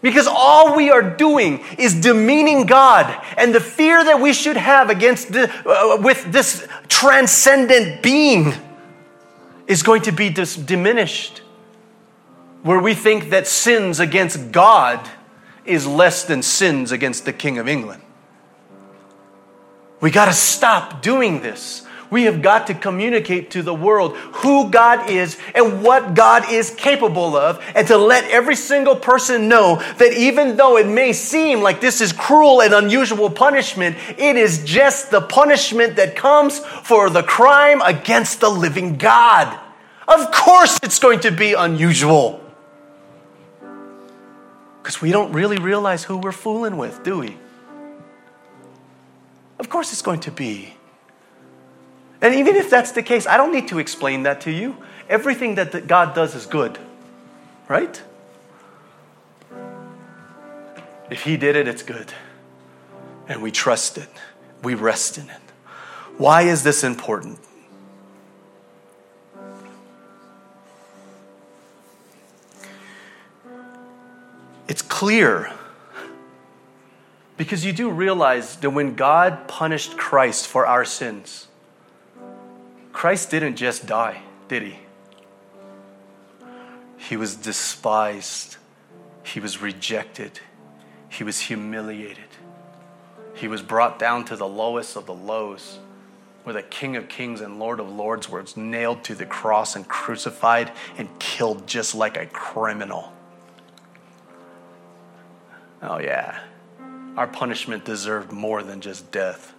Because 0.00 0.26
all 0.26 0.76
we 0.76 0.90
are 0.90 1.02
doing 1.02 1.62
is 1.78 2.00
demeaning 2.00 2.64
God, 2.64 3.22
and 3.36 3.54
the 3.54 3.60
fear 3.60 4.04
that 4.04 4.20
we 4.20 4.32
should 4.32 4.56
have 4.56 4.88
against 4.88 5.32
the, 5.32 5.50
uh, 5.66 6.00
with 6.00 6.30
this 6.30 6.66
transcendent 6.88 8.02
being 8.02 8.52
is 9.66 9.82
going 9.82 10.02
to 10.02 10.12
be 10.12 10.30
dis- 10.30 10.54
diminished 10.54 11.42
where 12.66 12.80
we 12.80 12.94
think 12.94 13.30
that 13.30 13.46
sins 13.46 14.00
against 14.00 14.50
God 14.50 15.08
is 15.64 15.86
less 15.86 16.24
than 16.24 16.42
sins 16.42 16.90
against 16.90 17.24
the 17.24 17.32
King 17.32 17.58
of 17.58 17.68
England. 17.68 18.02
We 20.00 20.10
got 20.10 20.24
to 20.24 20.32
stop 20.32 21.00
doing 21.00 21.42
this. 21.42 21.86
We 22.10 22.24
have 22.24 22.42
got 22.42 22.66
to 22.66 22.74
communicate 22.74 23.52
to 23.52 23.62
the 23.62 23.72
world 23.72 24.16
who 24.16 24.68
God 24.68 25.08
is 25.08 25.38
and 25.54 25.84
what 25.84 26.14
God 26.14 26.50
is 26.50 26.74
capable 26.74 27.36
of, 27.36 27.64
and 27.76 27.86
to 27.86 27.96
let 27.96 28.28
every 28.30 28.56
single 28.56 28.96
person 28.96 29.48
know 29.48 29.76
that 29.98 30.12
even 30.12 30.56
though 30.56 30.76
it 30.76 30.88
may 30.88 31.12
seem 31.12 31.60
like 31.60 31.80
this 31.80 32.00
is 32.00 32.12
cruel 32.12 32.62
and 32.62 32.74
unusual 32.74 33.30
punishment, 33.30 33.96
it 34.18 34.34
is 34.34 34.64
just 34.64 35.12
the 35.12 35.20
punishment 35.20 35.94
that 35.96 36.16
comes 36.16 36.58
for 36.58 37.10
the 37.10 37.22
crime 37.22 37.80
against 37.82 38.40
the 38.40 38.50
living 38.50 38.96
God. 38.96 39.56
Of 40.08 40.32
course, 40.32 40.80
it's 40.82 40.98
going 40.98 41.20
to 41.20 41.30
be 41.30 41.52
unusual. 41.52 42.42
Because 44.86 45.02
we 45.02 45.10
don't 45.10 45.32
really 45.32 45.56
realize 45.56 46.04
who 46.04 46.16
we're 46.16 46.30
fooling 46.30 46.76
with, 46.76 47.02
do 47.02 47.18
we? 47.18 47.36
Of 49.58 49.68
course, 49.68 49.90
it's 49.90 50.00
going 50.00 50.20
to 50.20 50.30
be. 50.30 50.74
And 52.22 52.36
even 52.36 52.54
if 52.54 52.70
that's 52.70 52.92
the 52.92 53.02
case, 53.02 53.26
I 53.26 53.36
don't 53.36 53.50
need 53.50 53.66
to 53.66 53.80
explain 53.80 54.22
that 54.22 54.42
to 54.42 54.52
you. 54.52 54.76
Everything 55.08 55.56
that 55.56 55.88
God 55.88 56.14
does 56.14 56.36
is 56.36 56.46
good, 56.46 56.78
right? 57.66 58.00
If 61.10 61.22
He 61.24 61.36
did 61.36 61.56
it, 61.56 61.66
it's 61.66 61.82
good. 61.82 62.12
And 63.26 63.42
we 63.42 63.50
trust 63.50 63.98
it, 63.98 64.08
we 64.62 64.74
rest 64.74 65.18
in 65.18 65.28
it. 65.28 65.42
Why 66.16 66.42
is 66.42 66.62
this 66.62 66.84
important? 66.84 67.40
It's 74.68 74.82
clear 74.82 75.52
because 77.36 77.64
you 77.64 77.72
do 77.72 77.90
realize 77.90 78.56
that 78.56 78.70
when 78.70 78.94
God 78.94 79.46
punished 79.46 79.96
Christ 79.96 80.46
for 80.46 80.66
our 80.66 80.84
sins, 80.84 81.48
Christ 82.92 83.30
didn't 83.30 83.56
just 83.56 83.86
die, 83.86 84.22
did 84.48 84.62
he? 84.62 84.78
He 86.96 87.16
was 87.16 87.36
despised, 87.36 88.56
he 89.22 89.38
was 89.38 89.60
rejected, 89.60 90.40
he 91.08 91.22
was 91.22 91.38
humiliated, 91.40 92.24
he 93.34 93.48
was 93.48 93.62
brought 93.62 93.98
down 93.98 94.24
to 94.24 94.36
the 94.36 94.48
lowest 94.48 94.96
of 94.96 95.06
the 95.06 95.14
lows. 95.14 95.78
Where 96.44 96.52
the 96.52 96.62
King 96.62 96.94
of 96.94 97.08
Kings 97.08 97.40
and 97.40 97.58
Lord 97.58 97.80
of 97.80 97.90
Lords 97.90 98.28
was 98.28 98.56
nailed 98.56 99.02
to 99.02 99.16
the 99.16 99.26
cross 99.26 99.74
and 99.74 99.88
crucified 99.88 100.70
and 100.96 101.08
killed 101.18 101.66
just 101.66 101.92
like 101.92 102.16
a 102.16 102.26
criminal. 102.26 103.12
Oh, 105.82 105.98
yeah. 105.98 106.40
Our 107.16 107.26
punishment 107.26 107.84
deserved 107.84 108.32
more 108.32 108.62
than 108.62 108.80
just 108.80 109.10
death. 109.10 109.54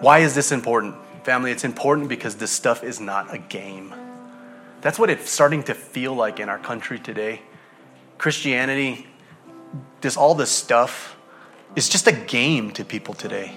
Why 0.00 0.20
is 0.20 0.34
this 0.34 0.52
important? 0.52 0.96
Family, 1.24 1.52
it's 1.52 1.64
important 1.64 2.08
because 2.08 2.36
this 2.36 2.50
stuff 2.50 2.82
is 2.82 3.00
not 3.00 3.32
a 3.32 3.38
game. 3.38 3.94
That's 4.80 4.98
what 4.98 5.10
it's 5.10 5.30
starting 5.30 5.62
to 5.64 5.74
feel 5.74 6.14
like 6.14 6.40
in 6.40 6.48
our 6.48 6.58
country 6.58 6.98
today. 6.98 7.42
Christianity, 8.18 9.06
this 10.00 10.16
all 10.16 10.34
this 10.34 10.50
stuff 10.50 11.16
is 11.76 11.88
just 11.88 12.06
a 12.06 12.12
game 12.12 12.72
to 12.72 12.84
people 12.84 13.14
today. 13.14 13.52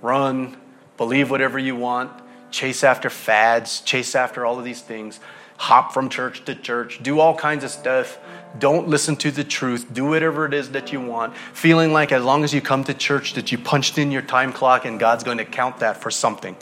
Run, 0.00 0.56
believe 0.96 1.30
whatever 1.30 1.58
you 1.58 1.76
want, 1.76 2.10
chase 2.50 2.82
after 2.82 3.10
fads, 3.10 3.80
chase 3.80 4.14
after 4.14 4.46
all 4.46 4.58
of 4.58 4.64
these 4.64 4.80
things, 4.80 5.20
hop 5.56 5.92
from 5.92 6.08
church 6.08 6.44
to 6.46 6.54
church, 6.54 7.02
do 7.02 7.20
all 7.20 7.36
kinds 7.36 7.64
of 7.64 7.70
stuff 7.70 8.18
don't 8.58 8.88
listen 8.88 9.16
to 9.16 9.30
the 9.30 9.44
truth. 9.44 9.92
Do 9.92 10.06
whatever 10.06 10.46
it 10.46 10.54
is 10.54 10.70
that 10.72 10.92
you 10.92 11.00
want, 11.00 11.36
feeling 11.52 11.92
like 11.92 12.12
as 12.12 12.22
long 12.22 12.44
as 12.44 12.54
you 12.54 12.60
come 12.60 12.84
to 12.84 12.94
church 12.94 13.34
that 13.34 13.52
you 13.52 13.58
punched 13.58 13.98
in 13.98 14.10
your 14.10 14.22
time 14.22 14.52
clock 14.52 14.84
and 14.84 14.98
God's 14.98 15.24
going 15.24 15.38
to 15.38 15.44
count 15.44 15.78
that 15.78 15.96
for 15.96 16.10
something. 16.10 16.56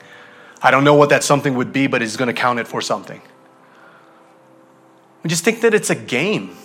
I 0.62 0.70
don't 0.70 0.84
know 0.84 0.95
what 0.95 1.11
that 1.11 1.24
something 1.24 1.55
would 1.57 1.72
be, 1.72 1.86
but 1.86 2.01
He's 2.01 2.16
going 2.16 2.28
to 2.28 2.40
count 2.40 2.59
it 2.59 2.68
for 2.68 2.80
something. 2.80 3.20
We 5.22 5.28
just 5.28 5.45
think 5.45 5.61
that 5.61 5.74
it's 5.74 5.90
a 5.90 5.95
game. 5.95 6.57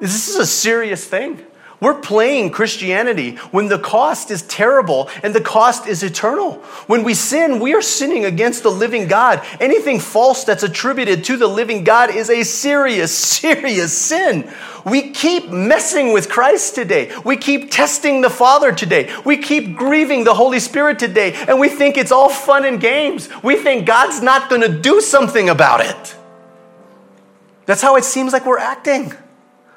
This 0.00 0.28
is 0.28 0.36
a 0.36 0.46
serious 0.46 1.04
thing. 1.04 1.44
We're 1.80 2.00
playing 2.00 2.50
Christianity 2.50 3.36
when 3.52 3.68
the 3.68 3.78
cost 3.78 4.32
is 4.32 4.42
terrible 4.42 5.08
and 5.22 5.32
the 5.32 5.40
cost 5.40 5.86
is 5.86 6.02
eternal. 6.02 6.54
When 6.88 7.04
we 7.04 7.14
sin, 7.14 7.60
we 7.60 7.72
are 7.74 7.82
sinning 7.82 8.24
against 8.24 8.64
the 8.64 8.70
living 8.70 9.06
God. 9.06 9.46
Anything 9.60 10.00
false 10.00 10.42
that's 10.42 10.64
attributed 10.64 11.22
to 11.24 11.36
the 11.36 11.46
living 11.46 11.84
God 11.84 12.10
is 12.10 12.30
a 12.30 12.42
serious, 12.42 13.16
serious 13.38 13.96
sin. 13.96 14.50
We 14.84 15.10
keep 15.10 15.50
messing 15.50 16.12
with 16.12 16.28
Christ 16.28 16.74
today. 16.74 17.12
We 17.24 17.36
keep 17.36 17.70
testing 17.70 18.22
the 18.22 18.30
Father 18.30 18.72
today. 18.72 19.14
We 19.24 19.36
keep 19.36 19.76
grieving 19.76 20.24
the 20.24 20.34
Holy 20.34 20.58
Spirit 20.58 20.98
today. 20.98 21.34
And 21.46 21.60
we 21.60 21.68
think 21.68 21.96
it's 21.96 22.10
all 22.10 22.28
fun 22.28 22.64
and 22.64 22.80
games. 22.80 23.28
We 23.44 23.54
think 23.54 23.86
God's 23.86 24.20
not 24.20 24.50
going 24.50 24.62
to 24.62 24.68
do 24.68 25.00
something 25.00 25.48
about 25.48 25.80
it. 25.82 26.16
That's 27.66 27.82
how 27.82 27.94
it 27.96 28.04
seems 28.04 28.32
like 28.32 28.46
we're 28.46 28.58
acting. 28.58 29.12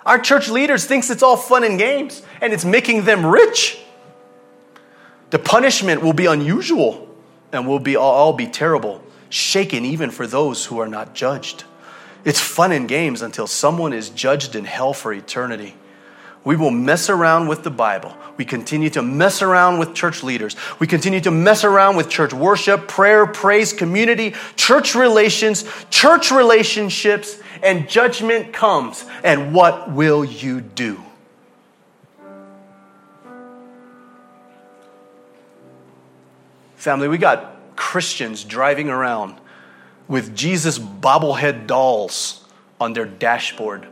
Our 0.06 0.20
church 0.20 0.50
leaders 0.50 0.86
thinks 0.86 1.10
it's 1.10 1.24
all 1.24 1.38
fun 1.38 1.64
and 1.64 1.78
games 1.78 2.22
and 2.42 2.54
it's 2.54 2.66
making 2.66 3.06
them 3.06 3.26
rich. 3.26 3.80
The 5.30 5.40
punishment 5.40 6.02
will 6.02 6.14
be 6.14 6.26
unusual 6.26 7.08
and 7.52 7.68
will 7.68 7.80
be 7.80 7.96
all 7.96 8.34
be 8.34 8.48
terrible, 8.48 9.04
shaken 9.30 9.86
even 9.86 10.12
for 10.12 10.26
those 10.26 10.66
who 10.66 10.80
are 10.80 10.88
not 10.88 11.14
judged. 11.14 11.64
It's 12.24 12.40
fun 12.40 12.72
and 12.72 12.88
games 12.88 13.22
until 13.22 13.48
someone 13.48 13.94
is 13.94 14.10
judged 14.10 14.56
in 14.56 14.66
hell 14.66 14.94
for 14.94 15.14
eternity. 15.14 15.76
We 16.44 16.56
will 16.56 16.72
mess 16.72 17.10
around 17.10 17.48
with 17.48 17.64
the 17.64 17.70
Bible. 17.70 18.16
We 18.36 18.46
continue 18.46 18.90
to 18.92 19.04
mess 19.04 19.44
around 19.44 19.78
with 19.78 19.94
church 19.94 20.24
leaders. 20.24 20.56
We 20.80 20.88
continue 20.88 21.22
to 21.22 21.32
mess 21.32 21.64
around 21.64 21.98
with 21.98 22.10
church 22.10 22.34
worship, 22.34 22.88
prayer, 22.88 23.28
praise, 23.28 23.74
community, 23.74 24.34
church 24.56 24.96
relations, 24.96 25.64
church 25.92 26.32
relationships, 26.32 27.41
and 27.64 27.90
judgment 27.90 28.54
comes. 28.54 29.06
And 29.24 29.54
what 29.54 29.92
will 29.92 30.24
you 30.26 30.62
do? 30.62 31.04
Family, 36.76 37.08
we 37.08 37.18
got 37.20 37.76
Christians 37.76 38.44
driving 38.44 38.90
around 38.90 39.40
with 40.08 40.36
Jesus 40.36 40.80
bobblehead 40.80 41.68
dolls 41.68 42.44
on 42.80 42.94
their 42.94 43.06
dashboard. 43.06 43.88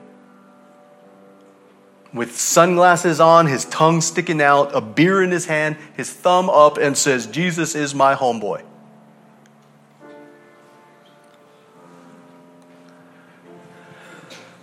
With 2.12 2.36
sunglasses 2.36 3.20
on, 3.20 3.46
his 3.46 3.66
tongue 3.66 4.02
sticking 4.02 4.42
out, 4.42 4.76
a 4.76 4.82
beer 4.82 5.22
in 5.22 5.30
his 5.30 5.46
hand, 5.46 5.78
his 5.96 6.12
thumb 6.12 6.50
up, 6.50 6.80
and 6.80 6.98
says, 6.98 7.28
Jesus 7.28 7.76
is 7.76 7.94
my 7.94 8.16
homeboy. 8.16 8.64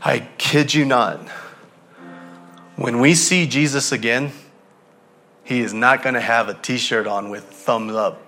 I 0.07 0.21
kid 0.39 0.73
you 0.73 0.85
not. 0.85 1.19
When 2.77 3.01
we 3.01 3.17
see 3.17 3.45
Jesus 3.45 3.91
again, 3.91 4.31
he 5.43 5.59
is 5.59 5.75
not 5.75 6.05
going 6.05 6.15
to 6.15 6.21
have 6.21 6.49
a 6.49 6.55
t 6.55 6.77
shirt 6.79 7.09
on 7.09 7.29
with 7.29 7.43
thumbs 7.43 7.93
up. 7.93 8.23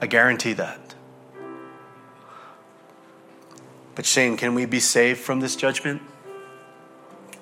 I 0.00 0.08
guarantee 0.08 0.54
that. 0.54 0.96
But 3.94 4.06
Shane, 4.06 4.36
can 4.36 4.56
we 4.56 4.66
be 4.66 4.80
saved 4.80 5.20
from 5.20 5.38
this 5.38 5.54
judgment? 5.54 6.02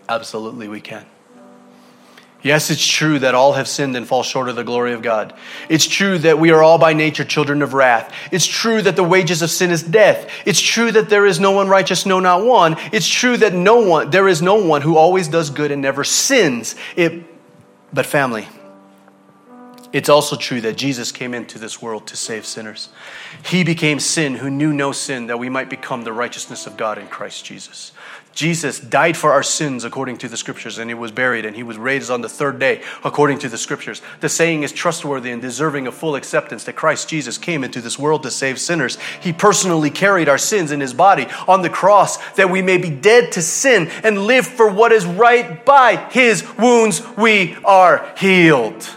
Absolutely, 0.07 0.69
we 0.69 0.83
can. 0.83 1.07
Yes, 2.43 2.71
it's 2.71 2.87
true 2.87 3.19
that 3.19 3.35
all 3.35 3.53
have 3.53 3.69
sinned 3.69 3.97
and 3.97 4.09
fall 4.09 4.23
short 4.23 4.49
of 4.49 4.57
the 4.57 4.65
glory 4.65 4.95
of 4.95 5.03
God. 5.03 5.35
It's 5.69 5.87
true 5.87 6.17
that 6.19 6.39
we 6.39 6.51
are 6.51 6.63
all 6.63 6.79
by 6.79 6.95
nature 6.95 7.25
children 7.25 7.61
of 7.61 7.75
wrath. 7.75 8.15
It's 8.33 8.47
true 8.47 8.81
that 8.81 8.97
the 8.97 9.05
wages 9.05 9.43
of 9.43 9.51
sin 9.51 9.71
is 9.71 9.83
death. 9.83 10.31
It's 10.47 10.61
true 10.61 10.91
that 10.93 11.11
there 11.11 11.27
is 11.27 11.39
no 11.39 11.51
one 11.51 11.69
righteous, 11.69 12.07
no, 12.07 12.19
not 12.19 12.47
one. 12.47 12.77
It's 12.93 13.09
true 13.09 13.37
that 13.37 13.53
no 13.53 13.81
one, 13.87 14.09
there 14.11 14.27
is 14.27 14.41
no 14.41 14.55
one 14.55 14.81
who 14.81 14.97
always 14.97 15.29
does 15.29 15.51
good 15.51 15.71
and 15.71 15.83
never 15.83 16.03
sins. 16.03 16.77
It, 16.97 17.25
but 17.93 18.07
family, 18.07 18.49
it's 19.93 20.09
also 20.09 20.37
true 20.37 20.61
that 20.61 20.77
Jesus 20.77 21.11
came 21.11 21.35
into 21.35 21.59
this 21.59 21.83
world 21.83 22.07
to 22.09 22.17
save 22.17 22.47
sinners. 22.47 22.91
He 23.45 23.65
became 23.65 23.99
sin 23.99 24.37
who 24.37 24.49
knew 24.49 24.73
no 24.73 24.93
sin 24.93 25.27
that 25.27 25.39
we 25.39 25.49
might 25.49 25.69
become 25.69 26.05
the 26.05 26.13
righteousness 26.13 26.67
of 26.67 26.77
God 26.77 26.97
in 26.97 27.09
Christ 27.09 27.45
Jesus. 27.45 27.93
Jesus 28.41 28.81
died 28.81 29.19
for 29.19 29.33
our 29.33 29.43
sins 29.43 29.85
according 29.85 30.17
to 30.17 30.27
the 30.27 30.37
scriptures, 30.39 30.79
and 30.79 30.89
he 30.89 30.95
was 30.95 31.13
buried, 31.13 31.45
and 31.45 31.55
he 31.55 31.63
was 31.63 31.77
raised 31.77 32.11
on 32.11 32.23
the 32.23 32.29
third 32.31 32.59
day 32.59 32.81
according 33.05 33.39
to 33.41 33.51
the 33.51 33.59
scriptures. 33.59 34.01
The 34.21 34.31
saying 34.31 34.63
is 34.63 34.73
trustworthy 34.73 35.31
and 35.31 35.43
deserving 35.43 35.87
of 35.87 35.93
full 35.93 36.15
acceptance 36.15 36.65
that 36.65 36.73
Christ 36.73 37.07
Jesus 37.07 37.37
came 37.37 37.63
into 37.63 37.83
this 37.83 37.99
world 37.99 38.23
to 38.23 38.31
save 38.31 38.59
sinners. 38.59 38.97
He 39.21 39.35
personally 39.35 39.91
carried 39.91 40.27
our 40.27 40.39
sins 40.39 40.73
in 40.73 40.81
his 40.81 40.95
body 40.95 41.27
on 41.47 41.61
the 41.61 41.69
cross 41.69 42.17
that 42.37 42.49
we 42.49 42.63
may 42.63 42.79
be 42.79 42.89
dead 42.89 43.31
to 43.33 43.43
sin 43.43 43.89
and 44.03 44.25
live 44.25 44.47
for 44.47 44.71
what 44.71 44.91
is 44.91 45.05
right 45.05 45.63
by 45.67 45.97
his 46.11 46.43
wounds 46.57 47.07
we 47.19 47.59
are 47.63 48.11
healed. 48.17 48.89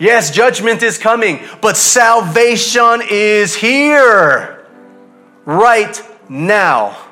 Yes, 0.00 0.32
judgment 0.32 0.82
is 0.82 0.98
coming, 0.98 1.38
but 1.60 1.76
salvation 1.76 3.00
is 3.08 3.54
here 3.54 4.66
right 5.44 6.02
now. 6.28 7.09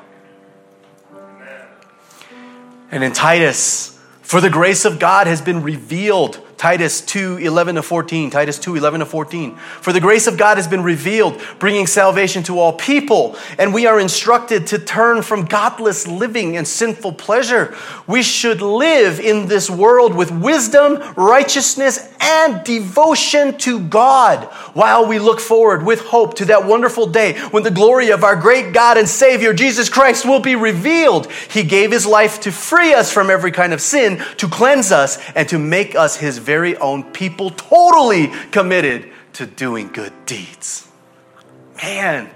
And 2.91 3.03
in 3.03 3.13
Titus, 3.13 3.97
for 4.21 4.41
the 4.41 4.49
grace 4.49 4.85
of 4.85 4.99
God 4.99 5.27
has 5.27 5.41
been 5.41 5.61
revealed 5.63 6.45
Titus 6.59 6.99
2 6.99 7.37
11 7.37 7.75
to 7.75 7.81
14. 7.81 8.29
Titus 8.31 8.59
2 8.59 8.75
11 8.75 8.99
to 8.99 9.05
14. 9.05 9.55
For 9.55 9.93
the 9.93 10.01
grace 10.01 10.27
of 10.27 10.37
God 10.37 10.57
has 10.57 10.67
been 10.67 10.83
revealed, 10.83 11.41
bringing 11.57 11.87
salvation 11.87 12.43
to 12.43 12.59
all 12.59 12.73
people, 12.73 13.37
and 13.57 13.73
we 13.73 13.87
are 13.87 13.97
instructed 13.97 14.67
to 14.67 14.77
turn 14.77 15.21
from 15.21 15.45
godless 15.45 16.05
living 16.05 16.57
and 16.57 16.67
sinful 16.67 17.13
pleasure. 17.13 17.73
We 18.07 18.21
should 18.23 18.61
live 18.61 19.21
in 19.21 19.47
this 19.47 19.69
world 19.69 20.13
with 20.13 20.31
wisdom, 20.31 21.01
righteousness, 21.15 22.13
and 22.19 22.61
devotion 22.65 23.57
to 23.59 23.79
God 23.79 24.43
while 24.73 25.07
we 25.07 25.17
look 25.17 25.39
forward 25.39 25.83
with 25.83 26.01
hope 26.01 26.33
to 26.35 26.45
that 26.45 26.65
wonderful 26.65 27.07
day 27.07 27.39
when 27.51 27.63
the 27.63 27.71
glory 27.71 28.09
of 28.09 28.25
our 28.25 28.35
great 28.35 28.73
God 28.73 28.97
and 28.97 29.07
Savior 29.07 29.53
Jesus 29.53 29.87
Christ 29.87 30.25
will 30.25 30.41
be 30.41 30.57
revealed. 30.57 31.31
He 31.31 31.63
gave 31.63 31.89
his 31.89 32.05
life 32.05 32.41
to 32.41 32.51
free 32.51 32.93
us 32.93 33.13
from 33.13 33.29
every 33.29 33.53
kind 33.53 33.71
of 33.71 33.79
sin, 33.79 34.21
to 34.35 34.49
cleanse 34.49 34.91
us, 34.91 35.17
and 35.35 35.47
to 35.47 35.57
make 35.57 35.95
us 35.95 36.17
his 36.17 36.48
very 36.49 36.75
own 36.77 37.03
people, 37.03 37.51
totally 37.51 38.31
committed 38.49 39.07
to 39.33 39.45
doing 39.45 39.87
good 39.89 40.11
deeds. 40.25 40.87
Man, 41.83 42.27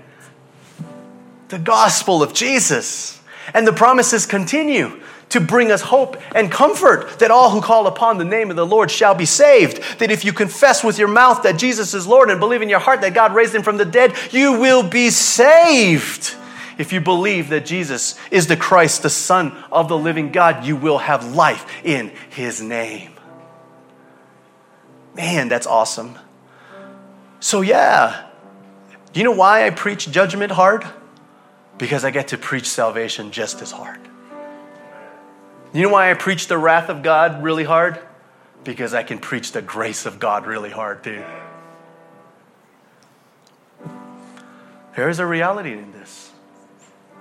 the 1.48 1.58
gospel 1.58 2.22
of 2.22 2.32
Jesus. 2.32 3.20
And 3.56 3.66
the 3.66 3.74
promises 3.74 4.28
continue 4.28 5.02
to 5.30 5.42
bring 5.42 5.72
us 5.72 5.82
hope 5.82 6.16
and 6.36 6.52
comfort 6.52 7.18
that 7.18 7.32
all 7.32 7.50
who 7.50 7.60
call 7.60 7.88
upon 7.88 8.20
the 8.20 8.24
name 8.24 8.52
of 8.52 8.56
the 8.56 8.68
Lord 8.68 8.92
shall 8.92 9.16
be 9.16 9.26
saved. 9.26 9.82
That 9.98 10.12
if 10.12 10.24
you 10.24 10.32
confess 10.32 10.84
with 10.84 11.00
your 11.00 11.08
mouth 11.08 11.42
that 11.42 11.58
Jesus 11.58 11.96
is 11.96 12.06
Lord 12.06 12.30
and 12.30 12.40
believe 12.40 12.62
in 12.62 12.70
your 12.70 12.80
heart 12.80 13.02
that 13.02 13.16
God 13.16 13.34
raised 13.34 13.56
him 13.56 13.64
from 13.64 13.78
the 13.78 13.84
dead, 14.00 14.14
you 14.30 14.60
will 14.60 14.88
be 14.88 15.10
saved. 15.10 16.36
If 16.78 16.94
you 16.94 17.02
believe 17.02 17.50
that 17.50 17.66
Jesus 17.66 18.16
is 18.30 18.46
the 18.46 18.58
Christ, 18.58 19.02
the 19.02 19.10
Son 19.10 19.54
of 19.72 19.88
the 19.88 19.98
living 19.98 20.32
God, 20.32 20.66
you 20.66 20.76
will 20.76 21.00
have 21.00 21.34
life 21.34 21.66
in 21.84 22.12
his 22.30 22.62
name. 22.62 23.13
Man, 25.16 25.48
that's 25.48 25.68
awesome. 25.68 26.18
So, 27.40 27.62
yeah, 27.62 28.28
do 29.12 29.20
you 29.20 29.24
know 29.24 29.32
why 29.32 29.68
I 29.68 29.70
preach 29.70 30.10
judgment 30.10 30.52
hard? 30.52 30.86
Because 31.78 32.04
I 32.04 32.12
get 32.12 32.30
to 32.30 32.38
preach 32.38 32.68
salvation 32.68 33.32
just 33.32 33.62
as 33.62 33.72
hard. 33.72 34.00
You 35.74 35.84
know 35.84 35.90
why 35.90 36.12
I 36.12 36.14
preach 36.14 36.48
the 36.48 36.58
wrath 36.58 36.90
of 36.90 37.04
God 37.04 37.44
really 37.44 37.64
hard? 37.64 38.00
Because 38.64 38.94
I 38.94 39.04
can 39.04 39.20
preach 39.20 39.52
the 39.52 39.62
grace 39.62 40.06
of 40.06 40.20
God 40.20 40.46
really 40.46 40.70
hard 40.70 41.04
too. 41.04 41.24
There 44.96 45.10
is 45.10 45.20
a 45.20 45.26
reality 45.26 45.74
in 45.74 45.92
this. 45.92 46.32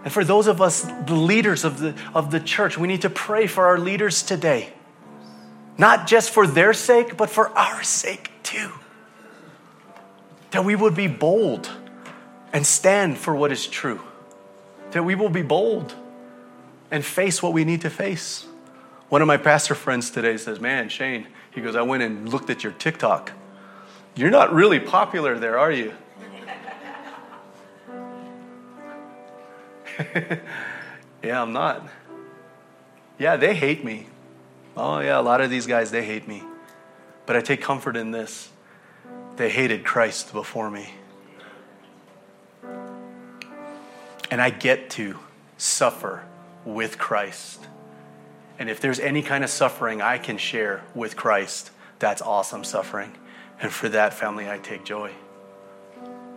And 0.04 0.12
for 0.12 0.24
those 0.24 0.46
of 0.46 0.60
us, 0.60 0.82
the 0.82 1.14
leaders 1.14 1.64
of 1.64 1.78
the, 1.78 1.94
of 2.14 2.30
the 2.30 2.40
church, 2.40 2.76
we 2.76 2.88
need 2.88 3.02
to 3.02 3.10
pray 3.10 3.46
for 3.46 3.66
our 3.66 3.78
leaders 3.78 4.22
today. 4.22 4.72
Not 5.78 6.06
just 6.06 6.30
for 6.30 6.46
their 6.46 6.72
sake, 6.72 7.16
but 7.16 7.30
for 7.30 7.48
our 7.56 7.82
sake 7.82 8.30
too. 8.42 8.72
That 10.50 10.64
we 10.64 10.76
would 10.76 10.94
be 10.94 11.06
bold 11.06 11.70
and 12.52 12.66
stand 12.66 13.18
for 13.18 13.34
what 13.34 13.50
is 13.50 13.66
true. 13.66 14.00
That 14.90 15.04
we 15.04 15.14
will 15.14 15.30
be 15.30 15.42
bold 15.42 15.94
and 16.90 17.04
face 17.04 17.42
what 17.42 17.52
we 17.52 17.64
need 17.64 17.80
to 17.80 17.90
face. 17.90 18.46
One 19.08 19.22
of 19.22 19.28
my 19.28 19.38
pastor 19.38 19.74
friends 19.74 20.10
today 20.10 20.36
says, 20.36 20.60
Man, 20.60 20.88
Shane, 20.88 21.26
he 21.50 21.60
goes, 21.60 21.76
I 21.76 21.82
went 21.82 22.02
and 22.02 22.28
looked 22.28 22.50
at 22.50 22.62
your 22.62 22.72
TikTok. 22.72 23.32
You're 24.14 24.30
not 24.30 24.52
really 24.52 24.78
popular 24.78 25.38
there, 25.38 25.58
are 25.58 25.72
you? 25.72 25.94
yeah, 31.22 31.42
I'm 31.42 31.52
not. 31.52 31.86
Yeah, 33.18 33.36
they 33.36 33.54
hate 33.54 33.84
me. 33.84 34.06
Oh, 34.76 35.00
yeah, 35.00 35.18
a 35.18 35.22
lot 35.22 35.40
of 35.40 35.50
these 35.50 35.66
guys, 35.66 35.90
they 35.90 36.04
hate 36.04 36.26
me. 36.26 36.42
But 37.26 37.36
I 37.36 37.40
take 37.40 37.60
comfort 37.60 37.96
in 37.96 38.10
this 38.10 38.48
they 39.36 39.48
hated 39.48 39.84
Christ 39.84 40.32
before 40.32 40.70
me. 40.70 40.92
And 44.30 44.40
I 44.40 44.50
get 44.50 44.90
to 44.90 45.18
suffer 45.58 46.22
with 46.64 46.98
Christ. 46.98 47.66
And 48.58 48.70
if 48.70 48.80
there's 48.80 49.00
any 49.00 49.22
kind 49.22 49.44
of 49.44 49.50
suffering 49.50 50.00
I 50.00 50.18
can 50.18 50.38
share 50.38 50.82
with 50.94 51.16
Christ, 51.16 51.70
that's 51.98 52.22
awesome 52.22 52.64
suffering. 52.64 53.12
And 53.60 53.72
for 53.72 53.88
that, 53.90 54.14
family, 54.14 54.50
I 54.50 54.58
take 54.58 54.84
joy. 54.84 55.12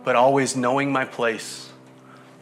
But 0.04 0.16
always 0.16 0.56
knowing 0.56 0.92
my 0.92 1.04
place. 1.04 1.70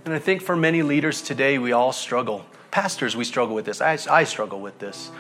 And 0.05 0.13
I 0.13 0.19
think 0.19 0.43
for 0.43 0.57
many 0.57 0.83
leaders 0.83 1.23
today, 1.23 1.59
we 1.59 1.73
all 1.73 1.93
struggle. 1.93 2.45
Pastors, 2.71 3.17
we 3.17 3.25
struggle 3.25 3.55
with 3.55 3.65
this. 3.65 3.81
I, 3.81 3.99
I 4.11 4.25
struggle 4.25 4.61
with 4.61 4.79
this 4.79 5.11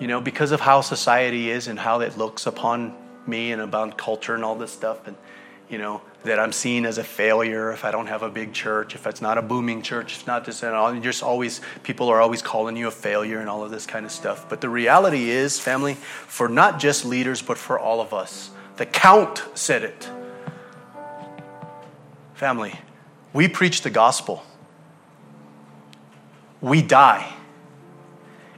you 0.00 0.06
know, 0.06 0.20
because 0.20 0.52
of 0.52 0.60
how 0.60 0.80
society 0.80 1.50
is 1.50 1.68
and 1.68 1.78
how 1.78 2.00
it 2.00 2.16
looks 2.16 2.46
upon 2.46 2.94
me 3.26 3.52
and 3.52 3.62
about 3.62 3.96
culture 3.96 4.34
and 4.34 4.44
all 4.44 4.56
this 4.56 4.72
stuff, 4.72 5.06
and 5.06 5.16
you 5.68 5.78
know 5.78 6.02
that 6.24 6.38
I'm 6.38 6.52
seen 6.52 6.86
as 6.86 6.98
a 6.98 7.04
failure 7.04 7.72
if 7.72 7.84
I 7.84 7.90
don't 7.90 8.06
have 8.06 8.22
a 8.22 8.28
big 8.28 8.52
church, 8.52 8.94
if 8.94 9.06
it's 9.06 9.20
not 9.20 9.38
a 9.38 9.42
booming 9.42 9.82
church, 9.82 10.16
if 10.16 10.26
not 10.26 10.44
this 10.44 10.62
and 10.62 10.74
all. 10.74 10.88
And 10.88 11.02
just 11.02 11.22
always 11.22 11.60
people 11.82 12.08
are 12.08 12.20
always 12.20 12.42
calling 12.42 12.76
you 12.76 12.88
a 12.88 12.92
failure 12.92 13.38
and 13.38 13.48
all 13.48 13.64
of 13.64 13.70
this 13.70 13.86
kind 13.86 14.04
of 14.06 14.12
stuff. 14.12 14.48
But 14.48 14.60
the 14.60 14.68
reality 14.68 15.30
is, 15.30 15.58
family, 15.58 15.94
for 15.94 16.48
not 16.48 16.78
just 16.78 17.04
leaders 17.04 17.42
but 17.42 17.58
for 17.58 17.78
all 17.78 18.00
of 18.00 18.12
us, 18.12 18.50
the 18.76 18.86
count 18.86 19.44
said 19.54 19.82
it. 19.82 20.08
Family, 22.34 22.78
we 23.32 23.48
preach 23.48 23.82
the 23.82 23.90
gospel. 23.90 24.44
We 26.60 26.82
die 26.82 27.32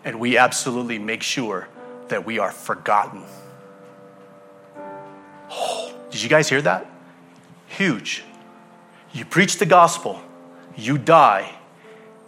and 0.04 0.20
we 0.20 0.36
absolutely 0.36 0.98
make 0.98 1.22
sure 1.22 1.68
that 2.08 2.26
we 2.26 2.38
are 2.38 2.50
forgotten. 2.50 3.22
Oh, 5.50 5.94
did 6.10 6.22
you 6.22 6.28
guys 6.28 6.48
hear 6.48 6.62
that? 6.62 6.86
Huge. 7.68 8.22
You 9.12 9.24
preach 9.24 9.58
the 9.58 9.66
gospel, 9.66 10.20
you 10.76 10.98
die, 10.98 11.54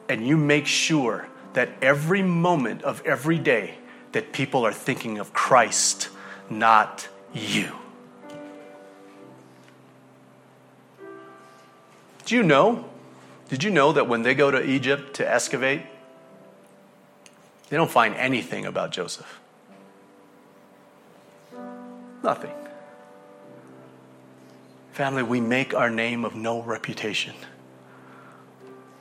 and 0.08 0.26
you 0.26 0.36
make 0.36 0.66
sure 0.66 1.26
that 1.52 1.70
every 1.82 2.22
moment 2.22 2.82
of 2.82 3.02
every 3.04 3.38
day 3.38 3.74
that 4.12 4.32
people 4.32 4.64
are 4.64 4.72
thinking 4.72 5.18
of 5.18 5.32
Christ, 5.32 6.08
not 6.48 7.08
you. 7.34 7.72
Do 12.24 12.34
you 12.34 12.42
know? 12.42 12.84
Did 13.48 13.62
you 13.62 13.70
know 13.70 13.92
that 13.92 14.08
when 14.08 14.22
they 14.22 14.34
go 14.34 14.50
to 14.50 14.62
Egypt 14.62 15.14
to 15.14 15.32
excavate, 15.32 15.82
they 17.68 17.76
don't 17.76 17.90
find 17.90 18.14
anything 18.14 18.66
about 18.66 18.92
Joseph. 18.92 19.40
Nothing. 22.22 22.52
Family, 24.92 25.22
we 25.22 25.40
make 25.40 25.74
our 25.74 25.90
name 25.90 26.24
of 26.24 26.34
no 26.34 26.62
reputation. 26.62 27.34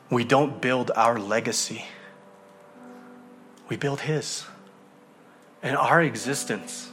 We 0.10 0.24
don't 0.24 0.62
build 0.62 0.92
our 0.96 1.18
legacy, 1.18 1.86
we 3.70 3.78
build 3.78 4.02
His. 4.02 4.46
And 5.64 5.76
our 5.76 6.02
existence 6.02 6.92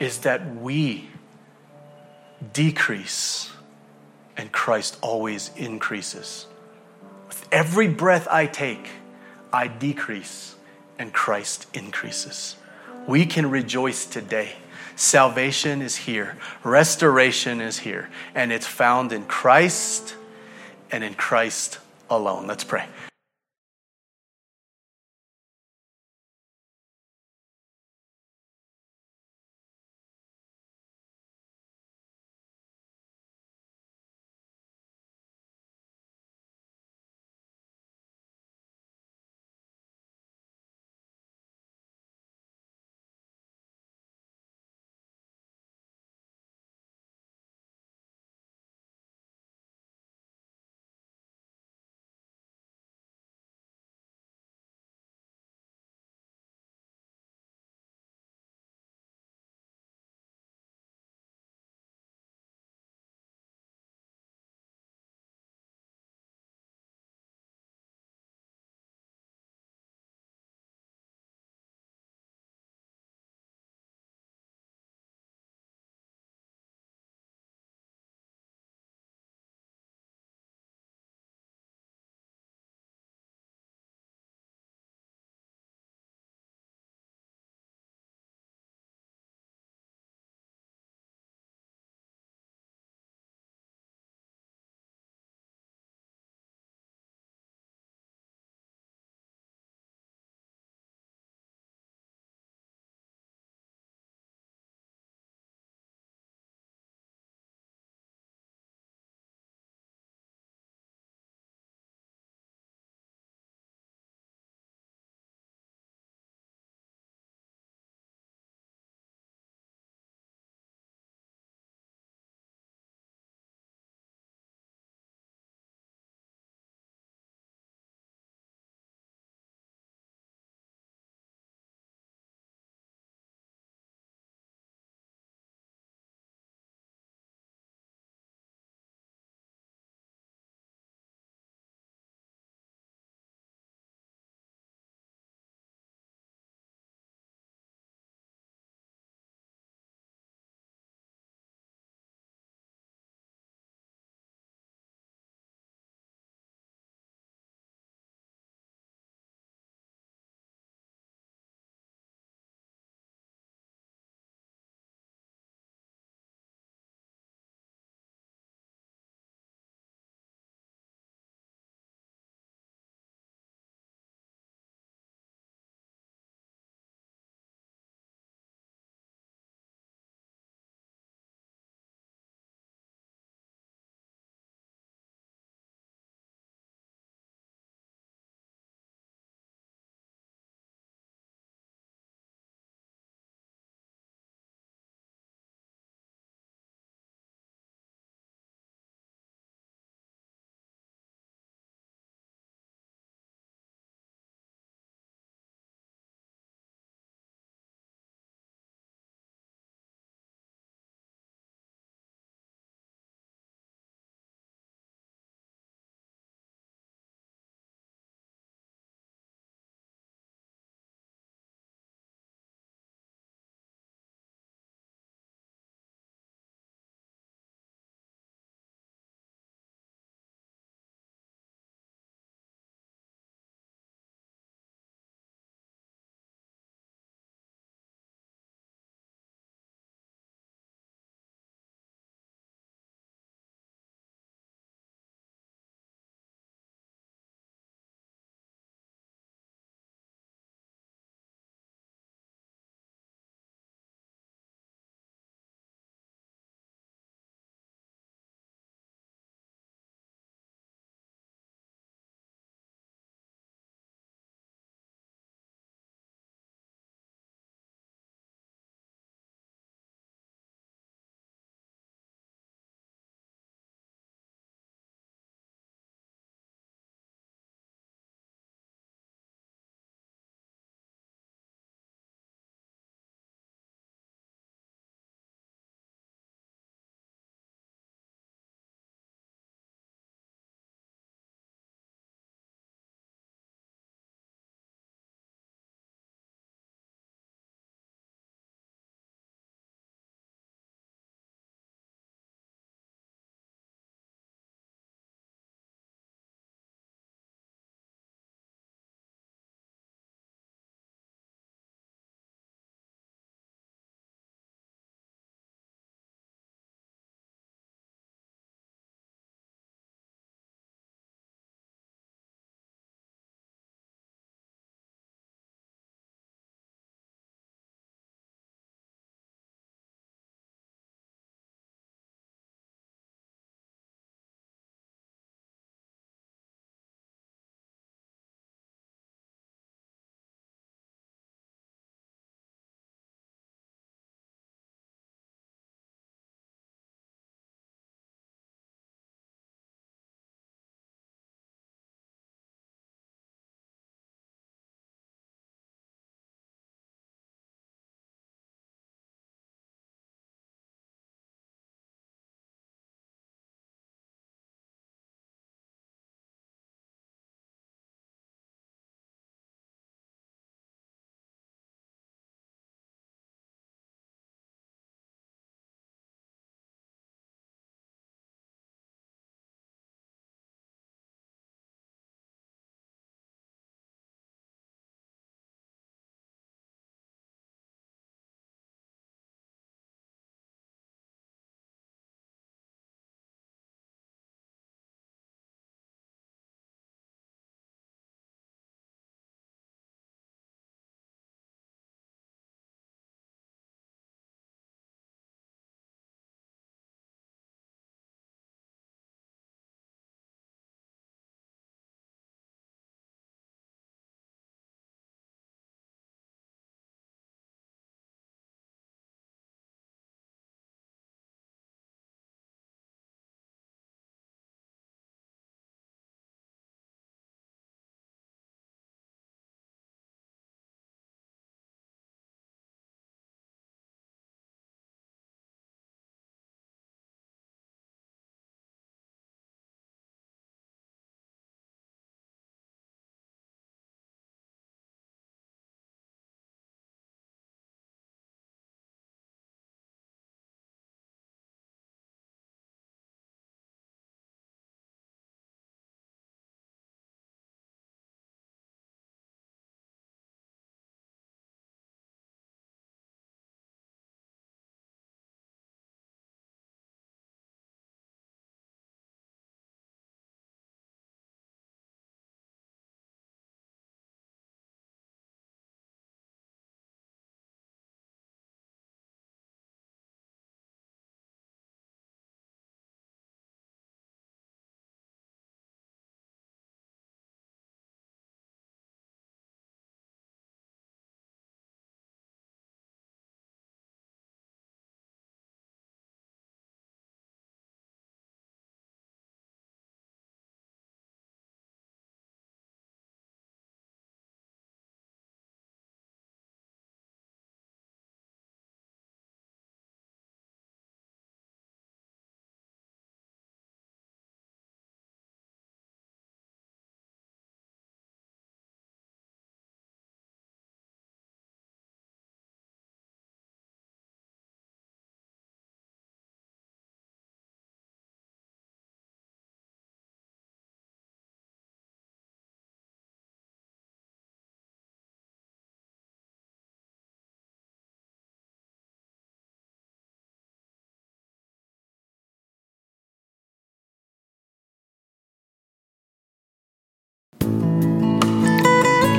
is 0.00 0.18
that 0.20 0.56
we 0.56 1.08
decrease 2.52 3.52
and 4.36 4.50
Christ 4.50 4.98
always 5.00 5.50
increases. 5.56 6.46
With 7.28 7.46
every 7.52 7.88
breath 7.88 8.26
I 8.28 8.46
take, 8.46 8.88
I 9.52 9.68
decrease 9.68 10.53
and 11.04 11.12
Christ 11.12 11.66
increases. 11.74 12.56
We 13.06 13.26
can 13.26 13.50
rejoice 13.50 14.06
today. 14.06 14.52
Salvation 14.96 15.82
is 15.82 15.96
here, 15.96 16.38
restoration 16.62 17.60
is 17.60 17.80
here, 17.80 18.08
and 18.34 18.50
it's 18.50 18.66
found 18.66 19.12
in 19.12 19.24
Christ 19.26 20.16
and 20.90 21.04
in 21.04 21.12
Christ 21.12 21.78
alone. 22.08 22.46
Let's 22.46 22.64
pray. 22.64 22.86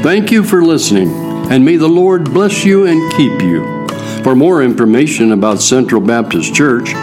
Thank 0.06 0.30
you 0.30 0.44
for 0.44 0.62
listening, 0.62 1.10
and 1.50 1.66
may 1.66 1.78
the 1.78 1.88
Lord 1.88 2.32
bless 2.32 2.64
you 2.64 2.86
and 2.86 3.12
keep 3.14 3.42
you. 3.42 3.88
For 4.22 4.36
more 4.36 4.62
information 4.62 5.32
about 5.32 5.64
Central 5.64 6.00
Baptist 6.00 6.54
Church, 6.54 6.94